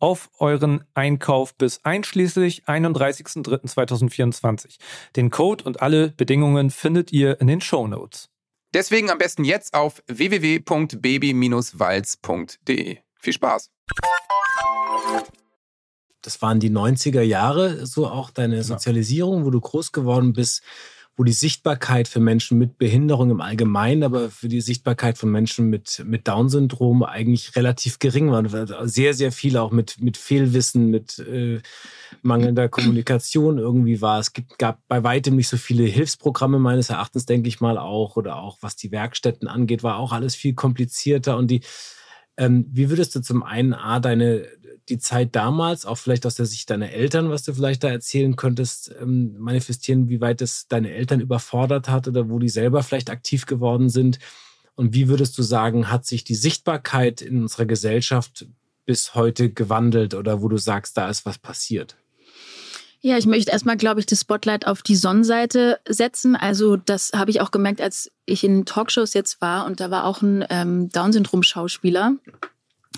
auf 0.00 0.30
euren 0.38 0.82
Einkauf 0.94 1.54
bis 1.54 1.84
einschließlich 1.84 2.64
31.03.2024. 2.64 4.78
Den 5.14 5.30
Code 5.30 5.62
und 5.64 5.82
alle 5.82 6.08
Bedingungen 6.08 6.70
findet 6.70 7.12
ihr 7.12 7.40
in 7.40 7.46
den 7.46 7.60
Show 7.60 7.86
Notes. 7.86 8.30
Deswegen 8.74 9.10
am 9.10 9.18
besten 9.18 9.44
jetzt 9.44 9.74
auf 9.74 10.02
www.baby-walz.de. 10.06 12.98
Viel 13.14 13.32
Spaß. 13.32 13.70
Das 16.22 16.42
waren 16.42 16.60
die 16.60 16.70
90er 16.70 17.22
Jahre, 17.22 17.86
so 17.86 18.06
auch 18.06 18.30
deine 18.30 18.62
Sozialisierung, 18.62 19.44
wo 19.44 19.50
du 19.50 19.60
groß 19.60 19.90
geworden 19.92 20.34
bist, 20.34 20.62
wo 21.20 21.24
die 21.24 21.32
Sichtbarkeit 21.32 22.08
für 22.08 22.18
Menschen 22.18 22.56
mit 22.56 22.78
Behinderung 22.78 23.30
im 23.30 23.42
Allgemeinen, 23.42 24.04
aber 24.04 24.30
für 24.30 24.48
die 24.48 24.62
Sichtbarkeit 24.62 25.18
von 25.18 25.30
Menschen 25.30 25.68
mit, 25.68 26.02
mit 26.06 26.26
Down-Syndrom 26.26 27.02
eigentlich 27.02 27.54
relativ 27.56 27.98
gering 27.98 28.30
war. 28.30 28.42
Sehr, 28.88 29.12
sehr 29.12 29.30
viel 29.30 29.58
auch 29.58 29.70
mit, 29.70 30.00
mit 30.00 30.16
Fehlwissen, 30.16 30.86
mit 30.86 31.18
äh, 31.18 31.60
mangelnder 32.22 32.70
Kommunikation 32.70 33.58
irgendwie 33.58 34.00
war. 34.00 34.18
Es 34.18 34.32
gibt, 34.32 34.58
gab 34.58 34.78
bei 34.88 35.04
weitem 35.04 35.36
nicht 35.36 35.48
so 35.48 35.58
viele 35.58 35.84
Hilfsprogramme 35.84 36.58
meines 36.58 36.88
Erachtens, 36.88 37.26
denke 37.26 37.48
ich 37.48 37.60
mal 37.60 37.76
auch, 37.76 38.16
oder 38.16 38.36
auch 38.36 38.56
was 38.62 38.76
die 38.76 38.90
Werkstätten 38.90 39.46
angeht, 39.46 39.82
war 39.82 39.98
auch 39.98 40.12
alles 40.12 40.34
viel 40.34 40.54
komplizierter 40.54 41.36
und 41.36 41.50
die 41.50 41.60
ähm, 42.40 42.64
wie 42.72 42.88
würdest 42.88 43.14
du 43.14 43.20
zum 43.20 43.42
einen 43.42 43.74
A, 43.74 44.00
deine, 44.00 44.46
die 44.88 44.98
Zeit 44.98 45.36
damals, 45.36 45.84
auch 45.84 45.96
vielleicht 45.96 46.24
aus 46.24 46.36
der 46.36 46.46
Sicht 46.46 46.70
deiner 46.70 46.90
Eltern, 46.90 47.28
was 47.28 47.42
du 47.42 47.52
vielleicht 47.52 47.84
da 47.84 47.90
erzählen 47.90 48.34
könntest, 48.34 48.94
ähm, 48.98 49.36
manifestieren, 49.38 50.08
wie 50.08 50.22
weit 50.22 50.40
es 50.40 50.66
deine 50.66 50.90
Eltern 50.90 51.20
überfordert 51.20 51.90
hat 51.90 52.08
oder 52.08 52.30
wo 52.30 52.38
die 52.38 52.48
selber 52.48 52.82
vielleicht 52.82 53.10
aktiv 53.10 53.44
geworden 53.44 53.90
sind? 53.90 54.18
Und 54.74 54.94
wie 54.94 55.08
würdest 55.08 55.36
du 55.36 55.42
sagen, 55.42 55.90
hat 55.90 56.06
sich 56.06 56.24
die 56.24 56.34
Sichtbarkeit 56.34 57.20
in 57.20 57.42
unserer 57.42 57.66
Gesellschaft 57.66 58.46
bis 58.86 59.14
heute 59.14 59.50
gewandelt 59.50 60.14
oder 60.14 60.40
wo 60.40 60.48
du 60.48 60.56
sagst, 60.56 60.96
da 60.96 61.10
ist 61.10 61.26
was 61.26 61.36
passiert? 61.36 61.98
Ja, 63.02 63.16
ich 63.16 63.26
möchte 63.26 63.50
erstmal, 63.50 63.78
glaube 63.78 64.00
ich, 64.00 64.06
das 64.06 64.20
Spotlight 64.20 64.66
auf 64.66 64.82
die 64.82 64.94
Sonnenseite 64.94 65.80
setzen. 65.88 66.36
Also 66.36 66.76
das 66.76 67.12
habe 67.14 67.30
ich 67.30 67.40
auch 67.40 67.50
gemerkt, 67.50 67.80
als 67.80 68.10
ich 68.26 68.44
in 68.44 68.66
Talkshows 68.66 69.14
jetzt 69.14 69.40
war 69.40 69.64
und 69.64 69.80
da 69.80 69.90
war 69.90 70.04
auch 70.04 70.20
ein 70.20 70.44
ähm, 70.50 70.90
Down-Syndrom-Schauspieler. 70.90 72.16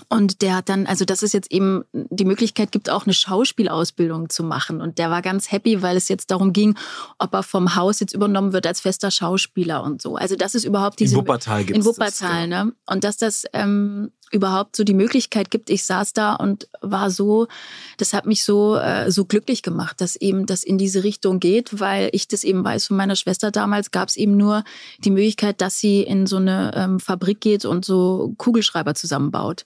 Und 0.09 0.41
der 0.41 0.55
hat 0.55 0.69
dann, 0.69 0.87
also 0.87 1.05
dass 1.05 1.21
es 1.21 1.33
jetzt 1.33 1.51
eben 1.51 1.83
die 1.93 2.25
Möglichkeit 2.25 2.71
gibt, 2.71 2.89
auch 2.89 3.05
eine 3.05 3.13
Schauspielausbildung 3.13 4.29
zu 4.29 4.43
machen. 4.43 4.81
Und 4.81 4.97
der 4.97 5.11
war 5.11 5.21
ganz 5.21 5.51
happy, 5.51 5.81
weil 5.83 5.95
es 5.95 6.07
jetzt 6.09 6.31
darum 6.31 6.51
ging, 6.51 6.75
ob 7.19 7.33
er 7.33 7.43
vom 7.43 7.75
Haus 7.75 7.99
jetzt 7.99 8.13
übernommen 8.13 8.53
wird 8.53 8.65
als 8.65 8.81
fester 8.81 9.11
Schauspieler 9.11 9.83
und 9.83 10.01
so. 10.01 10.15
Also 10.15 10.35
das 10.35 10.55
ist 10.55 10.65
überhaupt 10.65 10.99
diese... 10.99 11.13
In 11.15 11.21
Wuppertal 11.21 11.63
gibt 11.63 11.77
es 11.77 11.85
In 11.85 11.85
Wuppertal, 11.85 12.49
das, 12.49 12.65
ne? 12.65 12.73
Und 12.87 13.03
dass 13.03 13.17
das 13.17 13.45
ähm, 13.53 14.11
überhaupt 14.33 14.75
so 14.75 14.83
die 14.83 14.95
Möglichkeit 14.95 15.51
gibt. 15.51 15.69
Ich 15.69 15.85
saß 15.85 16.13
da 16.13 16.33
und 16.33 16.67
war 16.81 17.11
so, 17.11 17.47
das 17.97 18.13
hat 18.13 18.25
mich 18.25 18.43
so, 18.43 18.75
äh, 18.77 19.11
so 19.11 19.25
glücklich 19.25 19.61
gemacht, 19.61 20.01
dass 20.01 20.15
eben 20.15 20.47
das 20.47 20.63
in 20.63 20.79
diese 20.79 21.03
Richtung 21.03 21.39
geht, 21.39 21.79
weil 21.79 22.09
ich 22.13 22.27
das 22.27 22.43
eben 22.43 22.63
weiß 22.63 22.87
von 22.87 22.97
meiner 22.97 23.15
Schwester 23.15 23.51
damals, 23.51 23.91
gab 23.91 24.09
es 24.09 24.15
eben 24.15 24.35
nur 24.35 24.63
die 24.99 25.11
Möglichkeit, 25.11 25.61
dass 25.61 25.77
sie 25.77 26.01
in 26.01 26.25
so 26.25 26.37
eine 26.37 26.71
ähm, 26.75 26.99
Fabrik 26.99 27.41
geht 27.41 27.63
und 27.65 27.85
so 27.85 28.33
Kugelschreiber 28.37 28.95
zusammenbaut. 28.95 29.65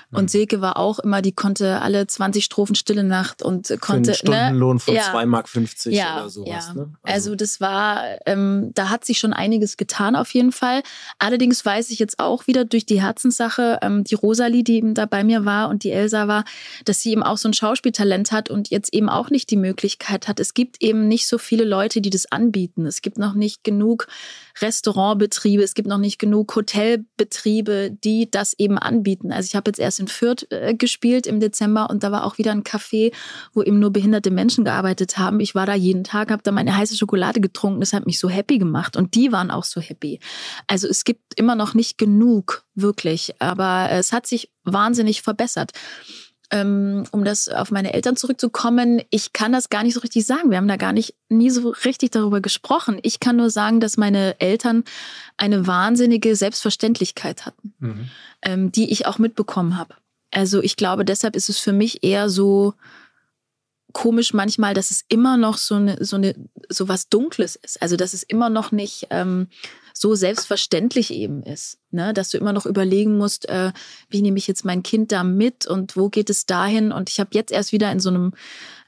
Und 0.11 0.23
mhm. 0.23 0.27
Silke 0.27 0.61
war 0.61 0.77
auch 0.77 0.99
immer, 0.99 1.21
die 1.21 1.31
konnte 1.31 1.81
alle 1.81 2.05
20 2.05 2.43
Strophen 2.43 2.75
Stille 2.75 3.03
Nacht 3.03 3.41
und 3.41 3.69
konnte. 3.79 3.85
Für 3.85 3.93
einen 3.93 4.03
ne? 4.03 4.13
Stundenlohn 4.13 4.75
ne? 4.75 4.79
von 4.79 4.93
ja. 4.95 5.13
2,50 5.13 5.25
Mark 5.25 5.49
ja, 5.85 6.17
oder 6.17 6.29
sowas. 6.29 6.67
Ja. 6.67 6.73
Ne? 6.73 6.93
Also. 7.03 7.13
also. 7.31 7.35
das 7.35 7.61
war, 7.61 8.03
ähm, 8.25 8.71
da 8.73 8.89
hat 8.89 9.05
sich 9.05 9.19
schon 9.19 9.33
einiges 9.33 9.77
getan 9.77 10.15
auf 10.15 10.33
jeden 10.33 10.51
Fall. 10.51 10.83
Allerdings 11.17 11.65
weiß 11.65 11.91
ich 11.91 11.99
jetzt 11.99 12.19
auch 12.19 12.47
wieder 12.47 12.65
durch 12.65 12.85
die 12.85 13.01
Herzenssache, 13.01 13.79
ähm, 13.81 14.03
die 14.03 14.15
Rosalie, 14.15 14.63
die 14.63 14.75
eben 14.75 14.93
da 14.93 15.05
bei 15.05 15.23
mir 15.23 15.45
war 15.45 15.69
und 15.69 15.83
die 15.83 15.91
Elsa 15.91 16.27
war, 16.27 16.43
dass 16.83 16.99
sie 16.99 17.11
eben 17.11 17.23
auch 17.23 17.37
so 17.37 17.47
ein 17.47 17.53
Schauspieltalent 17.53 18.31
hat 18.33 18.49
und 18.49 18.69
jetzt 18.69 18.93
eben 18.93 19.07
auch 19.07 19.29
nicht 19.29 19.49
die 19.49 19.57
Möglichkeit 19.57 20.27
hat. 20.27 20.39
Es 20.41 20.53
gibt 20.53 20.81
eben 20.81 21.07
nicht 21.07 21.27
so 21.27 21.37
viele 21.37 21.63
Leute, 21.63 22.01
die 22.01 22.09
das 22.09 22.29
anbieten. 22.31 22.85
Es 22.85 23.01
gibt 23.01 23.17
noch 23.17 23.33
nicht 23.33 23.63
genug 23.63 24.07
Restaurantbetriebe, 24.59 25.63
es 25.63 25.73
gibt 25.73 25.87
noch 25.87 25.97
nicht 25.97 26.19
genug 26.19 26.53
Hotelbetriebe, 26.53 27.91
die 27.91 28.29
das 28.29 28.53
eben 28.57 28.77
anbieten. 28.77 29.31
Also 29.31 29.47
ich 29.47 29.55
habe 29.55 29.69
jetzt 29.69 29.79
erst 29.79 30.00
in 30.01 30.07
Fürth 30.07 30.45
äh, 30.49 30.73
gespielt 30.73 31.27
im 31.27 31.39
Dezember 31.39 31.89
und 31.89 32.03
da 32.03 32.11
war 32.11 32.25
auch 32.25 32.37
wieder 32.37 32.51
ein 32.51 32.63
Café, 32.63 33.13
wo 33.53 33.61
eben 33.61 33.79
nur 33.79 33.91
behinderte 33.91 34.31
Menschen 34.31 34.65
gearbeitet 34.65 35.17
haben. 35.17 35.39
Ich 35.39 35.55
war 35.55 35.65
da 35.65 35.73
jeden 35.73 36.03
Tag, 36.03 36.31
habe 36.31 36.43
da 36.43 36.51
meine 36.51 36.75
heiße 36.75 36.97
Schokolade 36.97 37.39
getrunken. 37.39 37.79
Das 37.79 37.93
hat 37.93 38.05
mich 38.05 38.19
so 38.19 38.29
happy 38.29 38.57
gemacht 38.57 38.97
und 38.97 39.15
die 39.15 39.31
waren 39.31 39.51
auch 39.51 39.63
so 39.63 39.79
happy. 39.79 40.19
Also 40.67 40.87
es 40.87 41.03
gibt 41.03 41.39
immer 41.39 41.55
noch 41.55 41.73
nicht 41.73 41.97
genug, 41.97 42.65
wirklich. 42.75 43.35
Aber 43.39 43.89
es 43.91 44.11
hat 44.11 44.27
sich 44.27 44.51
wahnsinnig 44.63 45.21
verbessert 45.21 45.71
ähm, 46.51 47.05
um 47.11 47.23
das 47.23 47.47
auf 47.47 47.71
meine 47.71 47.93
Eltern 47.93 48.17
zurückzukommen, 48.17 49.01
ich 49.09 49.33
kann 49.33 49.53
das 49.53 49.69
gar 49.69 49.83
nicht 49.83 49.93
so 49.93 50.01
richtig 50.01 50.25
sagen. 50.25 50.49
Wir 50.49 50.57
haben 50.57 50.67
da 50.67 50.75
gar 50.75 50.93
nicht 50.93 51.15
nie 51.29 51.49
so 51.49 51.69
richtig 51.69 52.11
darüber 52.11 52.41
gesprochen. 52.41 52.99
Ich 53.03 53.19
kann 53.19 53.37
nur 53.37 53.49
sagen, 53.49 53.79
dass 53.79 53.97
meine 53.97 54.39
Eltern 54.39 54.83
eine 55.37 55.65
wahnsinnige 55.65 56.35
Selbstverständlichkeit 56.35 57.45
hatten, 57.45 57.73
mhm. 57.79 58.09
ähm, 58.41 58.71
die 58.71 58.91
ich 58.91 59.05
auch 59.05 59.17
mitbekommen 59.17 59.77
habe. 59.77 59.95
Also 60.31 60.61
ich 60.61 60.75
glaube, 60.75 61.05
deshalb 61.05 61.35
ist 61.35 61.49
es 61.49 61.57
für 61.57 61.73
mich 61.73 62.03
eher 62.03 62.29
so 62.29 62.73
komisch 63.93 64.33
manchmal, 64.33 64.73
dass 64.73 64.91
es 64.91 65.03
immer 65.09 65.37
noch 65.37 65.57
so 65.57 65.75
eine 65.75 66.03
so 66.03 66.15
eine 66.15 66.35
so 66.69 66.87
was 66.87 67.09
Dunkles 67.09 67.55
ist. 67.55 67.81
Also 67.81 67.95
dass 67.95 68.13
es 68.13 68.23
immer 68.23 68.49
noch 68.49 68.71
nicht 68.71 69.07
ähm, 69.09 69.47
so 69.93 70.15
selbstverständlich 70.15 71.13
eben 71.13 71.43
ist, 71.43 71.77
ne? 71.91 72.13
dass 72.13 72.29
du 72.29 72.37
immer 72.37 72.53
noch 72.53 72.65
überlegen 72.65 73.17
musst, 73.17 73.47
äh, 73.49 73.71
wie 74.09 74.21
nehme 74.21 74.37
ich 74.37 74.47
jetzt 74.47 74.65
mein 74.65 74.83
Kind 74.83 75.11
da 75.11 75.23
mit 75.23 75.65
und 75.65 75.95
wo 75.95 76.09
geht 76.09 76.29
es 76.29 76.45
dahin? 76.45 76.91
Und 76.91 77.09
ich 77.09 77.19
habe 77.19 77.31
jetzt 77.33 77.51
erst 77.51 77.71
wieder 77.71 77.91
in 77.91 77.99
so 77.99 78.09
einem 78.09 78.33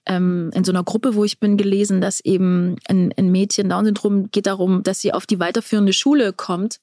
ähm, 0.05 0.51
in 0.53 0.65
so 0.65 0.71
einer 0.73 0.83
Gruppe, 0.83 1.15
wo 1.15 1.23
ich 1.23 1.39
bin, 1.39 1.55
gelesen, 1.55 2.01
dass 2.01 2.19
eben 2.19 2.75
ein, 2.89 3.13
ein 3.17 3.31
Mädchen 3.31 3.69
Down-Syndrom 3.69 4.31
geht 4.31 4.47
darum, 4.47 4.83
dass 4.83 4.99
sie 4.99 5.13
auf 5.13 5.25
die 5.25 5.39
weiterführende 5.39 5.93
Schule 5.93 6.33
kommt 6.33 6.79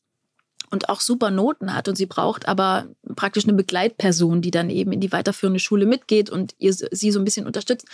und 0.70 0.88
auch 0.88 1.00
super 1.00 1.30
Noten 1.30 1.74
hat 1.74 1.88
und 1.88 1.96
sie 1.96 2.06
braucht 2.06 2.48
aber 2.48 2.86
praktisch 3.16 3.44
eine 3.44 3.54
Begleitperson, 3.54 4.40
die 4.40 4.50
dann 4.50 4.70
eben 4.70 4.92
in 4.92 5.00
die 5.00 5.12
weiterführende 5.12 5.60
Schule 5.60 5.86
mitgeht 5.86 6.30
und 6.30 6.54
ihr 6.58 6.72
sie 6.72 7.10
so 7.10 7.18
ein 7.18 7.24
bisschen 7.24 7.46
unterstützt. 7.46 7.86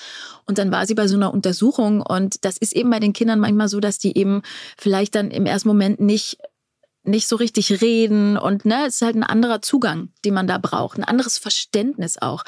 Und 0.47 0.59
dann 0.59 0.71
war 0.71 0.87
sie 0.87 0.95
bei 0.95 1.09
so 1.09 1.17
einer 1.17 1.33
Untersuchung 1.33 2.03
und 2.03 2.45
das 2.45 2.59
ist 2.59 2.75
eben 2.75 2.91
bei 2.91 3.01
den 3.01 3.13
Kindern 3.13 3.41
manchmal 3.41 3.69
so, 3.69 3.81
dass 3.81 3.99
die 3.99 4.17
eben 4.17 4.43
vielleicht 4.77 5.15
dann 5.15 5.31
im 5.31 5.47
ersten 5.47 5.69
Moment 5.69 6.01
nicht 6.01 6.39
nicht 7.07 7.29
so 7.29 7.37
richtig 7.37 7.81
reden 7.81 8.37
und 8.37 8.65
ne, 8.65 8.87
es 8.87 8.97
ist 8.97 9.03
halt 9.03 9.15
ein 9.15 9.23
anderer 9.23 9.63
Zugang, 9.63 10.09
den 10.25 10.35
man 10.35 10.49
da 10.49 10.59
braucht, 10.59 10.99
ein 10.99 11.05
anderes 11.05 11.39
Verständnis 11.39 12.19
auch. 12.21 12.43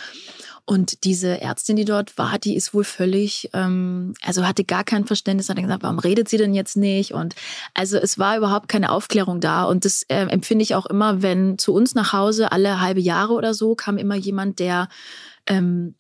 Und 0.69 1.05
diese 1.05 1.41
Ärztin, 1.41 1.77
die 1.77 1.87
dort 1.87 2.19
war, 2.19 2.39
die 2.39 2.55
ist 2.55 2.75
wohl 2.75 2.85
völlig, 2.85 3.49
ähm, 3.55 4.13
also 4.23 4.47
hatte 4.47 4.65
gar 4.65 4.85
kein 4.85 5.07
Verständnis, 5.07 5.49
hat 5.49 5.57
gesagt, 5.57 5.83
warum 5.83 5.99
redet 5.99 6.29
sie 6.29 6.37
denn 6.37 6.53
jetzt 6.53 6.77
nicht? 6.77 7.15
Und 7.15 7.35
also 7.73 7.97
es 7.97 8.19
war 8.19 8.37
überhaupt 8.37 8.69
keine 8.69 8.93
Aufklärung 8.93 9.41
da. 9.41 9.65
Und 9.65 9.87
das 9.87 10.03
äh, 10.09 10.27
empfinde 10.27 10.63
ich 10.63 10.75
auch 10.75 10.85
immer, 10.85 11.23
wenn 11.23 11.57
zu 11.57 11.73
uns 11.73 11.95
nach 11.95 12.13
Hause 12.13 12.53
alle 12.53 12.83
halbe 12.83 13.01
Jahre 13.01 13.33
oder 13.33 13.55
so 13.55 13.77
kam 13.77 13.97
immer 13.97 14.15
jemand, 14.15 14.59
der 14.59 14.91
ähm, 15.47 15.95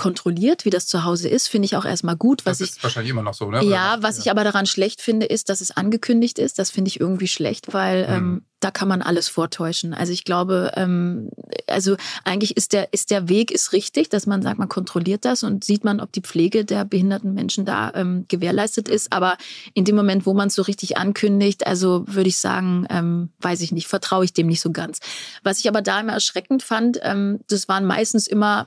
kontrolliert, 0.00 0.64
wie 0.64 0.70
das 0.70 0.86
zu 0.86 1.04
Hause 1.04 1.28
ist, 1.28 1.48
finde 1.48 1.66
ich 1.66 1.76
auch 1.76 1.84
erstmal 1.84 2.16
gut. 2.16 2.46
Was 2.46 2.56
das 2.56 2.70
ist 2.70 2.76
ich, 2.78 2.82
wahrscheinlich 2.82 3.10
immer 3.10 3.22
noch 3.22 3.34
so, 3.34 3.50
ne? 3.50 3.62
Ja, 3.62 3.98
was 4.00 4.16
ja. 4.16 4.22
ich 4.22 4.30
aber 4.30 4.44
daran 4.44 4.64
schlecht 4.64 5.02
finde, 5.02 5.26
ist, 5.26 5.50
dass 5.50 5.60
es 5.60 5.76
angekündigt 5.76 6.38
ist. 6.38 6.58
Das 6.58 6.70
finde 6.70 6.88
ich 6.88 7.00
irgendwie 7.00 7.28
schlecht, 7.28 7.74
weil 7.74 8.08
mhm. 8.08 8.14
ähm, 8.14 8.42
da 8.60 8.70
kann 8.70 8.88
man 8.88 9.02
alles 9.02 9.28
vortäuschen. 9.28 9.92
Also 9.92 10.14
ich 10.14 10.24
glaube, 10.24 10.72
ähm, 10.76 11.28
also 11.66 11.96
eigentlich 12.24 12.56
ist 12.56 12.72
der, 12.72 12.94
ist 12.94 13.10
der 13.10 13.28
Weg 13.28 13.50
ist 13.50 13.74
richtig, 13.74 14.08
dass 14.08 14.26
man 14.26 14.40
sagt, 14.40 14.58
man 14.58 14.70
kontrolliert 14.70 15.26
das 15.26 15.42
und 15.42 15.64
sieht 15.64 15.84
man, 15.84 16.00
ob 16.00 16.12
die 16.12 16.22
Pflege 16.22 16.64
der 16.64 16.86
behinderten 16.86 17.34
Menschen 17.34 17.66
da 17.66 17.92
ähm, 17.94 18.24
gewährleistet 18.28 18.88
ist. 18.88 19.12
Aber 19.12 19.36
in 19.74 19.84
dem 19.84 19.96
Moment, 19.96 20.24
wo 20.24 20.32
man 20.32 20.48
es 20.48 20.54
so 20.54 20.62
richtig 20.62 20.96
ankündigt, 20.96 21.66
also 21.66 22.04
würde 22.06 22.30
ich 22.30 22.38
sagen, 22.38 22.86
ähm, 22.88 23.28
weiß 23.40 23.60
ich 23.60 23.72
nicht, 23.72 23.86
vertraue 23.86 24.24
ich 24.24 24.32
dem 24.32 24.46
nicht 24.46 24.62
so 24.62 24.70
ganz. 24.70 25.00
Was 25.42 25.58
ich 25.58 25.68
aber 25.68 25.82
da 25.82 26.00
immer 26.00 26.14
erschreckend 26.14 26.62
fand, 26.62 26.98
ähm, 27.02 27.40
das 27.48 27.68
waren 27.68 27.84
meistens 27.84 28.26
immer 28.26 28.66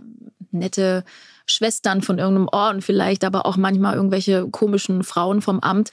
nette 0.53 1.03
Schwestern 1.45 2.01
von 2.01 2.19
irgendeinem 2.19 2.49
Orden 2.51 2.81
vielleicht, 2.81 3.23
aber 3.23 3.45
auch 3.45 3.57
manchmal 3.57 3.95
irgendwelche 3.95 4.47
komischen 4.49 5.03
Frauen 5.03 5.41
vom 5.41 5.59
Amt. 5.59 5.91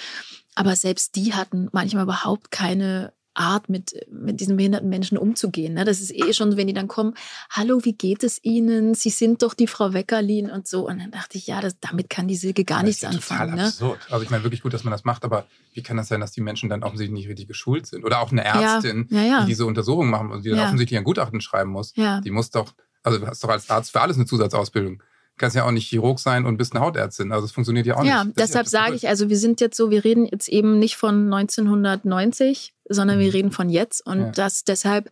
Aber 0.54 0.76
selbst 0.76 1.16
die 1.16 1.34
hatten 1.34 1.68
manchmal 1.72 2.04
überhaupt 2.04 2.50
keine 2.50 3.12
Art, 3.34 3.68
mit, 3.68 3.94
mit 4.10 4.40
diesen 4.40 4.56
behinderten 4.56 4.88
Menschen 4.88 5.16
umzugehen. 5.16 5.74
Ne? 5.74 5.84
Das 5.84 6.00
ist 6.00 6.12
eh 6.12 6.32
schon, 6.32 6.56
wenn 6.56 6.66
die 6.66 6.72
dann 6.72 6.88
kommen, 6.88 7.14
hallo, 7.48 7.84
wie 7.84 7.92
geht 7.92 8.24
es 8.24 8.42
Ihnen? 8.42 8.94
Sie 8.94 9.10
sind 9.10 9.42
doch 9.42 9.54
die 9.54 9.68
Frau 9.68 9.92
Weckerlin 9.92 10.50
und 10.50 10.66
so. 10.66 10.86
Und 10.88 10.98
dann 10.98 11.12
dachte 11.12 11.38
ich, 11.38 11.46
ja, 11.46 11.60
das, 11.60 11.78
damit 11.80 12.10
kann 12.10 12.26
die 12.26 12.34
Silke 12.34 12.64
gar 12.64 12.82
nichts 12.82 13.02
das 13.02 13.10
ist 13.10 13.16
anfangen. 13.16 13.52
Total 13.52 13.56
ne? 13.56 13.68
absurd. 13.68 13.98
Also 14.10 14.24
ich 14.24 14.30
meine 14.30 14.42
wirklich 14.42 14.62
gut, 14.62 14.74
dass 14.74 14.82
man 14.82 14.90
das 14.90 15.04
macht, 15.04 15.24
aber 15.24 15.46
wie 15.74 15.82
kann 15.82 15.96
das 15.96 16.08
sein, 16.08 16.20
dass 16.20 16.32
die 16.32 16.40
Menschen 16.40 16.68
dann 16.68 16.82
offensichtlich 16.82 17.18
nicht 17.18 17.28
richtig 17.28 17.46
geschult 17.46 17.86
sind? 17.86 18.04
Oder 18.04 18.20
auch 18.20 18.32
eine 18.32 18.44
Ärztin, 18.44 19.06
ja, 19.10 19.20
ja, 19.20 19.26
ja. 19.26 19.40
die 19.42 19.46
diese 19.46 19.64
Untersuchung 19.64 20.10
machen 20.10 20.32
und 20.32 20.44
die 20.44 20.50
dann 20.50 20.60
offensichtlich 20.60 20.98
ein 20.98 21.04
Gutachten 21.04 21.40
schreiben 21.40 21.70
muss. 21.70 21.92
Die 21.94 22.30
muss 22.30 22.50
doch 22.50 22.74
also 23.02 23.18
du 23.18 23.26
hast 23.26 23.42
doch 23.42 23.48
als 23.48 23.68
Arzt 23.70 23.92
für 23.92 24.00
alles 24.00 24.16
eine 24.16 24.26
Zusatzausbildung. 24.26 24.98
Du 24.98 25.04
kannst 25.36 25.56
ja 25.56 25.64
auch 25.64 25.70
nicht 25.70 25.88
Chirurg 25.88 26.18
sein 26.18 26.44
und 26.44 26.58
bist 26.58 26.74
eine 26.74 26.84
Hautärztin. 26.84 27.32
Also 27.32 27.46
es 27.46 27.52
funktioniert 27.52 27.86
ja 27.86 27.96
auch 27.96 28.04
ja, 28.04 28.24
nicht. 28.24 28.38
Ja, 28.38 28.44
deshalb 28.44 28.66
sage 28.66 28.94
ich, 28.94 29.08
also 29.08 29.30
wir 29.30 29.38
sind 29.38 29.60
jetzt 29.60 29.76
so, 29.76 29.90
wir 29.90 30.04
reden 30.04 30.26
jetzt 30.26 30.48
eben 30.48 30.78
nicht 30.78 30.96
von 30.96 31.32
1990, 31.32 32.74
sondern 32.88 33.18
mhm. 33.18 33.22
wir 33.22 33.34
reden 33.34 33.52
von 33.52 33.70
jetzt. 33.70 34.06
Und 34.06 34.20
ja. 34.20 34.30
das 34.32 34.64
deshalb 34.64 35.10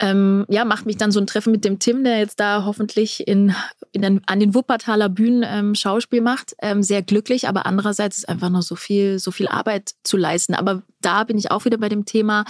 ähm, 0.00 0.44
ja, 0.48 0.64
macht 0.64 0.86
mich 0.86 0.96
dann 0.96 1.12
so 1.12 1.20
ein 1.20 1.26
Treffen 1.26 1.52
mit 1.52 1.64
dem 1.64 1.78
Tim, 1.78 2.04
der 2.04 2.18
jetzt 2.18 2.40
da 2.40 2.64
hoffentlich 2.64 3.26
in, 3.26 3.54
in 3.92 4.02
den, 4.02 4.20
an 4.26 4.40
den 4.40 4.54
Wuppertaler 4.54 5.08
Bühnen 5.08 5.44
ähm, 5.46 5.74
Schauspiel 5.74 6.20
macht, 6.20 6.54
ähm, 6.60 6.82
sehr 6.82 7.02
glücklich. 7.02 7.48
Aber 7.48 7.64
andererseits 7.66 8.18
ist 8.18 8.28
einfach 8.28 8.50
noch 8.50 8.62
so 8.62 8.76
viel, 8.76 9.18
so 9.18 9.30
viel 9.30 9.48
Arbeit 9.48 9.94
zu 10.02 10.16
leisten. 10.16 10.54
Aber 10.54 10.82
da 11.04 11.24
bin 11.24 11.38
ich 11.38 11.50
auch 11.50 11.64
wieder 11.64 11.78
bei 11.78 11.88
dem 11.88 12.04
Thema. 12.04 12.44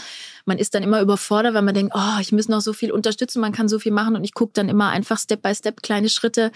Man 0.44 0.58
ist 0.58 0.74
dann 0.74 0.82
immer 0.82 1.00
überfordert, 1.00 1.54
weil 1.54 1.62
man 1.62 1.74
denkt, 1.74 1.92
oh, 1.94 2.20
ich 2.20 2.32
muss 2.32 2.48
noch 2.48 2.60
so 2.60 2.72
viel 2.72 2.92
unterstützen, 2.92 3.40
man 3.40 3.52
kann 3.52 3.68
so 3.68 3.78
viel 3.78 3.92
machen 3.92 4.14
und 4.14 4.24
ich 4.24 4.34
gucke 4.34 4.52
dann 4.54 4.68
immer 4.68 4.90
einfach 4.90 5.18
Step 5.18 5.42
by 5.42 5.54
Step 5.54 5.82
kleine 5.82 6.08
Schritte. 6.08 6.52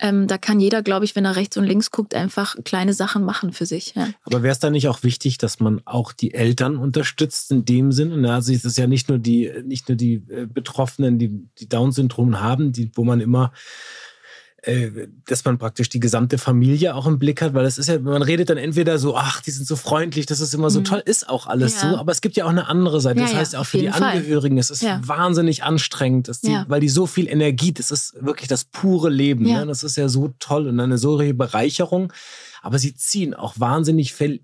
Ähm, 0.00 0.26
da 0.26 0.38
kann 0.38 0.60
jeder, 0.60 0.82
glaube 0.82 1.04
ich, 1.04 1.14
wenn 1.14 1.24
er 1.24 1.36
rechts 1.36 1.56
und 1.56 1.64
links 1.64 1.90
guckt, 1.90 2.14
einfach 2.14 2.56
kleine 2.64 2.92
Sachen 2.92 3.24
machen 3.24 3.52
für 3.52 3.66
sich. 3.66 3.94
Ja. 3.94 4.08
Aber 4.24 4.42
wäre 4.42 4.52
es 4.52 4.58
da 4.58 4.70
nicht 4.70 4.88
auch 4.88 5.02
wichtig, 5.02 5.38
dass 5.38 5.60
man 5.60 5.80
auch 5.84 6.12
die 6.12 6.34
Eltern 6.34 6.76
unterstützt 6.76 7.50
in 7.50 7.64
dem 7.64 7.92
Sinne? 7.92 8.18
Ne? 8.18 8.34
Also 8.34 8.52
es 8.52 8.64
ist 8.64 8.78
ja 8.78 8.86
nicht 8.86 9.08
nur 9.08 9.18
die, 9.18 9.52
nicht 9.64 9.88
nur 9.88 9.96
die 9.96 10.14
äh, 10.28 10.46
Betroffenen, 10.46 11.18
die, 11.18 11.48
die 11.58 11.68
Down-Syndrom 11.68 12.40
haben, 12.40 12.72
die, 12.72 12.90
wo 12.94 13.04
man 13.04 13.20
immer 13.20 13.52
dass 15.26 15.44
man 15.44 15.56
praktisch 15.56 15.88
die 15.88 16.00
gesamte 16.00 16.36
Familie 16.36 16.94
auch 16.96 17.06
im 17.06 17.18
Blick 17.20 17.40
hat, 17.42 17.54
weil 17.54 17.64
es 17.64 17.78
ist 17.78 17.88
ja, 17.88 17.98
man 18.00 18.22
redet 18.22 18.50
dann 18.50 18.58
entweder 18.58 18.98
so, 18.98 19.16
ach, 19.16 19.40
die 19.40 19.52
sind 19.52 19.66
so 19.68 19.76
freundlich, 19.76 20.26
das 20.26 20.40
ist 20.40 20.52
immer 20.52 20.68
so 20.68 20.80
Mhm. 20.80 20.84
toll, 20.84 21.02
ist 21.04 21.28
auch 21.28 21.46
alles 21.46 21.80
Ja. 21.80 21.90
so, 21.92 21.96
aber 21.96 22.10
es 22.10 22.20
gibt 22.20 22.36
ja 22.36 22.44
auch 22.44 22.48
eine 22.50 22.66
andere 22.68 23.00
Seite. 23.00 23.20
Ja, 23.20 23.24
das 23.26 23.32
ja, 23.32 23.38
heißt 23.38 23.56
auch 23.56 23.64
für 23.66 23.78
die 23.78 23.88
Fall. 23.88 24.02
Angehörigen, 24.16 24.58
es 24.58 24.70
ist 24.70 24.82
wahnsinnig 24.84 25.62
anstrengend, 25.62 26.28
die, 26.42 26.56
weil 26.66 26.80
die 26.80 26.88
so 26.88 27.06
viel 27.06 27.28
Energie, 27.28 27.72
das 27.72 27.92
ist 27.92 28.14
wirklich 28.20 28.48
das 28.48 28.64
pure 28.64 29.10
Leben. 29.10 29.44
Ne? 29.44 29.64
Das 29.66 29.84
ist 29.84 29.96
ja 29.96 30.08
so 30.08 30.34
toll 30.40 30.66
und 30.66 30.80
eine 30.80 30.98
solche 30.98 31.34
Bereicherung. 31.34 32.12
Aber 32.60 32.80
sie 32.80 32.94
ziehen 32.96 33.34
auch 33.34 33.54
wahnsinnig 33.60 34.12
viel 34.12 34.40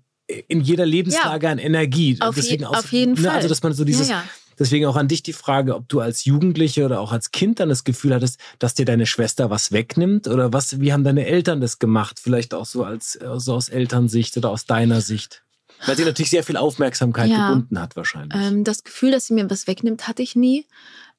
in 0.47 0.61
jeder 0.61 0.85
Lebenslage 0.85 1.49
an 1.49 1.57
Energie. 1.59 2.17
Auf 2.21 2.35
je- 2.37 2.41
Deswegen 2.41 2.65
auf 2.65 2.91
jeden 2.93 3.13
ne, 3.21 3.29
Also, 3.29 3.41
Fall. 3.41 3.49
dass 3.49 3.63
man 3.63 3.73
so 3.73 3.83
dieses. 3.83 4.09
Deswegen 4.59 4.85
auch 4.85 4.95
an 4.95 5.07
dich 5.07 5.23
die 5.23 5.33
Frage, 5.33 5.75
ob 5.75 5.89
du 5.89 5.99
als 5.99 6.25
Jugendliche 6.25 6.85
oder 6.85 6.99
auch 7.01 7.11
als 7.11 7.31
Kind 7.31 7.59
dann 7.59 7.69
das 7.69 7.83
Gefühl 7.83 8.13
hattest, 8.13 8.39
dass 8.59 8.73
dir 8.73 8.85
deine 8.85 9.05
Schwester 9.05 9.49
was 9.49 9.71
wegnimmt 9.71 10.27
oder 10.27 10.53
was, 10.53 10.79
wie 10.79 10.93
haben 10.93 11.03
deine 11.03 11.25
Eltern 11.25 11.61
das 11.61 11.79
gemacht? 11.79 12.19
Vielleicht 12.21 12.53
auch 12.53 12.65
so 12.65 12.83
als, 12.83 13.19
so 13.37 13.53
aus 13.53 13.69
Elternsicht 13.69 14.37
oder 14.37 14.49
aus 14.49 14.65
deiner 14.65 15.01
Sicht? 15.01 15.43
Weil 15.85 15.97
sie 15.97 16.05
natürlich 16.05 16.29
sehr 16.29 16.43
viel 16.43 16.57
Aufmerksamkeit 16.57 17.29
Ja. 17.29 17.47
gebunden 17.49 17.79
hat 17.79 17.95
wahrscheinlich. 17.95 18.41
Ähm, 18.41 18.63
das 18.63 18.83
Gefühl, 18.83 19.11
dass 19.11 19.27
sie 19.27 19.33
mir 19.33 19.49
was 19.49 19.67
wegnimmt, 19.67 20.07
hatte 20.07 20.23
ich 20.23 20.35
nie. 20.35 20.65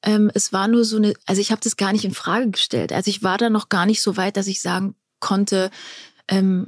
Ähm, 0.03 0.31
es 0.33 0.51
war 0.53 0.67
nur 0.67 0.83
so 0.83 0.97
eine, 0.97 1.13
also 1.25 1.41
ich 1.41 1.51
habe 1.51 1.61
das 1.63 1.77
gar 1.77 1.91
nicht 1.91 2.05
in 2.05 2.13
Frage 2.13 2.49
gestellt. 2.49 2.91
Also 2.91 3.09
ich 3.09 3.23
war 3.23 3.37
da 3.37 3.49
noch 3.49 3.69
gar 3.69 3.85
nicht 3.85 4.01
so 4.01 4.17
weit, 4.17 4.37
dass 4.37 4.47
ich 4.47 4.61
sagen 4.61 4.95
konnte, 5.19 5.69
ähm, 6.27 6.67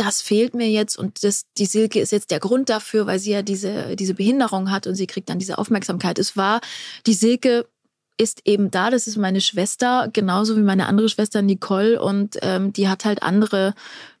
das 0.00 0.22
fehlt 0.22 0.54
mir 0.54 0.68
jetzt 0.70 0.96
und 0.98 1.24
das, 1.24 1.42
die 1.58 1.66
Silke 1.66 2.00
ist 2.00 2.12
jetzt 2.12 2.30
der 2.30 2.40
Grund 2.40 2.68
dafür, 2.68 3.06
weil 3.06 3.18
sie 3.18 3.32
ja 3.32 3.42
diese, 3.42 3.96
diese 3.96 4.14
Behinderung 4.14 4.70
hat 4.70 4.86
und 4.86 4.94
sie 4.94 5.06
kriegt 5.06 5.28
dann 5.28 5.38
diese 5.38 5.58
Aufmerksamkeit. 5.58 6.18
Es 6.18 6.36
war, 6.36 6.60
die 7.06 7.14
Silke 7.14 7.66
ist 8.20 8.40
eben 8.46 8.70
da, 8.72 8.90
das 8.90 9.06
ist 9.06 9.16
meine 9.16 9.40
Schwester, 9.40 10.08
genauso 10.12 10.56
wie 10.56 10.62
meine 10.62 10.86
andere 10.86 11.08
Schwester 11.08 11.40
Nicole 11.40 12.02
und 12.02 12.36
ähm, 12.42 12.72
die 12.72 12.88
hat 12.88 13.04
halt 13.04 13.22
andere 13.22 13.74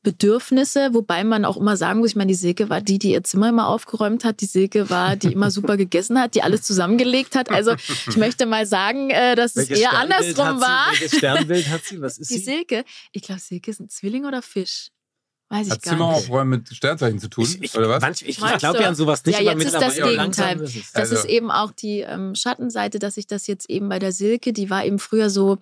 Bedürfnisse, 0.04 0.94
wobei 0.94 1.24
man 1.24 1.44
auch 1.44 1.56
immer 1.56 1.76
sagen 1.76 1.98
muss, 1.98 2.10
ich 2.10 2.16
meine, 2.16 2.28
die 2.28 2.34
Silke 2.36 2.70
war 2.70 2.80
die, 2.80 3.00
die 3.00 3.10
ihr 3.10 3.24
Zimmer 3.24 3.48
immer 3.48 3.66
aufgeräumt 3.66 4.24
hat, 4.24 4.40
die 4.40 4.46
Silke 4.46 4.88
war, 4.88 5.16
die 5.16 5.32
immer 5.32 5.50
super 5.50 5.76
gegessen 5.76 6.20
hat, 6.20 6.36
die 6.36 6.42
alles 6.42 6.62
zusammengelegt 6.62 7.34
hat. 7.34 7.50
Also 7.50 7.74
ich 8.08 8.16
möchte 8.16 8.46
mal 8.46 8.66
sagen, 8.66 9.10
äh, 9.10 9.34
dass 9.34 9.56
es 9.56 9.68
Welches 9.68 9.80
eher 9.80 9.90
Sternbild 9.90 10.38
andersrum 10.38 10.46
hat 10.46 10.54
sie? 10.56 10.62
war. 10.62 10.86
Welches 10.92 11.16
Sternbild 11.18 11.68
hat 11.68 11.84
sie? 11.84 12.00
Was 12.00 12.18
ist 12.18 12.30
Die 12.30 12.38
sie? 12.38 12.44
Silke, 12.44 12.84
ich 13.12 13.22
glaube, 13.22 13.40
Silke 13.40 13.70
ist 13.70 13.80
ein 13.80 13.88
Zwilling 13.88 14.24
oder 14.26 14.42
Fisch. 14.42 14.90
Weiß 15.50 15.66
ich 15.66 15.72
Hat 15.72 15.82
gar 15.82 15.94
Zimmer 15.94 16.08
nicht. 16.08 16.16
aufräumen 16.18 16.50
mit 16.50 16.68
Sternzeichen 16.68 17.18
zu 17.18 17.28
tun? 17.28 17.44
Ich, 17.44 17.62
ich, 17.62 17.74
oder 17.74 17.88
was? 17.88 18.02
manch- 18.02 18.22
ich, 18.22 18.38
ich 18.38 18.58
glaube 18.58 18.82
ja 18.82 18.88
an 18.88 18.94
sowas 18.94 19.24
nicht, 19.24 19.40
Ja, 19.40 19.50
aber 19.50 19.58
jetzt 19.60 19.72
ist 19.72 19.80
das 19.80 19.96
Gegenteil. 19.96 20.56
Das 20.58 20.94
Also- 20.94 21.14
ist 21.14 21.24
eben 21.24 21.50
auch 21.50 21.72
die 21.72 22.00
ähm, 22.00 22.34
Schattenseite, 22.34 22.98
dass 22.98 23.16
ich 23.16 23.26
das 23.26 23.46
jetzt 23.46 23.70
eben 23.70 23.88
bei 23.88 23.98
der 23.98 24.12
Silke, 24.12 24.52
die 24.52 24.68
war 24.68 24.84
eben 24.84 24.98
früher 24.98 25.30
so, 25.30 25.56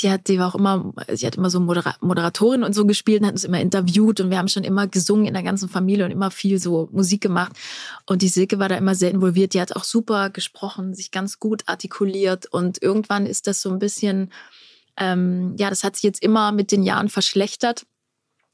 die 0.00 0.10
hat, 0.10 0.28
die 0.28 0.38
war 0.38 0.48
auch 0.48 0.54
immer, 0.54 0.92
sie 1.14 1.26
hat 1.26 1.36
immer 1.36 1.48
so 1.48 1.60
Modera 1.60 1.94
Moderatorin 2.00 2.62
und 2.62 2.74
so 2.74 2.84
gespielt 2.86 3.20
und 3.22 3.26
hat 3.26 3.32
uns 3.34 3.44
immer 3.44 3.60
interviewt 3.60 4.20
und 4.20 4.28
wir 4.30 4.36
haben 4.38 4.48
schon 4.48 4.64
immer 4.64 4.86
gesungen 4.86 5.24
in 5.26 5.32
der 5.34 5.42
ganzen 5.42 5.68
Familie 5.70 6.04
und 6.04 6.10
immer 6.10 6.30
viel 6.30 6.58
so 6.58 6.88
Musik 6.92 7.22
gemacht. 7.22 7.52
Und 8.06 8.20
die 8.22 8.28
Silke 8.28 8.58
war 8.58 8.68
da 8.68 8.76
immer 8.76 8.94
sehr 8.94 9.10
involviert. 9.10 9.54
Die 9.54 9.60
hat 9.62 9.74
auch 9.76 9.84
super 9.84 10.28
gesprochen, 10.30 10.94
sich 10.94 11.10
ganz 11.10 11.38
gut 11.38 11.62
artikuliert 11.66 12.46
und 12.52 12.82
irgendwann 12.82 13.24
ist 13.26 13.46
das 13.46 13.62
so 13.62 13.70
ein 13.70 13.78
bisschen, 13.78 14.30
ähm, 14.98 15.54
ja, 15.58 15.70
das 15.70 15.84
hat 15.84 15.96
sich 15.96 16.02
jetzt 16.02 16.22
immer 16.22 16.52
mit 16.52 16.70
den 16.72 16.82
Jahren 16.82 17.08
verschlechtert. 17.08 17.84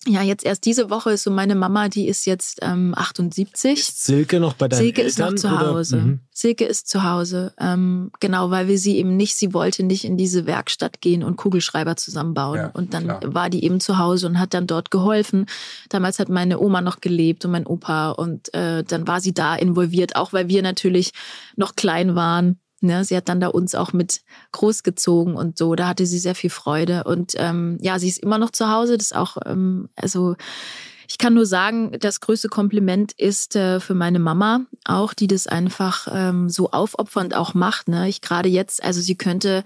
Ja, 0.06 0.22
jetzt 0.22 0.44
erst 0.44 0.64
diese 0.64 0.90
Woche 0.90 1.10
ist 1.10 1.24
so 1.24 1.30
meine 1.30 1.56
Mama, 1.56 1.88
die 1.88 2.06
ist 2.06 2.24
jetzt 2.24 2.60
ähm, 2.62 2.94
78. 2.96 3.78
Ist 3.78 4.04
Silke 4.04 4.38
noch 4.38 4.54
bei 4.54 4.68
deinen 4.68 4.78
Silke 4.78 5.02
Eltern? 5.02 5.34
ist 5.34 5.42
noch 5.42 5.50
zu? 5.50 5.60
Hause. 5.60 5.96
Mhm. 5.96 6.20
Silke 6.32 6.66
ist 6.66 6.88
zu 6.88 7.02
Hause. 7.02 7.52
Ähm, 7.58 8.12
genau, 8.20 8.50
weil 8.50 8.68
wir 8.68 8.78
sie 8.78 8.96
eben 8.96 9.16
nicht, 9.16 9.36
sie 9.36 9.52
wollte 9.52 9.82
nicht 9.82 10.04
in 10.04 10.16
diese 10.16 10.46
Werkstatt 10.46 11.00
gehen 11.00 11.24
und 11.24 11.36
Kugelschreiber 11.36 11.96
zusammenbauen. 11.96 12.56
Ja, 12.56 12.68
und 12.68 12.94
dann 12.94 13.04
klar. 13.04 13.20
war 13.34 13.50
die 13.50 13.64
eben 13.64 13.80
zu 13.80 13.98
Hause 13.98 14.28
und 14.28 14.38
hat 14.38 14.54
dann 14.54 14.68
dort 14.68 14.92
geholfen. 14.92 15.46
Damals 15.88 16.20
hat 16.20 16.28
meine 16.28 16.60
Oma 16.60 16.80
noch 16.80 17.00
gelebt 17.00 17.44
und 17.44 17.50
mein 17.50 17.66
Opa 17.66 18.10
und 18.12 18.54
äh, 18.54 18.84
dann 18.84 19.08
war 19.08 19.20
sie 19.20 19.34
da 19.34 19.56
involviert, 19.56 20.14
auch 20.14 20.32
weil 20.32 20.48
wir 20.48 20.62
natürlich 20.62 21.10
noch 21.56 21.74
klein 21.74 22.14
waren. 22.14 22.60
Ne, 22.80 23.04
sie 23.04 23.16
hat 23.16 23.28
dann 23.28 23.40
da 23.40 23.48
uns 23.48 23.74
auch 23.74 23.92
mit 23.92 24.20
großgezogen 24.52 25.34
und 25.34 25.58
so. 25.58 25.74
Da 25.74 25.88
hatte 25.88 26.06
sie 26.06 26.18
sehr 26.18 26.36
viel 26.36 26.50
Freude. 26.50 27.04
Und 27.04 27.32
ähm, 27.36 27.78
ja, 27.80 27.98
sie 27.98 28.08
ist 28.08 28.18
immer 28.18 28.38
noch 28.38 28.50
zu 28.50 28.70
Hause. 28.70 28.96
Das 28.96 29.06
ist 29.06 29.16
auch, 29.16 29.36
ähm, 29.46 29.88
also 29.96 30.36
ich 31.10 31.16
kann 31.16 31.34
nur 31.34 31.46
sagen, 31.46 31.96
das 31.98 32.20
größte 32.20 32.48
Kompliment 32.48 33.12
ist 33.12 33.56
äh, 33.56 33.80
für 33.80 33.94
meine 33.94 34.18
Mama 34.18 34.66
auch, 34.84 35.14
die 35.14 35.26
das 35.26 35.46
einfach 35.46 36.06
ähm, 36.12 36.50
so 36.50 36.70
aufopfernd 36.70 37.34
auch 37.34 37.54
macht. 37.54 37.88
Ne? 37.88 38.08
Ich 38.08 38.20
gerade 38.20 38.50
jetzt, 38.50 38.84
also 38.84 39.00
sie 39.00 39.16
könnte, 39.16 39.64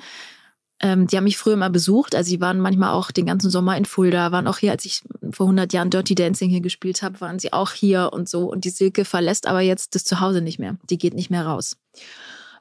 ähm, 0.80 1.08
die 1.08 1.16
haben 1.16 1.24
mich 1.24 1.36
früher 1.36 1.56
mal 1.56 1.68
besucht, 1.68 2.14
also 2.14 2.28
sie 2.28 2.40
waren 2.40 2.60
manchmal 2.60 2.90
auch 2.90 3.10
den 3.10 3.26
ganzen 3.26 3.50
Sommer 3.50 3.76
in 3.76 3.86
Fulda, 3.86 4.30
waren 4.30 4.46
auch 4.46 4.58
hier, 4.58 4.70
als 4.70 4.84
ich 4.84 5.02
vor 5.32 5.46
100 5.46 5.72
Jahren 5.72 5.90
Dirty 5.90 6.14
Dancing 6.14 6.48
hier 6.48 6.60
gespielt 6.60 7.02
habe, 7.02 7.20
waren 7.20 7.40
sie 7.40 7.52
auch 7.52 7.72
hier 7.72 8.10
und 8.12 8.28
so. 8.28 8.50
Und 8.50 8.64
die 8.64 8.70
Silke 8.70 9.04
verlässt 9.04 9.48
aber 9.48 9.60
jetzt 9.60 9.96
das 9.96 10.04
Zuhause 10.04 10.42
nicht 10.42 10.60
mehr. 10.60 10.76
Die 10.90 10.98
geht 10.98 11.14
nicht 11.14 11.30
mehr 11.30 11.44
raus. 11.44 11.76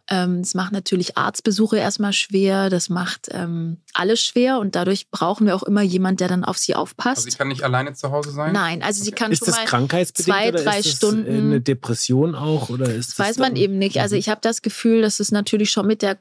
Ähm, 0.07 0.39
Es 0.41 0.53
macht 0.55 0.71
natürlich 0.73 1.17
Arztbesuche 1.17 1.77
erstmal 1.77 2.11
schwer, 2.13 2.69
das 2.69 2.89
macht 2.89 3.27
ähm, 3.31 3.77
alles 3.93 4.21
schwer 4.21 4.59
und 4.59 4.75
dadurch 4.75 5.09
brauchen 5.09 5.45
wir 5.47 5.55
auch 5.55 5.63
immer 5.63 5.81
jemand, 5.81 6.19
der 6.19 6.27
dann 6.27 6.43
auf 6.43 6.57
sie 6.57 6.75
aufpasst. 6.75 7.17
Also 7.19 7.27
ich 7.27 7.37
kann 7.37 7.47
nicht 7.47 7.63
alleine 7.63 7.93
zu 7.93 8.11
Hause 8.11 8.31
sein? 8.31 8.53
Nein, 8.53 8.81
also 8.83 9.03
sie 9.03 9.11
kann 9.11 9.31
Ist 9.31 9.39
schon 9.39 9.47
das 9.47 9.55
mal 9.57 9.65
krankheitsbedingt 9.65 10.37
zwei, 10.37 10.49
oder 10.49 10.63
drei 10.63 10.79
ist 10.79 10.85
das 10.89 10.95
Stunden- 10.97 11.27
eine 11.27 11.61
Depression 11.61 12.35
auch? 12.35 12.69
Oder 12.69 12.93
ist 12.93 13.11
Das 13.11 13.19
weiß 13.19 13.37
man 13.37 13.55
eben 13.55 13.77
nicht. 13.77 13.99
Also 13.99 14.15
Mhm. 14.15 14.19
ich 14.19 14.29
habe 14.29 14.41
das 14.41 14.61
Gefühl, 14.61 15.01
dass 15.01 15.19
es 15.19 15.31
natürlich 15.31 15.71
schon 15.71 15.87
mit 15.87 16.01
der 16.01 16.17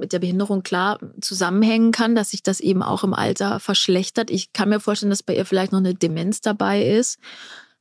mit 0.00 0.12
der 0.12 0.18
Behinderung 0.18 0.62
klar 0.62 0.98
zusammenhängen 1.20 1.92
kann, 1.92 2.14
dass 2.14 2.30
sich 2.30 2.42
das 2.42 2.58
eben 2.60 2.82
auch 2.82 3.04
im 3.04 3.14
Alter 3.14 3.60
verschlechtert. 3.60 4.30
Ich 4.30 4.52
kann 4.52 4.68
mir 4.68 4.80
vorstellen, 4.80 5.10
dass 5.10 5.22
bei 5.22 5.36
ihr 5.36 5.44
vielleicht 5.46 5.70
noch 5.72 5.78
eine 5.78 5.94
Demenz 5.94 6.40
dabei 6.40 6.84
ist, 6.84 7.18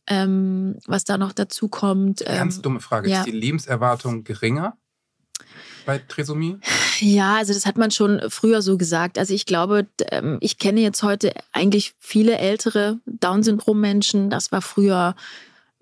ähm, 0.07 0.77
was 0.85 1.05
da 1.05 1.17
noch 1.17 1.31
dazu 1.33 1.69
kommt. 1.69 2.23
Ganz 2.25 2.57
Ähm, 2.57 2.61
dumme 2.61 2.79
Frage. 2.81 3.09
ja. 3.09 3.19
Ist 3.19 3.25
die 3.27 3.31
Lebenserwartung 3.31 4.23
geringer 4.23 4.77
bei 5.85 5.99
Trisomie? 6.07 6.57
Ja, 6.99 7.35
also 7.37 7.53
das 7.53 7.65
hat 7.65 7.77
man 7.77 7.91
schon 7.91 8.21
früher 8.29 8.61
so 8.61 8.77
gesagt. 8.77 9.17
Also 9.17 9.33
ich 9.33 9.45
glaube, 9.45 9.87
ähm, 10.09 10.37
ich 10.41 10.57
kenne 10.57 10.81
jetzt 10.81 11.03
heute 11.03 11.33
eigentlich 11.51 11.93
viele 11.99 12.37
ältere 12.37 12.99
Down-Syndrom-Menschen. 13.05 14.29
Das 14.29 14.51
war 14.51 14.61
früher, 14.61 15.15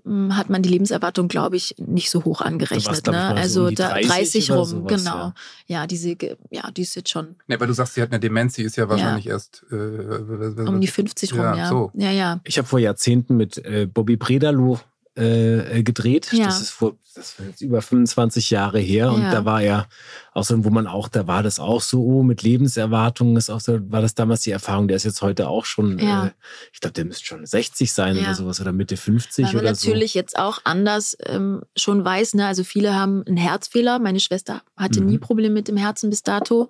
hm, 0.04 0.36
hat 0.36 0.50
man 0.50 0.64
die 0.64 0.70
Lebenserwartung, 0.70 1.28
glaube 1.28 1.56
ich, 1.58 1.76
nicht 1.78 2.10
so 2.10 2.24
hoch 2.24 2.42
angerechnet. 2.42 2.98
ich, 2.98 3.06
Ne? 3.06 3.12
mal 3.12 3.36
so 3.36 3.42
Also 3.42 3.64
um 3.64 3.70
die 3.70 3.76
da 3.76 3.90
30 3.90 4.08
30 4.08 4.52
oder 4.52 4.60
rum, 4.62 4.70
sowas, 4.70 5.04
genau. 5.04 5.16
ja. 5.18 5.34
Ja, 5.68 5.88
diese, 5.88 6.16
ja, 6.50 6.72
die 6.72 6.82
ist 6.82 6.96
jetzt 6.96 7.10
schon 7.10 7.36
Ne, 7.48 7.60
weil 7.60 7.68
du 7.68 7.74
sagst, 7.74 7.94
sie 7.94 8.02
hat 8.02 8.12
eine 8.12 8.20
Demenz, 8.20 8.56
sie 8.56 8.64
ist 8.64 8.78
ja 8.78 8.90
wahrscheinlich 8.90 9.28
erst 9.28 9.64
äh, 9.72 9.76
um 9.76 10.82
die 10.82 10.88
50 10.88 11.34
rum, 11.34 11.40
ja, 11.40 11.56
ja. 11.56 11.68
so. 11.70 11.92
Ja, 11.94 12.12
ja. 12.12 12.40
Ich 12.44 12.58
habe 12.58 12.68
vor 12.68 12.80
Jahrzehnten 12.80 13.38
mit 13.38 13.58
äh, 13.60 13.88
Bobby 13.92 14.18
Predalo 14.18 14.80
äh, 15.18 15.80
äh, 15.80 15.84
gedreht. 15.84 16.32
Ja. 16.32 16.46
Das 16.46 16.62
ist 16.62 16.70
vor 16.72 16.96
das 17.14 17.38
war 17.38 17.46
jetzt 17.48 17.60
über 17.60 17.82
25 17.82 18.52
Jahre 18.52 18.80
her 18.80 19.12
und 19.12 19.24
Ja. 19.24 19.32
da 19.32 19.44
war 19.44 19.62
er 19.62 19.90
auch 20.34 20.46
so, 20.46 20.64
wo 20.64 20.70
man 20.70 20.88
auch, 20.88 21.10
da 21.10 21.28
war 21.28 21.44
das 21.44 21.60
auch 21.60 21.82
so, 21.82 22.02
oh, 22.06 22.24
mit 22.24 22.42
Lebenserwartung 22.42 23.36
ist 23.36 23.50
auch 23.50 23.60
so, 23.60 23.80
war 23.92 24.02
das 24.02 24.16
damals 24.16 24.40
die 24.44 24.52
Erfahrung, 24.52 24.88
der 24.88 24.96
ist 24.96 25.04
jetzt 25.04 25.22
heute 25.22 25.50
auch 25.50 25.66
schon, 25.66 26.00
Ja. 26.00 26.28
äh, 26.28 26.32
ich 26.72 26.80
glaube, 26.80 26.94
der 26.94 27.04
müsste 27.04 27.26
schon 27.26 27.46
60 27.46 27.92
sein 27.92 28.16
Ja. 28.16 28.22
oder 28.24 28.36
sowas 28.36 28.62
oder 28.62 28.72
Mitte 28.72 28.96
50 28.96 29.48
Weil 29.48 29.54
man 29.56 29.64
oder 29.64 29.76
so. 29.76 29.88
natürlich 29.90 30.14
jetzt 30.14 30.40
auch 30.40 30.60
anders 30.64 31.18
ähm, 31.26 31.64
schon 31.76 32.06
weiß, 32.06 32.36
ne? 32.36 32.48
Also 32.48 32.64
viele 32.64 32.96
haben 32.96 33.24
einen 33.28 33.36
Herzfehler. 33.36 34.00
Meine 34.00 34.22
Schwester 34.22 34.62
hatte 34.78 35.02
Mhm. 35.02 35.08
nie 35.08 35.18
Probleme 35.18 35.54
mit 35.54 35.68
dem 35.68 35.76
Herzen 35.76 36.10
bis 36.10 36.24
dato. 36.24 36.70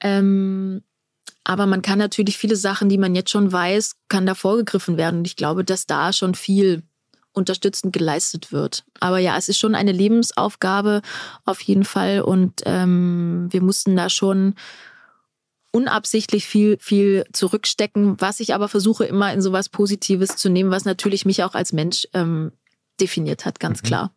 Ähm, 0.00 0.82
aber 1.44 1.66
man 1.66 1.82
kann 1.82 1.98
natürlich 1.98 2.36
viele 2.38 2.56
Sachen, 2.56 2.88
die 2.88 2.98
man 2.98 3.14
jetzt 3.14 3.30
schon 3.30 3.52
weiß, 3.52 3.96
kann 4.08 4.26
da 4.26 4.34
vorgegriffen 4.34 4.96
werden. 4.96 5.18
Und 5.20 5.26
ich 5.26 5.36
glaube, 5.36 5.64
dass 5.64 5.86
da 5.86 6.12
schon 6.14 6.34
viel 6.34 6.82
unterstützend 7.38 7.92
geleistet 7.92 8.52
wird. 8.52 8.84
Aber 9.00 9.18
ja, 9.18 9.36
es 9.38 9.48
ist 9.48 9.58
schon 9.58 9.74
eine 9.74 9.92
Lebensaufgabe 9.92 11.00
auf 11.44 11.60
jeden 11.62 11.84
Fall. 11.84 12.20
Und 12.20 12.62
ähm, 12.66 13.46
wir 13.50 13.62
mussten 13.62 13.96
da 13.96 14.10
schon 14.10 14.54
unabsichtlich 15.72 16.46
viel, 16.46 16.78
viel 16.80 17.24
zurückstecken, 17.32 18.20
was 18.20 18.40
ich 18.40 18.54
aber 18.54 18.68
versuche 18.68 19.04
immer 19.04 19.32
in 19.32 19.42
sowas 19.42 19.68
Positives 19.68 20.36
zu 20.36 20.48
nehmen, 20.48 20.70
was 20.70 20.84
natürlich 20.84 21.26
mich 21.26 21.42
auch 21.44 21.54
als 21.54 21.72
Mensch 21.72 22.08
ähm, 22.14 22.52
definiert 23.00 23.44
hat, 23.44 23.60
ganz 23.60 23.82
Mhm. 23.82 23.86
klar. 23.86 24.12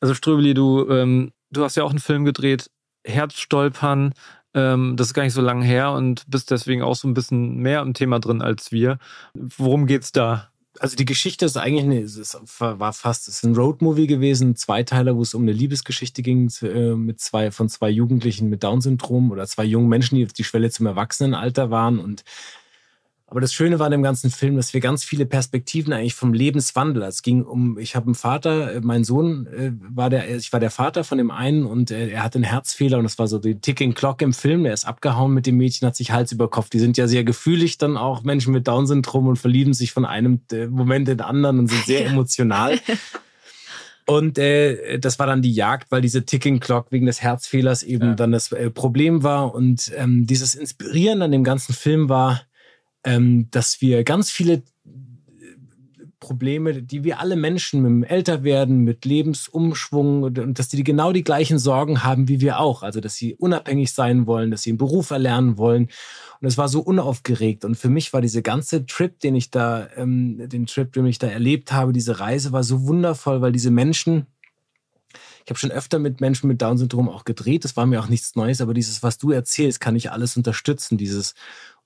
Also 0.00 0.14
Ströbeli, 0.14 0.54
du, 0.54 0.88
ähm, 0.88 1.32
du 1.50 1.62
hast 1.64 1.76
ja 1.76 1.84
auch 1.84 1.90
einen 1.90 1.98
Film 2.00 2.24
gedreht, 2.24 2.70
Herzstolpern. 3.04 4.12
Ähm, 4.52 4.96
das 4.96 5.08
ist 5.08 5.14
gar 5.14 5.22
nicht 5.22 5.32
so 5.32 5.40
lange 5.40 5.64
her 5.64 5.92
und 5.92 6.24
bist 6.28 6.50
deswegen 6.50 6.82
auch 6.82 6.96
so 6.96 7.08
ein 7.08 7.14
bisschen 7.14 7.56
mehr 7.56 7.82
im 7.82 7.94
Thema 7.94 8.18
drin 8.18 8.42
als 8.42 8.72
wir. 8.72 8.98
Worum 9.34 9.86
geht's 9.86 10.12
da? 10.12 10.50
Also 10.80 10.96
die 10.96 11.04
Geschichte 11.04 11.44
ist 11.44 11.58
eigentlich 11.58 11.84
eine, 11.84 12.00
es 12.00 12.36
war 12.58 12.92
fast, 12.94 13.28
es 13.28 13.36
ist 13.36 13.44
ein 13.44 13.54
Roadmovie 13.54 14.06
gewesen, 14.06 14.56
Zweiteiler, 14.56 15.14
wo 15.14 15.20
es 15.20 15.34
um 15.34 15.42
eine 15.42 15.52
Liebesgeschichte 15.52 16.22
ging 16.22 16.50
äh, 16.62 16.94
mit 16.94 17.20
zwei 17.20 17.50
von 17.50 17.68
zwei 17.68 17.90
Jugendlichen 17.90 18.48
mit 18.48 18.64
Down-Syndrom 18.64 19.30
oder 19.30 19.46
zwei 19.46 19.64
jungen 19.64 19.90
Menschen, 19.90 20.16
die 20.16 20.24
auf 20.24 20.32
die 20.32 20.42
Schwelle 20.42 20.70
zum 20.70 20.86
Erwachsenenalter 20.86 21.70
waren 21.70 21.98
und 21.98 22.24
aber 23.30 23.40
das 23.40 23.54
Schöne 23.54 23.78
war 23.78 23.86
in 23.86 23.92
dem 23.92 24.02
ganzen 24.02 24.28
Film, 24.28 24.56
dass 24.56 24.74
wir 24.74 24.80
ganz 24.80 25.04
viele 25.04 25.24
Perspektiven 25.24 25.92
eigentlich 25.92 26.16
vom 26.16 26.32
Lebenswandel. 26.32 27.04
Es 27.04 27.22
ging 27.22 27.44
um, 27.44 27.78
ich 27.78 27.94
habe 27.94 28.06
einen 28.06 28.16
Vater, 28.16 28.74
äh, 28.74 28.80
mein 28.80 29.04
Sohn 29.04 29.46
äh, 29.46 29.70
war 29.78 30.10
der, 30.10 30.34
ich 30.34 30.52
war 30.52 30.58
der 30.58 30.72
Vater 30.72 31.04
von 31.04 31.16
dem 31.16 31.30
einen 31.30 31.64
und 31.64 31.92
äh, 31.92 32.08
er 32.08 32.24
hatte 32.24 32.38
einen 32.38 32.44
Herzfehler 32.44 32.98
und 32.98 33.04
das 33.04 33.20
war 33.20 33.28
so 33.28 33.38
die 33.38 33.60
Ticking 33.60 33.94
Clock 33.94 34.20
im 34.22 34.32
Film. 34.32 34.64
Er 34.64 34.74
ist 34.74 34.84
abgehauen 34.84 35.32
mit 35.32 35.46
dem 35.46 35.56
Mädchen, 35.56 35.86
hat 35.86 35.94
sich 35.94 36.10
Hals 36.10 36.32
über 36.32 36.50
Kopf. 36.50 36.70
Die 36.70 36.80
sind 36.80 36.96
ja 36.96 37.06
sehr 37.06 37.22
gefühlig 37.22 37.78
dann 37.78 37.96
auch 37.96 38.24
Menschen 38.24 38.52
mit 38.52 38.66
Down-Syndrom 38.66 39.28
und 39.28 39.36
verlieben 39.36 39.74
sich 39.74 39.92
von 39.92 40.04
einem 40.04 40.40
äh, 40.50 40.66
Moment 40.66 41.08
in 41.08 41.18
den 41.18 41.24
anderen 41.24 41.60
und 41.60 41.68
sind 41.68 41.84
sehr 41.84 42.06
emotional. 42.06 42.80
Und 44.06 44.38
äh, 44.38 44.98
das 44.98 45.20
war 45.20 45.28
dann 45.28 45.40
die 45.40 45.52
Jagd, 45.52 45.92
weil 45.92 46.00
diese 46.00 46.24
Ticking 46.24 46.58
Clock 46.58 46.90
wegen 46.90 47.06
des 47.06 47.22
Herzfehlers 47.22 47.84
eben 47.84 48.08
ja. 48.08 48.14
dann 48.14 48.32
das 48.32 48.50
äh, 48.50 48.68
Problem 48.68 49.22
war. 49.22 49.54
Und 49.54 49.92
ähm, 49.94 50.26
dieses 50.26 50.56
Inspirieren 50.56 51.22
an 51.22 51.30
dem 51.30 51.44
ganzen 51.44 51.74
Film 51.74 52.08
war, 52.08 52.40
ähm, 53.04 53.48
dass 53.50 53.80
wir 53.80 54.04
ganz 54.04 54.30
viele 54.30 54.54
äh, 54.54 54.62
Probleme, 56.18 56.82
die 56.82 57.04
wir 57.04 57.20
alle 57.20 57.36
Menschen 57.36 57.82
mit 57.82 57.90
dem 57.90 58.02
Älterwerden, 58.04 58.78
mit 58.78 59.04
Lebensumschwung 59.04 60.22
und 60.22 60.58
dass 60.58 60.68
die 60.68 60.84
genau 60.84 61.12
die 61.12 61.24
gleichen 61.24 61.58
Sorgen 61.58 62.04
haben 62.04 62.28
wie 62.28 62.40
wir 62.40 62.60
auch. 62.60 62.82
Also, 62.82 63.00
dass 63.00 63.14
sie 63.14 63.34
unabhängig 63.34 63.92
sein 63.92 64.26
wollen, 64.26 64.50
dass 64.50 64.62
sie 64.62 64.70
einen 64.70 64.78
Beruf 64.78 65.10
erlernen 65.10 65.56
wollen. 65.56 65.88
Und 66.40 66.48
es 66.48 66.56
war 66.56 66.68
so 66.68 66.80
unaufgeregt. 66.80 67.64
Und 67.64 67.76
für 67.76 67.90
mich 67.90 68.12
war 68.12 68.20
diese 68.22 68.42
ganze 68.42 68.86
Trip, 68.86 69.18
den 69.20 69.34
ich 69.34 69.50
da, 69.50 69.88
ähm, 69.96 70.48
den 70.48 70.66
Trip, 70.66 70.92
den 70.92 71.06
ich 71.06 71.18
da 71.18 71.26
erlebt 71.26 71.72
habe, 71.72 71.92
diese 71.92 72.18
Reise 72.18 72.52
war 72.52 72.64
so 72.64 72.86
wundervoll, 72.86 73.42
weil 73.42 73.52
diese 73.52 73.70
Menschen, 73.70 74.26
ich 75.44 75.50
habe 75.50 75.58
schon 75.58 75.70
öfter 75.70 75.98
mit 75.98 76.20
Menschen 76.20 76.48
mit 76.48 76.62
Down-Syndrom 76.62 77.08
auch 77.08 77.24
gedreht. 77.24 77.64
Das 77.64 77.76
war 77.76 77.84
mir 77.84 78.00
auch 78.00 78.08
nichts 78.08 78.36
Neues, 78.36 78.60
aber 78.60 78.72
dieses, 78.72 79.02
was 79.02 79.18
du 79.18 79.32
erzählst, 79.32 79.80
kann 79.80 79.96
ich 79.96 80.10
alles 80.10 80.36
unterstützen. 80.36 80.96
Dieses 80.96 81.34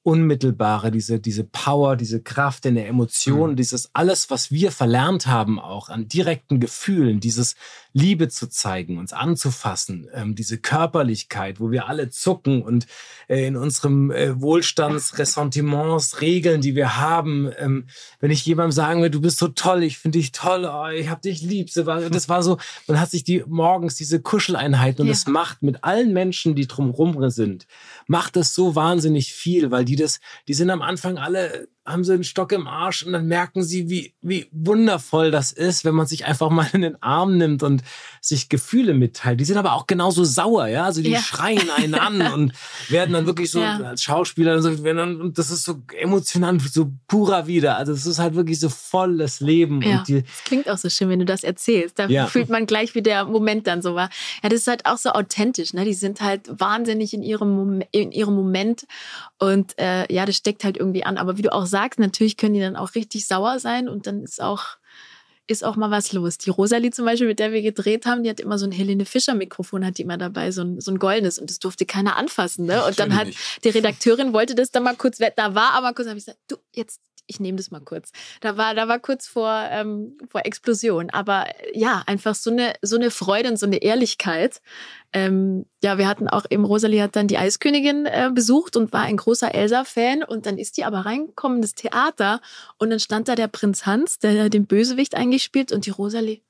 Unmittelbare, 0.04 0.90
diese, 0.90 1.18
diese 1.18 1.44
Power, 1.44 1.96
diese 1.96 2.20
Kraft 2.22 2.66
in 2.66 2.74
der 2.74 2.88
Emotion, 2.88 3.52
mhm. 3.52 3.56
dieses 3.56 3.88
alles, 3.94 4.28
was 4.28 4.50
wir 4.50 4.70
verlernt 4.70 5.26
haben, 5.26 5.58
auch 5.58 5.88
an 5.88 6.08
direkten 6.08 6.60
Gefühlen, 6.60 7.20
dieses 7.20 7.56
Liebe 7.96 8.28
zu 8.28 8.48
zeigen, 8.48 8.98
uns 8.98 9.12
anzufassen, 9.12 10.08
ähm, 10.12 10.34
diese 10.34 10.58
Körperlichkeit, 10.58 11.60
wo 11.60 11.70
wir 11.70 11.88
alle 11.88 12.10
zucken 12.10 12.60
und 12.60 12.86
äh, 13.28 13.46
in 13.46 13.56
unserem 13.56 14.10
äh, 14.10 14.40
Wohlstands, 14.40 15.16
Ressentiments, 15.16 16.20
Regeln, 16.20 16.60
die 16.60 16.74
wir 16.74 16.96
haben, 16.96 17.52
ähm, 17.56 17.86
wenn 18.18 18.32
ich 18.32 18.44
jemandem 18.44 18.72
sagen 18.72 19.00
will, 19.00 19.10
du 19.10 19.20
bist 19.20 19.38
so 19.38 19.46
toll, 19.46 19.84
ich 19.84 19.98
finde 19.98 20.18
dich 20.18 20.32
toll, 20.32 20.68
oh, 20.68 20.88
ich 20.88 21.08
hab 21.08 21.22
dich 21.22 21.40
lieb, 21.40 21.70
das 21.72 22.28
war 22.28 22.42
so, 22.42 22.58
man 22.88 23.00
hat 23.00 23.12
sich 23.12 23.22
die 23.22 23.44
morgens 23.46 23.94
diese 23.94 24.20
Kuscheleinheiten 24.20 25.02
und 25.02 25.06
ja. 25.06 25.12
das 25.12 25.28
macht 25.28 25.62
mit 25.62 25.84
allen 25.84 26.12
Menschen, 26.12 26.56
die 26.56 26.66
drumherum 26.66 27.30
sind, 27.30 27.68
macht 28.08 28.34
das 28.34 28.54
so 28.54 28.74
wahnsinnig 28.74 29.32
viel, 29.32 29.70
weil 29.70 29.84
die 29.84 29.96
das, 29.96 30.18
die 30.48 30.54
sind 30.54 30.70
am 30.70 30.82
Anfang 30.82 31.16
alle 31.16 31.68
haben 31.86 32.02
sie 32.02 32.14
einen 32.14 32.24
Stock 32.24 32.52
im 32.52 32.66
Arsch 32.66 33.02
und 33.02 33.12
dann 33.12 33.26
merken 33.26 33.62
sie, 33.62 33.90
wie, 33.90 34.14
wie 34.22 34.46
wundervoll 34.52 35.30
das 35.30 35.52
ist, 35.52 35.84
wenn 35.84 35.94
man 35.94 36.06
sich 36.06 36.24
einfach 36.24 36.48
mal 36.48 36.66
in 36.72 36.80
den 36.80 37.02
Arm 37.02 37.36
nimmt 37.36 37.62
und 37.62 37.82
sich 38.22 38.48
Gefühle 38.48 38.94
mitteilt. 38.94 39.38
Die 39.38 39.44
sind 39.44 39.58
aber 39.58 39.74
auch 39.74 39.86
genauso 39.86 40.24
sauer, 40.24 40.66
ja. 40.66 40.84
Also 40.84 41.02
die 41.02 41.10
ja. 41.10 41.20
schreien 41.20 41.68
einen 41.70 41.94
an 41.94 42.22
und 42.32 42.52
werden 42.88 43.12
dann 43.12 43.26
wirklich 43.26 43.50
so 43.50 43.60
ja. 43.60 43.76
als 43.76 44.02
Schauspieler 44.02 44.54
und, 44.54 44.62
so, 44.62 44.70
und 44.70 45.38
das 45.38 45.50
ist 45.50 45.64
so 45.64 45.82
emotional, 45.98 46.58
so 46.60 46.90
purer 47.06 47.46
wieder. 47.46 47.76
Also 47.76 47.92
es 47.92 48.06
ist 48.06 48.18
halt 48.18 48.34
wirklich 48.34 48.60
so 48.60 48.70
volles 48.70 49.40
Leben. 49.40 49.82
Ja. 49.82 49.98
Und 49.98 50.08
die, 50.08 50.22
das 50.22 50.44
klingt 50.44 50.70
auch 50.70 50.78
so 50.78 50.88
schön, 50.88 51.10
wenn 51.10 51.18
du 51.18 51.26
das 51.26 51.44
erzählst. 51.44 51.98
Da 51.98 52.06
ja. 52.06 52.26
fühlt 52.28 52.48
man 52.48 52.64
gleich, 52.64 52.94
wie 52.94 53.02
der 53.02 53.26
Moment 53.26 53.66
dann 53.66 53.82
so 53.82 53.94
war. 53.94 54.08
Ja, 54.42 54.48
das 54.48 54.60
ist 54.60 54.68
halt 54.68 54.86
auch 54.86 54.96
so 54.96 55.10
authentisch, 55.10 55.74
ne? 55.74 55.84
Die 55.84 55.92
sind 55.92 56.22
halt 56.22 56.48
wahnsinnig 56.48 57.12
in 57.12 57.22
ihrem, 57.22 57.54
Mom 57.54 57.82
in 57.92 58.10
ihrem 58.10 58.34
Moment 58.34 58.86
und 59.38 59.78
äh, 59.78 60.10
ja, 60.12 60.24
das 60.24 60.36
steckt 60.36 60.64
halt 60.64 60.78
irgendwie 60.78 61.04
an. 61.04 61.18
Aber 61.18 61.36
wie 61.36 61.42
du 61.42 61.52
auch 61.52 61.66
sagst, 61.66 61.73
natürlich 61.98 62.36
können 62.36 62.54
die 62.54 62.60
dann 62.60 62.76
auch 62.76 62.94
richtig 62.94 63.26
sauer 63.26 63.58
sein 63.58 63.88
und 63.88 64.06
dann 64.06 64.22
ist 64.22 64.40
auch 64.40 64.78
ist 65.46 65.62
auch 65.62 65.76
mal 65.76 65.90
was 65.90 66.12
los. 66.12 66.38
Die 66.38 66.50
Rosalie 66.50 66.90
zum 66.90 67.04
Beispiel, 67.04 67.26
mit 67.28 67.38
der 67.38 67.52
wir 67.52 67.60
gedreht 67.60 68.06
haben, 68.06 68.22
die 68.22 68.30
hat 68.30 68.40
immer 68.40 68.56
so 68.56 68.66
ein 68.66 68.72
Helene 68.72 69.04
Fischer 69.04 69.34
Mikrofon, 69.34 69.84
hat 69.84 69.98
die 69.98 70.02
immer 70.02 70.16
dabei, 70.16 70.50
so 70.50 70.62
ein, 70.62 70.80
so 70.80 70.90
ein 70.90 70.98
goldenes 70.98 71.38
und 71.38 71.50
das 71.50 71.58
durfte 71.58 71.84
keiner 71.84 72.16
anfassen. 72.16 72.64
Ne? 72.64 72.82
Und 72.84 72.98
dann 72.98 73.14
hat 73.14 73.28
die 73.62 73.68
Redakteurin 73.68 74.32
wollte 74.32 74.54
das 74.54 74.70
dann 74.70 74.84
mal 74.84 74.96
kurz, 74.96 75.18
da 75.18 75.54
war 75.54 75.72
aber 75.72 75.92
kurz, 75.92 76.08
habe 76.08 76.18
ich 76.18 76.24
gesagt, 76.24 76.40
du, 76.48 76.56
jetzt 76.74 77.00
ich 77.26 77.40
nehme 77.40 77.56
das 77.56 77.70
mal 77.70 77.80
kurz. 77.80 78.10
Da 78.40 78.56
war, 78.56 78.74
da 78.74 78.88
war 78.88 78.98
kurz 78.98 79.26
vor, 79.26 79.66
ähm, 79.70 80.18
vor 80.30 80.44
Explosion. 80.44 81.10
Aber 81.10 81.46
äh, 81.46 81.78
ja, 81.78 82.02
einfach 82.06 82.34
so 82.34 82.50
eine, 82.50 82.74
so 82.82 82.96
eine 82.96 83.10
Freude 83.10 83.48
und 83.50 83.58
so 83.58 83.66
eine 83.66 83.78
Ehrlichkeit. 83.78 84.60
Ähm, 85.12 85.66
ja, 85.82 85.98
wir 85.98 86.08
hatten 86.08 86.28
auch 86.28 86.44
eben, 86.50 86.64
Rosalie 86.64 87.02
hat 87.02 87.16
dann 87.16 87.28
die 87.28 87.38
Eiskönigin 87.38 88.06
äh, 88.06 88.30
besucht 88.32 88.76
und 88.76 88.92
war 88.92 89.02
ein 89.02 89.16
großer 89.16 89.54
Elsa-Fan. 89.54 90.22
Und 90.22 90.46
dann 90.46 90.58
ist 90.58 90.76
die 90.76 90.84
aber 90.84 91.00
reingekommen 91.00 91.58
ins 91.58 91.74
Theater 91.74 92.40
und 92.78 92.90
dann 92.90 93.00
stand 93.00 93.28
da 93.28 93.34
der 93.34 93.48
Prinz 93.48 93.86
Hans, 93.86 94.18
der 94.18 94.50
den 94.50 94.66
Bösewicht 94.66 95.14
eingespielt 95.14 95.72
und 95.72 95.86
die 95.86 95.90
Rosalie, 95.90 96.42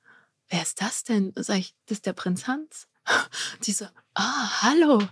wer 0.48 0.62
ist 0.62 0.80
das 0.80 1.04
denn? 1.04 1.32
Sag 1.36 1.58
ich, 1.58 1.74
das 1.86 1.98
ist 1.98 2.06
der 2.06 2.12
Prinz 2.12 2.46
Hans. 2.46 2.88
Die 3.66 3.72
so, 3.72 3.86
ah, 4.14 4.62
hallo. 4.62 5.02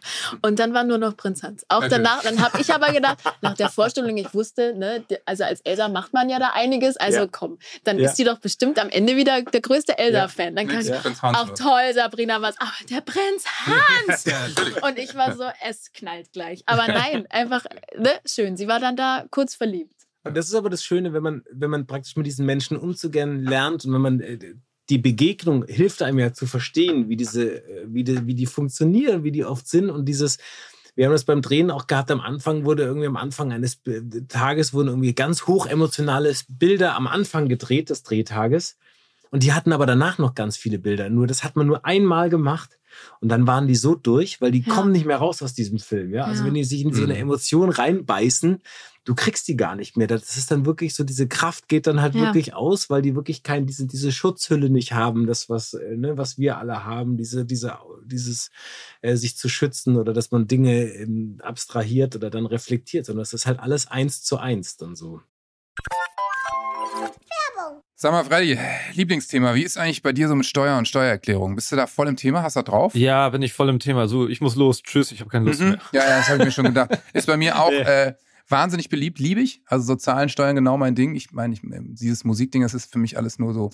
Und 0.43 0.59
dann 0.59 0.75
war 0.75 0.85
nur 0.85 0.99
noch 0.99 1.17
Prinz 1.17 1.43
Hans. 1.43 1.65
Auch 1.69 1.87
danach, 1.89 2.23
dann 2.23 2.41
habe 2.41 2.61
ich 2.61 2.73
aber 2.73 2.93
gedacht, 2.93 3.19
nach 3.41 3.55
der 3.55 3.69
Vorstellung, 3.69 4.17
ich 4.17 4.33
wusste, 4.35 4.75
ne, 4.77 5.05
also 5.27 5.45
als 5.45 5.61
Elsa 5.63 5.89
macht 5.89 6.13
man 6.13 6.29
ja 6.29 6.39
da 6.39 6.51
einiges, 6.55 6.97
also 6.97 7.21
ja. 7.21 7.27
komm, 7.31 7.59
dann 7.85 7.99
ja. 7.99 8.09
ist 8.09 8.17
sie 8.17 8.25
doch 8.25 8.39
bestimmt 8.39 8.79
am 8.79 8.89
Ende 8.89 9.17
wieder 9.17 9.43
der 9.43 9.61
größte 9.61 9.99
Elsa-Fan. 9.99 10.57
Dann 10.57 10.69
kann 10.69 10.81
ich, 10.81 10.89
ja. 10.89 11.01
auch 11.23 11.51
toll, 11.51 11.93
Sabrina 11.95 12.41
was, 12.43 12.59
aber 12.59 12.73
der 12.91 13.01
Prinz 13.01 13.45
Hans. 13.67 14.25
Und 14.83 14.99
ich 14.99 15.15
war 15.15 15.37
so, 15.37 15.45
es 15.67 15.93
knallt 15.93 16.33
gleich. 16.33 16.63
Aber 16.67 16.87
nein, 16.87 17.27
einfach, 17.31 17.65
ne, 17.97 18.13
schön. 18.25 18.57
Sie 18.57 18.69
war 18.69 18.81
dann 18.81 18.97
da 18.97 19.25
kurz 19.31 19.55
verliebt. 19.55 19.95
Und 20.25 20.37
das 20.37 20.47
ist 20.47 20.55
aber 20.55 20.71
das 20.71 20.85
Schöne, 20.85 21.13
wenn 21.13 21.23
man, 21.23 21.43
wenn 21.51 21.71
man 21.71 21.87
praktisch 21.87 22.17
mit 22.17 22.27
diesen 22.27 22.47
Menschen 22.47 22.77
umzugehen 22.77 23.45
lernt 23.45 23.85
und 23.85 23.93
wenn 23.93 24.01
man 24.01 24.21
äh, 24.21 24.55
die 24.93 24.99
Begegnung 24.99 25.65
hilft 25.67 26.03
einem 26.03 26.19
ja 26.19 26.35
zu 26.35 26.47
verstehen, 26.47 27.09
wie 27.09 27.17
diese, 27.17 27.65
äh, 27.65 27.87
wie 27.87 28.05
die, 28.05 28.27
wie 28.27 28.35
die 28.35 28.47
funktionieren, 28.47 29.25
wie 29.25 29.33
die 29.33 29.45
oft 29.45 29.67
sind 29.67 29.89
und 29.89 30.05
dieses, 30.05 30.37
wir 30.95 31.07
haben 31.07 31.13
das 31.13 31.25
beim 31.25 31.41
Drehen 31.41 31.71
auch 31.71 31.87
gehabt, 31.87 32.11
am 32.11 32.21
Anfang 32.21 32.67
wurde 32.67 32.83
irgendwie 32.83 33.07
am 33.07 33.17
Anfang 33.17 33.53
eines 33.53 33.81
Tages 34.29 34.75
wurden 34.75 34.89
irgendwie 34.89 35.15
ganz 35.15 35.47
hoch 35.47 35.65
emotionale 35.65 36.35
Bilder 36.49 36.95
am 36.95 37.07
Anfang 37.07 37.49
gedreht, 37.49 37.89
des 37.89 38.03
Drehtages. 38.03 38.77
Und 39.31 39.43
die 39.43 39.55
hatten 39.55 39.73
aber 39.73 39.87
danach 39.87 40.19
noch 40.19 40.35
ganz 40.35 40.59
viele 40.59 40.79
Bilder. 40.79 41.09
Nur 41.09 41.27
das 41.27 41.43
hat 41.43 41.57
man 41.57 41.67
nur 41.67 41.87
einmal 41.87 42.29
gemacht. 42.29 42.79
Und 43.21 43.29
dann 43.29 43.47
waren 43.47 43.67
die 43.67 43.75
so 43.75 43.95
durch, 43.95 44.41
weil 44.41 44.51
die 44.51 44.63
ja. 44.63 44.75
kommen 44.75 44.93
nicht 44.93 45.07
mehr 45.07 45.19
raus 45.19 45.43
aus 45.43 45.55
diesem 45.55 45.79
Film. 45.79 46.13
Ja? 46.13 46.25
Also 46.25 46.45
wenn 46.45 46.55
die 46.55 46.65
sich 46.65 46.83
in 46.83 46.93
so 46.93 47.03
eine 47.03 47.15
mhm. 47.15 47.21
Emotion 47.21 47.71
reinbeißen, 47.71 48.61
du 49.05 49.15
kriegst 49.15 49.49
die 49.49 49.57
gar 49.57 49.75
nicht 49.75 49.97
mehr. 49.97 50.07
Das 50.07 50.37
ist 50.37 50.51
dann 50.51 50.67
wirklich 50.67 50.95
so, 50.95 51.05
diese 51.05 51.27
Kraft 51.27 51.69
geht 51.69 51.87
dann 51.87 52.01
halt 52.01 52.15
ja. 52.15 52.23
wirklich 52.23 52.55
aus, 52.55 52.91
weil 52.91 53.03
die 53.03 53.15
wirklich 53.15 53.43
kein, 53.43 53.67
diese, 53.67 53.87
diese 53.87 54.13
Schutzhülle 54.13 54.71
nicht 54.71 54.93
haben, 54.93 55.27
das, 55.27 55.49
was, 55.49 55.75
äh, 55.75 55.97
ne, 55.97 56.17
was 56.17 56.39
wir 56.39 56.59
alle 56.59 56.85
haben, 56.85 57.17
diese, 57.17 57.45
diese, 57.45 57.79
dieses 58.05 58.51
äh, 59.01 59.17
sich 59.17 59.37
zu 59.37 59.49
schützen 59.49 59.97
oder 59.97 60.13
dass 60.13 60.31
man 60.31 60.47
Dinge 60.47 60.85
ähm, 60.85 61.39
abstrahiert 61.43 62.17
oder 62.17 62.31
dann 62.31 62.47
reflektiert, 62.47 63.07
sondern 63.07 63.23
es 63.23 63.33
ist 63.33 63.47
halt 63.47 63.61
alles 63.61 63.89
eins 63.89 64.23
zu 64.23 64.39
eins 64.39 64.77
dann 64.77 64.95
so. 64.95 65.21
Sag 68.03 68.11
mal, 68.11 68.25
Freddy, 68.25 68.59
Lieblingsthema, 68.95 69.55
wie 69.55 69.63
ist 69.63 69.79
eigentlich 69.79 70.03
bei 70.03 70.13
dir 70.13 70.27
so 70.27 70.35
mit 70.35 70.45
Steuer 70.45 70.77
und 70.77 70.89
Steuererklärung? 70.89 71.55
Bist 71.55 71.71
du 71.71 71.77
da 71.77 71.87
voll 71.87 72.09
im 72.09 72.17
Thema? 72.17 72.43
Hast 72.43 72.57
du 72.57 72.59
da 72.59 72.65
drauf? 72.65 72.97
Ja, 72.97 73.29
bin 73.29 73.43
ich 73.43 73.53
voll 73.53 73.69
im 73.69 73.79
Thema. 73.79 74.09
So, 74.09 74.27
ich 74.27 74.41
muss 74.41 74.57
los. 74.57 74.83
Tschüss, 74.83 75.13
ich 75.13 75.21
habe 75.21 75.31
keine 75.31 75.45
Lust 75.45 75.61
mhm. 75.61 75.69
mehr. 75.69 75.79
Ja, 75.93 76.01
ja, 76.01 76.17
das 76.17 76.29
habe 76.29 76.39
ich 76.39 76.47
mir 76.47 76.51
schon 76.51 76.65
gedacht. 76.65 76.99
Ist 77.13 77.29
bei 77.29 77.37
mir 77.37 77.61
auch 77.61 77.71
äh, 77.71 78.15
wahnsinnig 78.49 78.89
beliebt, 78.89 79.21
liebe 79.21 79.41
ich. 79.41 79.63
Also 79.67 79.85
so 79.85 79.95
Zahlen, 79.95 80.29
Steuern, 80.31 80.57
genau 80.57 80.77
mein 80.79 80.97
Ding. 80.97 81.15
Ich 81.15 81.31
meine, 81.31 81.55
ich, 81.55 81.61
dieses 81.63 82.25
Musikding, 82.25 82.63
das 82.63 82.75
ist 82.75 82.91
für 82.91 82.99
mich 82.99 83.17
alles 83.17 83.39
nur 83.39 83.55
so 83.55 83.71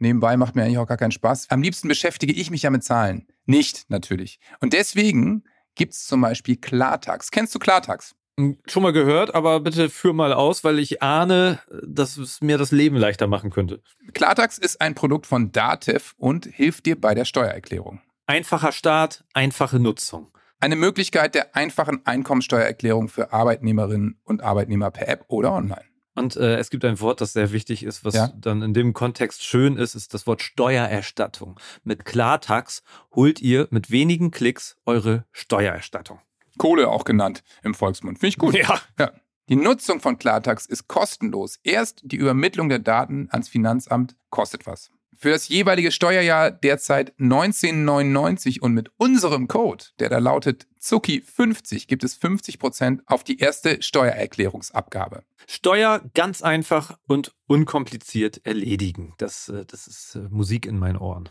nebenbei, 0.00 0.36
macht 0.36 0.56
mir 0.56 0.64
eigentlich 0.64 0.78
auch 0.78 0.88
gar 0.88 0.96
keinen 0.96 1.12
Spaß. 1.12 1.46
Am 1.50 1.62
liebsten 1.62 1.86
beschäftige 1.86 2.32
ich 2.32 2.50
mich 2.50 2.62
ja 2.62 2.70
mit 2.70 2.82
Zahlen. 2.82 3.28
Nicht, 3.46 3.88
natürlich. 3.88 4.40
Und 4.58 4.72
deswegen 4.72 5.44
gibt 5.76 5.92
es 5.92 6.06
zum 6.06 6.22
Beispiel 6.22 6.56
Klartax. 6.56 7.30
Kennst 7.30 7.54
du 7.54 7.60
Klartax? 7.60 8.16
Schon 8.66 8.82
mal 8.82 8.92
gehört, 8.92 9.34
aber 9.34 9.60
bitte 9.60 9.88
führ 9.88 10.12
mal 10.12 10.32
aus, 10.32 10.64
weil 10.64 10.78
ich 10.78 11.02
ahne, 11.02 11.60
dass 11.86 12.16
es 12.16 12.40
mir 12.40 12.58
das 12.58 12.72
Leben 12.72 12.96
leichter 12.96 13.26
machen 13.26 13.50
könnte. 13.50 13.82
Klartax 14.12 14.58
ist 14.58 14.80
ein 14.80 14.94
Produkt 14.94 15.26
von 15.26 15.52
Datev 15.52 16.14
und 16.16 16.46
hilft 16.46 16.86
dir 16.86 17.00
bei 17.00 17.14
der 17.14 17.24
Steuererklärung. 17.24 18.00
Einfacher 18.26 18.72
Start, 18.72 19.24
einfache 19.34 19.78
Nutzung. 19.80 20.28
Eine 20.60 20.76
Möglichkeit 20.76 21.34
der 21.34 21.56
einfachen 21.56 22.04
Einkommensteuererklärung 22.04 23.08
für 23.08 23.32
Arbeitnehmerinnen 23.32 24.20
und 24.24 24.42
Arbeitnehmer 24.42 24.90
per 24.90 25.08
App 25.08 25.24
oder 25.28 25.52
online. 25.52 25.84
Und 26.14 26.36
äh, 26.36 26.56
es 26.56 26.70
gibt 26.70 26.84
ein 26.84 27.00
Wort, 27.00 27.20
das 27.20 27.32
sehr 27.32 27.52
wichtig 27.52 27.82
ist, 27.82 28.04
was 28.04 28.14
ja? 28.14 28.30
dann 28.36 28.62
in 28.62 28.74
dem 28.74 28.92
Kontext 28.92 29.42
schön 29.42 29.76
ist, 29.76 29.94
ist 29.94 30.12
das 30.12 30.26
Wort 30.26 30.42
Steuererstattung. 30.42 31.58
Mit 31.82 32.04
Klartax 32.04 32.82
holt 33.14 33.40
ihr 33.40 33.68
mit 33.70 33.90
wenigen 33.90 34.30
Klicks 34.30 34.76
eure 34.84 35.24
Steuererstattung. 35.32 36.20
Kohle 36.60 36.88
auch 36.88 37.04
genannt 37.04 37.42
im 37.62 37.72
Volksmund. 37.72 38.18
Finde 38.18 38.28
ich 38.28 38.36
gut. 38.36 38.54
Ja. 38.54 38.78
ja. 38.98 39.12
Die 39.48 39.56
Nutzung 39.56 39.98
von 39.98 40.18
Klartax 40.18 40.66
ist 40.66 40.88
kostenlos. 40.88 41.58
Erst 41.64 42.02
die 42.04 42.16
Übermittlung 42.16 42.68
der 42.68 42.80
Daten 42.80 43.28
ans 43.30 43.48
Finanzamt 43.48 44.14
kostet 44.28 44.66
was. 44.66 44.90
Für 45.16 45.30
das 45.30 45.48
jeweilige 45.48 45.90
Steuerjahr 45.90 46.50
derzeit 46.50 47.14
1999 47.18 48.60
und 48.60 48.74
mit 48.74 48.90
unserem 48.98 49.48
Code, 49.48 49.86
der 50.00 50.10
da 50.10 50.18
lautet 50.18 50.66
Zucki50, 50.82 51.88
gibt 51.88 52.04
es 52.04 52.20
50% 52.20 53.00
auf 53.06 53.24
die 53.24 53.38
erste 53.38 53.80
Steuererklärungsabgabe. 53.80 55.24
Steuer 55.46 56.02
ganz 56.12 56.42
einfach 56.42 56.98
und 57.06 57.34
unkompliziert 57.46 58.44
erledigen. 58.44 59.14
Das, 59.16 59.48
äh, 59.48 59.64
das 59.64 59.86
ist 59.86 60.14
äh, 60.14 60.28
Musik 60.28 60.66
in 60.66 60.78
meinen 60.78 60.98
Ohren. 60.98 61.30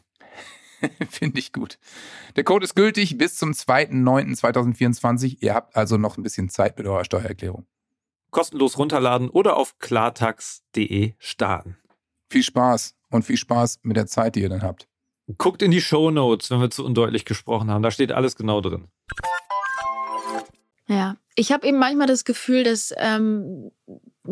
Finde 1.10 1.40
ich 1.40 1.54
gut. 1.54 1.78
Der 2.36 2.44
Code 2.44 2.66
ist 2.66 2.76
gültig 2.76 3.18
bis 3.18 3.36
zum 3.36 3.52
2.9.2024. 3.52 5.38
Ihr 5.42 5.54
habt 5.54 5.76
also 5.76 5.98
noch 5.98 6.18
ein 6.18 6.24
bisschen 6.24 6.50
Zeit 6.50 6.78
mit 6.78 6.88
eurer 6.88 7.06
Steuererklärung. 7.06 7.66
Kostenlos 8.32 8.78
runterladen 8.78 9.30
oder 9.30 9.58
auf 9.58 9.80
klartax.de 9.80 11.14
starten. 11.18 11.78
Viel 12.30 12.44
Spaß 12.44 12.96
und 13.10 13.24
viel 13.24 13.38
Spaß 13.38 13.80
mit 13.82 13.98
der 13.98 14.08
Zeit, 14.08 14.36
die 14.36 14.42
ihr 14.42 14.50
dann 14.50 14.62
habt. 14.62 14.88
Guckt 15.38 15.62
in 15.62 15.72
die 15.72 15.82
Show 15.82 16.12
Notes, 16.12 16.52
wenn 16.52 16.60
wir 16.60 16.70
zu 16.70 16.86
undeutlich 16.86 17.26
gesprochen 17.26 17.72
haben. 17.72 17.84
Da 17.84 17.92
steht 17.92 18.12
alles 18.12 18.36
genau 18.36 18.62
drin. 18.62 18.88
Ja, 20.88 21.18
ich 21.36 21.52
habe 21.52 21.68
eben 21.68 21.78
manchmal 21.78 22.08
das 22.08 22.26
Gefühl, 22.26 22.64
dass 22.64 22.94
ähm, 22.98 23.72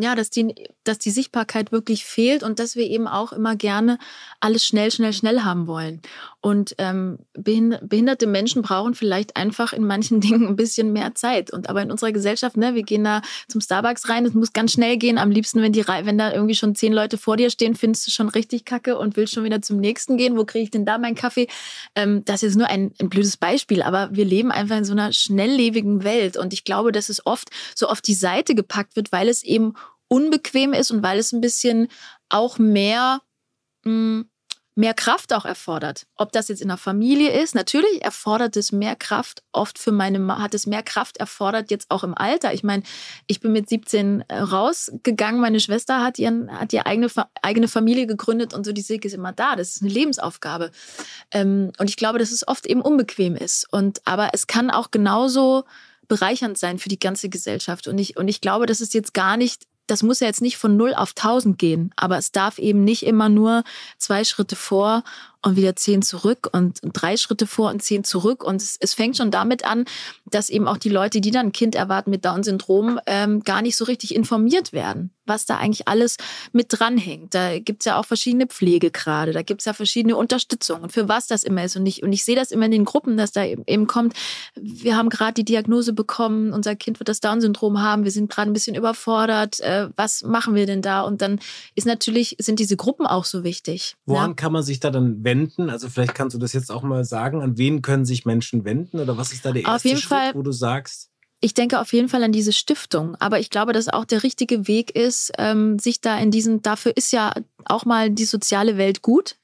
ja, 0.00 0.14
dass 0.14 0.30
die, 0.30 0.54
dass 0.84 0.98
die 0.98 1.10
Sichtbarkeit 1.10 1.72
wirklich 1.72 2.04
fehlt 2.04 2.42
und 2.42 2.58
dass 2.58 2.76
wir 2.76 2.84
eben 2.84 3.08
auch 3.08 3.32
immer 3.32 3.56
gerne 3.56 3.98
alles 4.40 4.66
schnell, 4.66 4.90
schnell, 4.90 5.12
schnell 5.12 5.40
haben 5.40 5.66
wollen. 5.66 6.02
Und 6.40 6.76
ähm, 6.78 7.18
behinderte 7.34 8.28
Menschen 8.28 8.62
brauchen 8.62 8.94
vielleicht 8.94 9.36
einfach 9.36 9.72
in 9.72 9.84
manchen 9.84 10.20
Dingen 10.20 10.46
ein 10.46 10.56
bisschen 10.56 10.92
mehr 10.92 11.14
Zeit. 11.14 11.52
Und 11.52 11.68
aber 11.68 11.82
in 11.82 11.90
unserer 11.90 12.12
Gesellschaft, 12.12 12.56
ne, 12.56 12.74
wir 12.74 12.84
gehen 12.84 13.02
da 13.04 13.22
zum 13.48 13.60
Starbucks 13.60 14.08
rein, 14.08 14.24
es 14.24 14.34
muss 14.34 14.52
ganz 14.52 14.72
schnell 14.72 14.98
gehen. 14.98 15.18
Am 15.18 15.30
liebsten, 15.30 15.62
wenn 15.62 15.72
die 15.72 15.86
wenn 15.88 16.18
da 16.18 16.32
irgendwie 16.32 16.54
schon 16.54 16.74
zehn 16.74 16.92
Leute 16.92 17.18
vor 17.18 17.36
dir 17.36 17.50
stehen, 17.50 17.74
findest 17.74 18.06
du 18.06 18.10
schon 18.10 18.28
richtig 18.28 18.64
kacke 18.64 18.98
und 18.98 19.16
willst 19.16 19.34
schon 19.34 19.44
wieder 19.44 19.62
zum 19.62 19.78
nächsten 19.78 20.16
gehen. 20.16 20.36
Wo 20.36 20.44
kriege 20.44 20.64
ich 20.64 20.70
denn 20.70 20.84
da 20.84 20.98
meinen 20.98 21.16
Kaffee? 21.16 21.48
Ähm, 21.96 22.24
das 22.24 22.42
ist 22.42 22.56
nur 22.56 22.68
ein, 22.68 22.92
ein 23.00 23.08
blödes 23.08 23.36
Beispiel, 23.36 23.82
aber 23.82 24.10
wir 24.12 24.24
leben 24.24 24.52
einfach 24.52 24.76
in 24.76 24.84
so 24.84 24.92
einer 24.92 25.12
schnelllebigen 25.12 26.04
Welt. 26.04 26.36
Und 26.36 26.52
ich 26.52 26.64
glaube, 26.64 26.92
dass 26.92 27.08
es 27.08 27.26
oft 27.26 27.50
so 27.74 27.88
auf 27.88 28.00
die 28.00 28.14
Seite 28.14 28.54
gepackt 28.54 28.94
wird, 28.94 29.10
weil 29.10 29.28
es 29.28 29.42
eben 29.42 29.74
unbequem 30.06 30.72
ist 30.72 30.90
und 30.90 31.02
weil 31.02 31.18
es 31.18 31.32
ein 31.32 31.40
bisschen 31.40 31.88
auch 32.28 32.58
mehr, 32.58 33.20
mh, 33.84 33.90
hm, 33.90 34.30
mehr 34.78 34.94
Kraft 34.94 35.34
auch 35.34 35.44
erfordert. 35.44 36.06
Ob 36.14 36.30
das 36.30 36.46
jetzt 36.46 36.62
in 36.62 36.68
der 36.68 36.76
Familie 36.76 37.32
ist, 37.32 37.52
natürlich 37.52 38.00
erfordert 38.04 38.56
es 38.56 38.70
mehr 38.70 38.94
Kraft. 38.94 39.42
Oft 39.50 39.76
für 39.76 39.90
meine 39.90 40.20
Ma 40.20 40.40
hat 40.40 40.54
es 40.54 40.66
mehr 40.66 40.84
Kraft 40.84 41.16
erfordert, 41.16 41.72
jetzt 41.72 41.90
auch 41.90 42.04
im 42.04 42.16
Alter. 42.16 42.54
Ich 42.54 42.62
meine, 42.62 42.84
ich 43.26 43.40
bin 43.40 43.50
mit 43.50 43.68
17 43.68 44.24
äh, 44.28 44.38
rausgegangen, 44.38 45.40
meine 45.40 45.58
Schwester 45.58 46.00
hat, 46.00 46.20
ihren, 46.20 46.48
hat 46.52 46.72
ihre 46.72 46.86
eigene, 46.86 47.08
eigene 47.42 47.66
Familie 47.66 48.06
gegründet 48.06 48.54
und 48.54 48.64
so, 48.64 48.70
die 48.70 48.80
Silke 48.80 49.08
ist 49.08 49.14
immer 49.14 49.32
da. 49.32 49.56
Das 49.56 49.74
ist 49.74 49.82
eine 49.82 49.90
Lebensaufgabe. 49.90 50.70
Ähm, 51.32 51.72
und 51.78 51.90
ich 51.90 51.96
glaube, 51.96 52.20
dass 52.20 52.30
es 52.30 52.46
oft 52.46 52.64
eben 52.64 52.80
unbequem 52.80 53.34
ist. 53.34 53.66
Und, 53.72 54.00
aber 54.04 54.30
es 54.32 54.46
kann 54.46 54.70
auch 54.70 54.92
genauso 54.92 55.64
bereichernd 56.06 56.56
sein 56.56 56.78
für 56.78 56.88
die 56.88 57.00
ganze 57.00 57.28
Gesellschaft. 57.28 57.88
Und 57.88 57.98
ich, 57.98 58.16
und 58.16 58.28
ich 58.28 58.40
glaube, 58.40 58.66
dass 58.66 58.80
es 58.80 58.92
jetzt 58.92 59.12
gar 59.12 59.36
nicht 59.36 59.66
das 59.88 60.02
muss 60.02 60.20
ja 60.20 60.26
jetzt 60.26 60.42
nicht 60.42 60.56
von 60.56 60.76
0 60.76 60.94
auf 60.94 61.10
1000 61.16 61.58
gehen, 61.58 61.90
aber 61.96 62.18
es 62.18 62.30
darf 62.30 62.58
eben 62.58 62.84
nicht 62.84 63.04
immer 63.04 63.28
nur 63.28 63.64
zwei 63.96 64.22
Schritte 64.24 64.54
vor 64.56 65.02
und 65.42 65.56
wieder 65.56 65.76
zehn 65.76 66.02
zurück 66.02 66.48
und 66.52 66.80
drei 66.82 67.16
Schritte 67.16 67.46
vor 67.46 67.70
und 67.70 67.82
zehn 67.82 68.02
zurück. 68.02 68.42
Und 68.42 68.60
es, 68.60 68.76
es 68.80 68.94
fängt 68.94 69.16
schon 69.16 69.30
damit 69.30 69.64
an, 69.64 69.84
dass 70.26 70.48
eben 70.48 70.66
auch 70.66 70.78
die 70.78 70.88
Leute, 70.88 71.20
die 71.20 71.30
dann 71.30 71.46
ein 71.46 71.52
Kind 71.52 71.74
erwarten 71.74 72.10
mit 72.10 72.24
Down-Syndrom, 72.24 72.98
ähm, 73.06 73.44
gar 73.44 73.62
nicht 73.62 73.76
so 73.76 73.84
richtig 73.84 74.14
informiert 74.14 74.72
werden, 74.72 75.12
was 75.26 75.46
da 75.46 75.56
eigentlich 75.58 75.86
alles 75.86 76.16
mit 76.52 76.66
dranhängt. 76.70 77.34
Da 77.34 77.60
gibt's 77.60 77.84
ja 77.84 77.98
auch 77.98 78.04
verschiedene 78.04 78.46
Pflegegrade, 78.46 79.32
da 79.32 79.42
gibt's 79.42 79.64
ja 79.64 79.72
verschiedene 79.72 80.16
Unterstützungen, 80.16 80.90
für 80.90 81.08
was 81.08 81.28
das 81.28 81.44
immer 81.44 81.64
ist. 81.64 81.76
Und 81.76 81.86
ich, 81.86 82.02
und 82.02 82.12
ich 82.12 82.24
sehe 82.24 82.36
das 82.36 82.50
immer 82.50 82.66
in 82.66 82.72
den 82.72 82.84
Gruppen, 82.84 83.16
dass 83.16 83.30
da 83.30 83.44
eben 83.44 83.86
kommt, 83.86 84.14
wir 84.56 84.96
haben 84.96 85.08
gerade 85.08 85.34
die 85.34 85.44
Diagnose 85.44 85.92
bekommen, 85.92 86.52
unser 86.52 86.74
Kind 86.74 86.98
wird 86.98 87.08
das 87.08 87.20
Down-Syndrom 87.20 87.80
haben, 87.80 88.02
wir 88.02 88.10
sind 88.10 88.30
gerade 88.30 88.50
ein 88.50 88.54
bisschen 88.54 88.74
überfordert, 88.74 89.60
äh, 89.60 89.88
was 89.94 90.22
machen 90.24 90.56
wir 90.56 90.66
denn 90.66 90.82
da? 90.82 91.02
Und 91.02 91.22
dann 91.22 91.38
ist 91.76 91.86
natürlich, 91.86 92.36
sind 92.40 92.58
diese 92.58 92.76
Gruppen 92.76 93.06
auch 93.06 93.24
so 93.24 93.44
wichtig. 93.44 93.94
Woran 94.04 94.30
ja? 94.30 94.34
kann 94.34 94.52
man 94.52 94.64
sich 94.64 94.80
da 94.80 94.90
dann 94.90 95.22
wenden? 95.28 95.70
Also 95.70 95.88
vielleicht 95.88 96.14
kannst 96.14 96.34
du 96.34 96.38
das 96.38 96.52
jetzt 96.52 96.70
auch 96.70 96.82
mal 96.82 97.04
sagen. 97.04 97.42
An 97.42 97.58
wen 97.58 97.82
können 97.82 98.04
sich 98.04 98.24
Menschen 98.24 98.64
wenden? 98.64 98.98
Oder 98.98 99.16
was 99.16 99.32
ist 99.32 99.44
da 99.44 99.52
der 99.52 99.62
erste 99.62 99.74
Auf 99.74 99.84
jeden 99.84 99.98
Schritt, 99.98 100.08
Fall, 100.08 100.34
wo 100.34 100.42
du 100.42 100.52
sagst? 100.52 101.10
Ich 101.40 101.54
denke 101.54 101.80
auf 101.80 101.92
jeden 101.92 102.08
Fall 102.08 102.22
an 102.24 102.32
diese 102.32 102.52
Stiftung. 102.52 103.14
Aber 103.16 103.38
ich 103.38 103.50
glaube, 103.50 103.72
dass 103.72 103.88
auch 103.88 104.04
der 104.04 104.22
richtige 104.22 104.66
Weg 104.66 104.96
ist, 104.96 105.32
ähm, 105.38 105.78
sich 105.78 106.00
da 106.00 106.18
in 106.18 106.30
diesen, 106.30 106.62
dafür 106.62 106.96
ist 106.96 107.12
ja 107.12 107.32
auch 107.64 107.84
mal 107.84 108.10
die 108.10 108.24
soziale 108.24 108.76
Welt 108.76 109.02
gut 109.02 109.36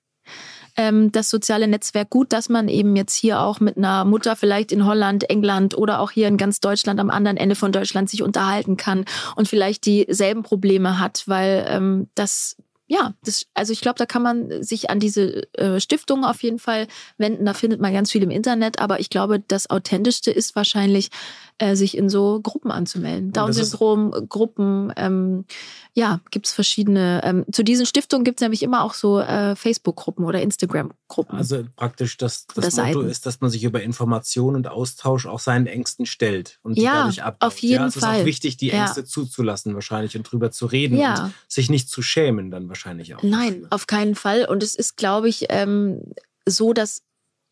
ähm, 0.76 1.12
das 1.12 1.30
soziale 1.30 1.68
Netzwerk 1.68 2.11
gut, 2.11 2.32
dass 2.32 2.49
man 2.49 2.68
eben 2.68 2.97
jetzt 2.97 3.14
hier 3.14 3.41
auch 3.41 3.61
mit 3.61 3.76
einer 3.76 4.05
Mutter 4.05 4.37
vielleicht 4.37 4.72
in 4.72 4.85
Holland, 4.85 5.28
England 5.30 5.76
oder 5.76 6.01
auch 6.01 6.11
hier 6.11 6.28
in 6.28 6.37
ganz 6.37 6.61
Deutschland 6.61 7.01
am 7.01 7.11
anderen 7.11 7.37
Ende 7.37 7.55
von 7.55 7.72
Deutschland 7.72 8.11
sich 8.11 8.22
unterhalten 8.22 8.76
kann 8.76 9.05
und 9.37 9.49
vielleicht 9.49 9.87
dieselben 9.87 10.43
Probleme 10.43 10.99
hat, 10.99 11.24
weil 11.26 11.64
ähm, 11.68 12.09
das 12.14 12.57
ja, 12.87 13.14
das, 13.24 13.47
also 13.55 13.72
ich 13.72 13.80
glaube, 13.80 13.99
da 13.99 14.05
kann 14.05 14.22
man 14.22 14.62
sich 14.62 14.91
an 14.91 15.01
diese 15.01 15.51
äh, 15.55 15.80
Stiftung 15.80 16.24
auf 16.24 16.43
jeden 16.43 16.59
Fall 16.59 16.87
wenden. 17.16 17.47
Da 17.47 17.55
findet 17.55 17.80
man 17.80 17.95
ganz 17.95 18.11
viel 18.11 18.22
im 18.22 18.30
Internet, 18.30 18.78
aber 18.78 19.01
ich 19.01 19.09
glaube, 19.09 19.41
das 19.41 19.70
Authentischste 19.70 20.30
ist 20.30 20.55
wahrscheinlich, 20.55 21.11
äh, 21.59 21.76
sich 21.76 21.96
in 21.96 22.09
so 22.09 22.40
Gruppen 22.42 22.70
anzumelden. 22.72 23.32
Down-Syndrom, 23.32 24.11
Gruppen, 24.28 24.92
ähm, 24.96 25.44
ja, 25.92 26.20
gibt's 26.32 26.52
verschiedene. 26.52 27.20
Ähm, 27.22 27.44
zu 27.52 27.62
diesen 27.62 27.86
Stiftungen 27.86 28.24
gibt's 28.24 28.42
nämlich 28.42 28.64
immer 28.64 28.82
auch 28.82 28.94
so 28.94 29.20
äh, 29.20 29.55
Facebook-Gruppen 29.55 30.24
oder 30.24 30.42
Instagram-Gruppen. 30.42 31.38
Also 31.38 31.62
praktisch 31.76 32.16
das, 32.16 32.46
das 32.48 32.57
Motto 32.57 32.70
Seiten. 32.70 33.09
ist, 33.09 33.24
dass 33.26 33.40
man 33.40 33.50
sich 33.50 33.62
über 33.62 33.82
Information 33.82 34.57
und 34.57 34.66
Austausch 34.66 35.26
auch 35.26 35.38
seinen 35.38 35.66
Ängsten 35.68 36.07
stellt 36.07 36.59
und 36.62 36.76
die 36.76 36.82
Ja, 36.82 36.94
dadurch 37.02 37.22
abbaut. 37.22 37.46
auf 37.52 37.59
jeden 37.59 37.82
ja, 37.82 37.86
es 37.86 37.94
ist 37.96 38.02
Fall. 38.05 38.22
auch 38.22 38.24
wichtig, 38.24 38.57
die 38.57 38.68
Ja. 38.68 38.80
Ängste 38.80 39.05
zuzulassen 39.05 39.74
wahrscheinlich 39.74 40.16
und 40.16 40.24
drüber 40.24 40.50
zu 40.50 40.66
reden 40.66 40.98
Ja. 40.98 41.26
und 41.26 41.34
sich 41.46 41.70
nicht 41.70 41.88
zu 41.88 42.02
schämen 42.02 42.50
dann 42.50 42.68
wahrscheinlich 42.68 43.14
auch. 43.14 43.22
Nein, 43.22 43.66
auf 43.70 43.86
keinen 43.86 44.16
Fall. 44.16 44.44
Und 44.46 44.64
es 44.64 44.74
ist, 44.74 44.96
glaube 44.96 45.28
ich, 45.28 45.46
ähm, 45.50 46.00
so, 46.48 46.72
dass 46.72 47.02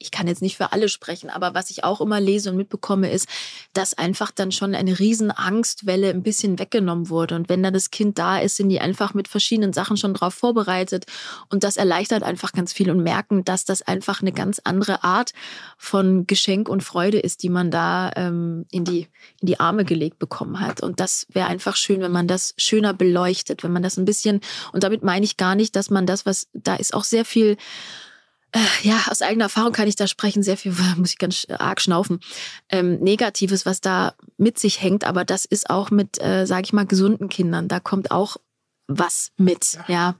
ich 0.02 0.10
kann 0.10 0.26
jetzt 0.26 0.42
nicht 0.42 0.56
für 0.56 0.72
alle 0.72 0.88
sprechen, 0.88 1.30
aber 1.30 1.54
was 1.54 1.70
ich 1.70 1.84
auch 1.84 2.00
immer 2.00 2.20
lese 2.20 2.50
und 2.50 2.56
mitbekomme, 2.56 3.10
ist, 3.10 3.28
dass 3.72 3.94
einfach 3.94 4.30
dann 4.30 4.52
schon 4.52 4.74
eine 4.74 4.98
riesen 4.98 5.30
Angstwelle 5.30 6.10
ein 6.10 6.22
bisschen 6.22 6.58
weggenommen 6.58 7.08
wurde. 7.08 7.36
Und 7.36 7.48
wenn 7.48 7.62
dann 7.62 7.72
das 7.72 7.90
Kind 7.90 8.18
da 8.18 8.38
ist, 8.38 8.56
sind 8.56 8.68
die 8.68 8.80
einfach 8.80 9.14
mit 9.14 9.28
verschiedenen 9.28 9.72
Sachen 9.72 9.96
schon 9.96 10.14
drauf 10.14 10.34
vorbereitet. 10.34 11.06
Und 11.48 11.64
das 11.64 11.76
erleichtert 11.76 12.22
einfach 12.22 12.52
ganz 12.52 12.72
viel 12.72 12.90
und 12.90 13.02
merken, 13.02 13.44
dass 13.44 13.64
das 13.64 13.82
einfach 13.82 14.20
eine 14.20 14.32
ganz 14.32 14.60
andere 14.64 15.04
Art 15.04 15.32
von 15.78 16.26
Geschenk 16.26 16.68
und 16.68 16.82
Freude 16.82 17.18
ist, 17.18 17.42
die 17.42 17.48
man 17.48 17.70
da 17.70 18.10
ähm, 18.16 18.66
in, 18.70 18.84
die, 18.84 19.08
in 19.40 19.46
die 19.46 19.60
Arme 19.60 19.84
gelegt 19.84 20.18
bekommen 20.18 20.60
hat. 20.60 20.82
Und 20.82 21.00
das 21.00 21.26
wäre 21.30 21.46
einfach 21.46 21.76
schön, 21.76 22.00
wenn 22.00 22.12
man 22.12 22.26
das 22.26 22.54
schöner 22.56 22.92
beleuchtet, 22.92 23.62
wenn 23.62 23.72
man 23.72 23.82
das 23.82 23.96
ein 23.96 24.04
bisschen, 24.04 24.40
und 24.72 24.82
damit 24.84 25.02
meine 25.02 25.24
ich 25.24 25.36
gar 25.36 25.54
nicht, 25.54 25.76
dass 25.76 25.90
man 25.90 26.06
das, 26.06 26.26
was, 26.26 26.48
da 26.52 26.74
ist 26.74 26.94
auch 26.94 27.04
sehr 27.04 27.24
viel, 27.24 27.56
ja, 28.82 29.04
aus 29.08 29.22
eigener 29.22 29.44
Erfahrung 29.44 29.72
kann 29.72 29.88
ich 29.88 29.96
da 29.96 30.06
sprechen, 30.06 30.42
sehr 30.42 30.56
viel, 30.56 30.72
muss 30.96 31.12
ich 31.12 31.18
ganz 31.18 31.46
arg 31.48 31.80
schnaufen, 31.80 32.20
ähm, 32.68 32.98
Negatives, 33.00 33.66
was 33.66 33.80
da 33.80 34.14
mit 34.36 34.58
sich 34.58 34.82
hängt, 34.82 35.04
aber 35.04 35.24
das 35.24 35.44
ist 35.44 35.70
auch 35.70 35.90
mit, 35.90 36.20
äh, 36.22 36.46
sage 36.46 36.62
ich 36.64 36.72
mal, 36.72 36.86
gesunden 36.86 37.28
Kindern, 37.28 37.68
da 37.68 37.80
kommt 37.80 38.10
auch 38.10 38.36
was 38.88 39.30
mit, 39.36 39.78
ja. 39.88 40.16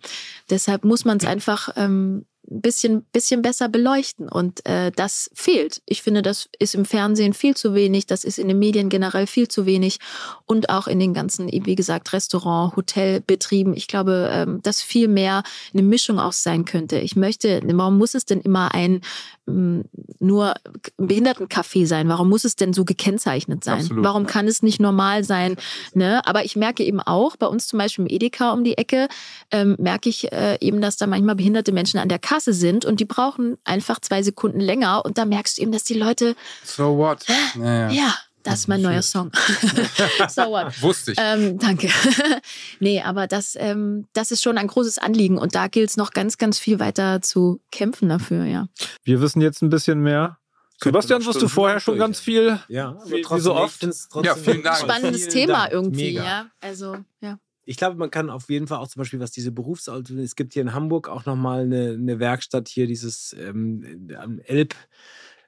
Deshalb 0.48 0.84
muss 0.84 1.04
man 1.04 1.18
es 1.18 1.26
einfach 1.26 1.70
ähm, 1.76 2.24
ein 2.52 2.60
bisschen, 2.60 3.04
bisschen 3.12 3.42
besser 3.42 3.68
beleuchten 3.68 4.28
und 4.28 4.64
äh, 4.66 4.92
das 4.92 5.30
fehlt. 5.34 5.82
Ich 5.86 6.02
finde, 6.02 6.22
das 6.22 6.48
ist 6.58 6.74
im 6.74 6.84
Fernsehen 6.84 7.32
viel 7.32 7.56
zu 7.56 7.74
wenig, 7.74 8.06
das 8.06 8.24
ist 8.24 8.38
in 8.38 8.48
den 8.48 8.58
Medien 8.58 8.88
generell 8.88 9.26
viel 9.26 9.48
zu 9.48 9.66
wenig 9.66 9.98
und 10.46 10.68
auch 10.68 10.86
in 10.86 10.98
den 10.98 11.14
ganzen, 11.14 11.48
wie 11.48 11.74
gesagt, 11.74 12.12
Restaurant, 12.12 12.76
Hotelbetrieben. 12.76 13.74
Ich 13.74 13.88
glaube, 13.88 14.30
ähm, 14.32 14.60
dass 14.62 14.82
viel 14.82 15.08
mehr 15.08 15.42
eine 15.72 15.82
Mischung 15.82 16.18
aus 16.18 16.42
sein 16.42 16.64
könnte. 16.64 16.98
Ich 16.98 17.16
möchte, 17.16 17.60
warum 17.64 17.98
muss 17.98 18.14
es 18.14 18.24
denn 18.24 18.40
immer 18.40 18.74
ein 18.74 19.00
ähm, 19.48 19.84
nur 20.20 20.54
Behindertencafé 20.98 21.86
sein? 21.86 22.08
Warum 22.08 22.28
muss 22.28 22.44
es 22.44 22.56
denn 22.56 22.72
so 22.72 22.84
gekennzeichnet 22.84 23.64
sein? 23.64 23.80
Absolut. 23.80 24.04
Warum 24.04 24.26
kann 24.26 24.46
es 24.46 24.62
nicht 24.62 24.80
normal 24.80 25.24
sein? 25.24 25.56
Ne? 25.94 26.24
Aber 26.26 26.44
ich 26.44 26.56
merke 26.56 26.84
eben 26.84 27.00
auch, 27.00 27.36
bei 27.36 27.46
uns 27.46 27.66
zum 27.66 27.78
Beispiel 27.78 28.06
im 28.06 28.10
Edeka 28.10 28.52
um 28.52 28.64
die 28.64 28.78
Ecke, 28.78 29.08
ähm, 29.50 29.76
merke 29.78 30.08
ich 30.08 30.32
äh, 30.32 30.58
eben, 30.60 30.80
dass 30.80 30.96
da 30.96 31.06
manchmal 31.06 31.34
behinderte 31.34 31.72
Menschen 31.72 31.98
an 31.98 32.08
der 32.08 32.18
Kasse 32.18 32.41
sind 32.50 32.84
und 32.84 32.98
die 32.98 33.04
brauchen 33.04 33.56
einfach 33.64 34.00
zwei 34.00 34.22
Sekunden 34.22 34.58
länger 34.58 35.04
und 35.04 35.18
da 35.18 35.24
merkst 35.24 35.58
du 35.58 35.62
eben, 35.62 35.70
dass 35.72 35.84
die 35.84 35.94
Leute, 35.94 36.34
So 36.64 36.96
what? 36.98 37.24
Ja, 37.28 37.62
ja. 37.64 37.90
ja, 37.90 38.14
das 38.42 38.60
ist 38.60 38.68
mein 38.68 38.82
neuer 38.82 39.02
Song. 39.02 39.30
so 40.28 40.42
what? 40.50 40.72
Wusste 40.82 41.12
ich. 41.12 41.18
Ähm, 41.20 41.58
danke. 41.58 41.88
nee, 42.80 43.00
aber 43.02 43.26
das, 43.26 43.54
ähm, 43.56 44.06
das 44.14 44.30
ist 44.32 44.42
schon 44.42 44.58
ein 44.58 44.66
großes 44.66 44.98
Anliegen 44.98 45.38
und 45.38 45.54
da 45.54 45.68
gilt 45.68 45.90
es 45.90 45.96
noch 45.96 46.10
ganz, 46.10 46.38
ganz 46.38 46.58
viel 46.58 46.80
weiter 46.80 47.22
zu 47.22 47.60
kämpfen 47.70 48.08
dafür, 48.08 48.44
ja. 48.44 48.66
Wir 49.04 49.20
wissen 49.20 49.40
jetzt 49.40 49.62
ein 49.62 49.70
bisschen 49.70 50.00
mehr. 50.00 50.38
Sebastian, 50.82 51.20
wusstest 51.24 51.42
du 51.44 51.48
vorher 51.48 51.78
schon 51.78 51.96
ganz 51.96 52.18
viel? 52.18 52.58
Ja, 52.66 52.96
aber 53.00 53.10
Wie- 53.10 53.40
so 53.40 53.54
oft. 53.54 53.86
Ja, 54.24 54.34
vielen 54.34 54.64
Dank. 54.64 54.78
Spannendes 54.78 55.20
Vielen 55.22 55.32
Thema 55.32 55.58
Dank. 55.60 55.72
irgendwie, 55.74 56.04
Mega. 56.14 56.24
ja. 56.24 56.46
Also, 56.60 56.96
ja. 57.20 57.38
Ich 57.64 57.76
glaube, 57.76 57.96
man 57.96 58.10
kann 58.10 58.28
auf 58.28 58.50
jeden 58.50 58.66
Fall 58.66 58.78
auch 58.78 58.88
zum 58.88 59.00
Beispiel, 59.00 59.20
was 59.20 59.30
diese 59.30 59.52
Berufsausbildung, 59.52 60.24
es 60.24 60.36
gibt 60.36 60.52
hier 60.52 60.62
in 60.62 60.74
Hamburg 60.74 61.08
auch 61.08 61.26
nochmal 61.26 61.62
eine, 61.62 61.90
eine 61.92 62.18
Werkstatt 62.18 62.68
hier, 62.68 62.86
dieses 62.86 63.36
ähm, 63.38 64.08
Elb, 64.44 64.74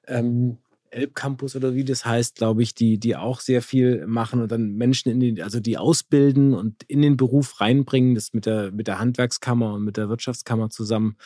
ähm, 0.07 0.59
Elbcampus 0.91 1.57
oder 1.57 1.75
wie 1.75 1.85
das 1.85 2.07
heißt, 2.07 2.37
glaube 2.37 2.63
ich, 2.63 2.75
die, 2.75 2.99
die 2.99 3.17
auch 3.17 3.41
sehr 3.41 3.63
viel 3.63 4.07
machen 4.07 4.41
und 4.41 4.53
dann 4.53 4.75
Menschen 4.75 5.11
in 5.11 5.21
den, 5.21 5.43
also 5.43 5.59
die 5.59 5.77
ausbilden 5.77 6.55
und 6.55 6.85
in 6.85 7.03
den 7.03 7.17
Beruf 7.17 7.61
reinbringen, 7.61 8.15
das 8.15 8.33
mit 8.33 8.47
der, 8.47 8.71
mit 8.71 8.87
der 8.87 9.01
Handwerkskammer 9.01 9.75
und 9.75 9.85
mit 9.85 9.97
der 9.97 10.09
Wirtschaftskammer 10.09 10.71
zusammen, 10.71 11.17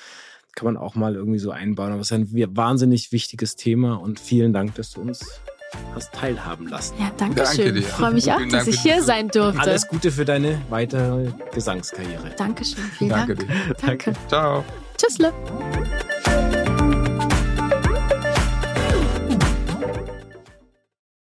kann 0.55 0.65
man 0.65 0.77
auch 0.77 0.95
mal 0.95 1.15
irgendwie 1.15 1.39
so 1.39 1.51
einbauen. 1.51 1.93
Aber 1.93 2.01
es 2.01 2.11
ist 2.11 2.13
ein 2.13 2.57
wahnsinnig 2.57 3.13
wichtiges 3.13 3.57
Thema 3.57 3.95
und 3.97 4.19
vielen 4.19 4.53
Dank, 4.55 4.75
dass 4.75 4.93
du 4.93 5.03
uns 5.03 5.41
hast 5.95 6.13
teilhaben 6.13 6.69
lassen. 6.69 6.95
Ja, 6.99 7.11
danke, 7.17 7.43
Danke 7.43 7.63
schön. 7.63 7.75
dir. 7.75 7.83
Freue 7.83 8.13
mich 8.13 8.33
auch, 8.33 8.45
dass 8.51 8.67
ich 8.67 8.81
hier 8.81 9.03
sein 9.03 9.29
durfte. 9.29 9.61
Alles 9.61 9.87
Gute 9.89 10.11
für 10.11 10.25
deine 10.25 10.61
weitere 10.69 11.31
Gesangskarriere. 11.53 12.31
Dankeschön. 12.37 12.85
Vielen 12.97 13.11
Danke 13.11 13.35
Dank. 13.35 13.49
dir. 13.49 13.75
Danke. 13.87 14.13
Ciao. 14.29 14.65
Tschüssle. 14.97 15.33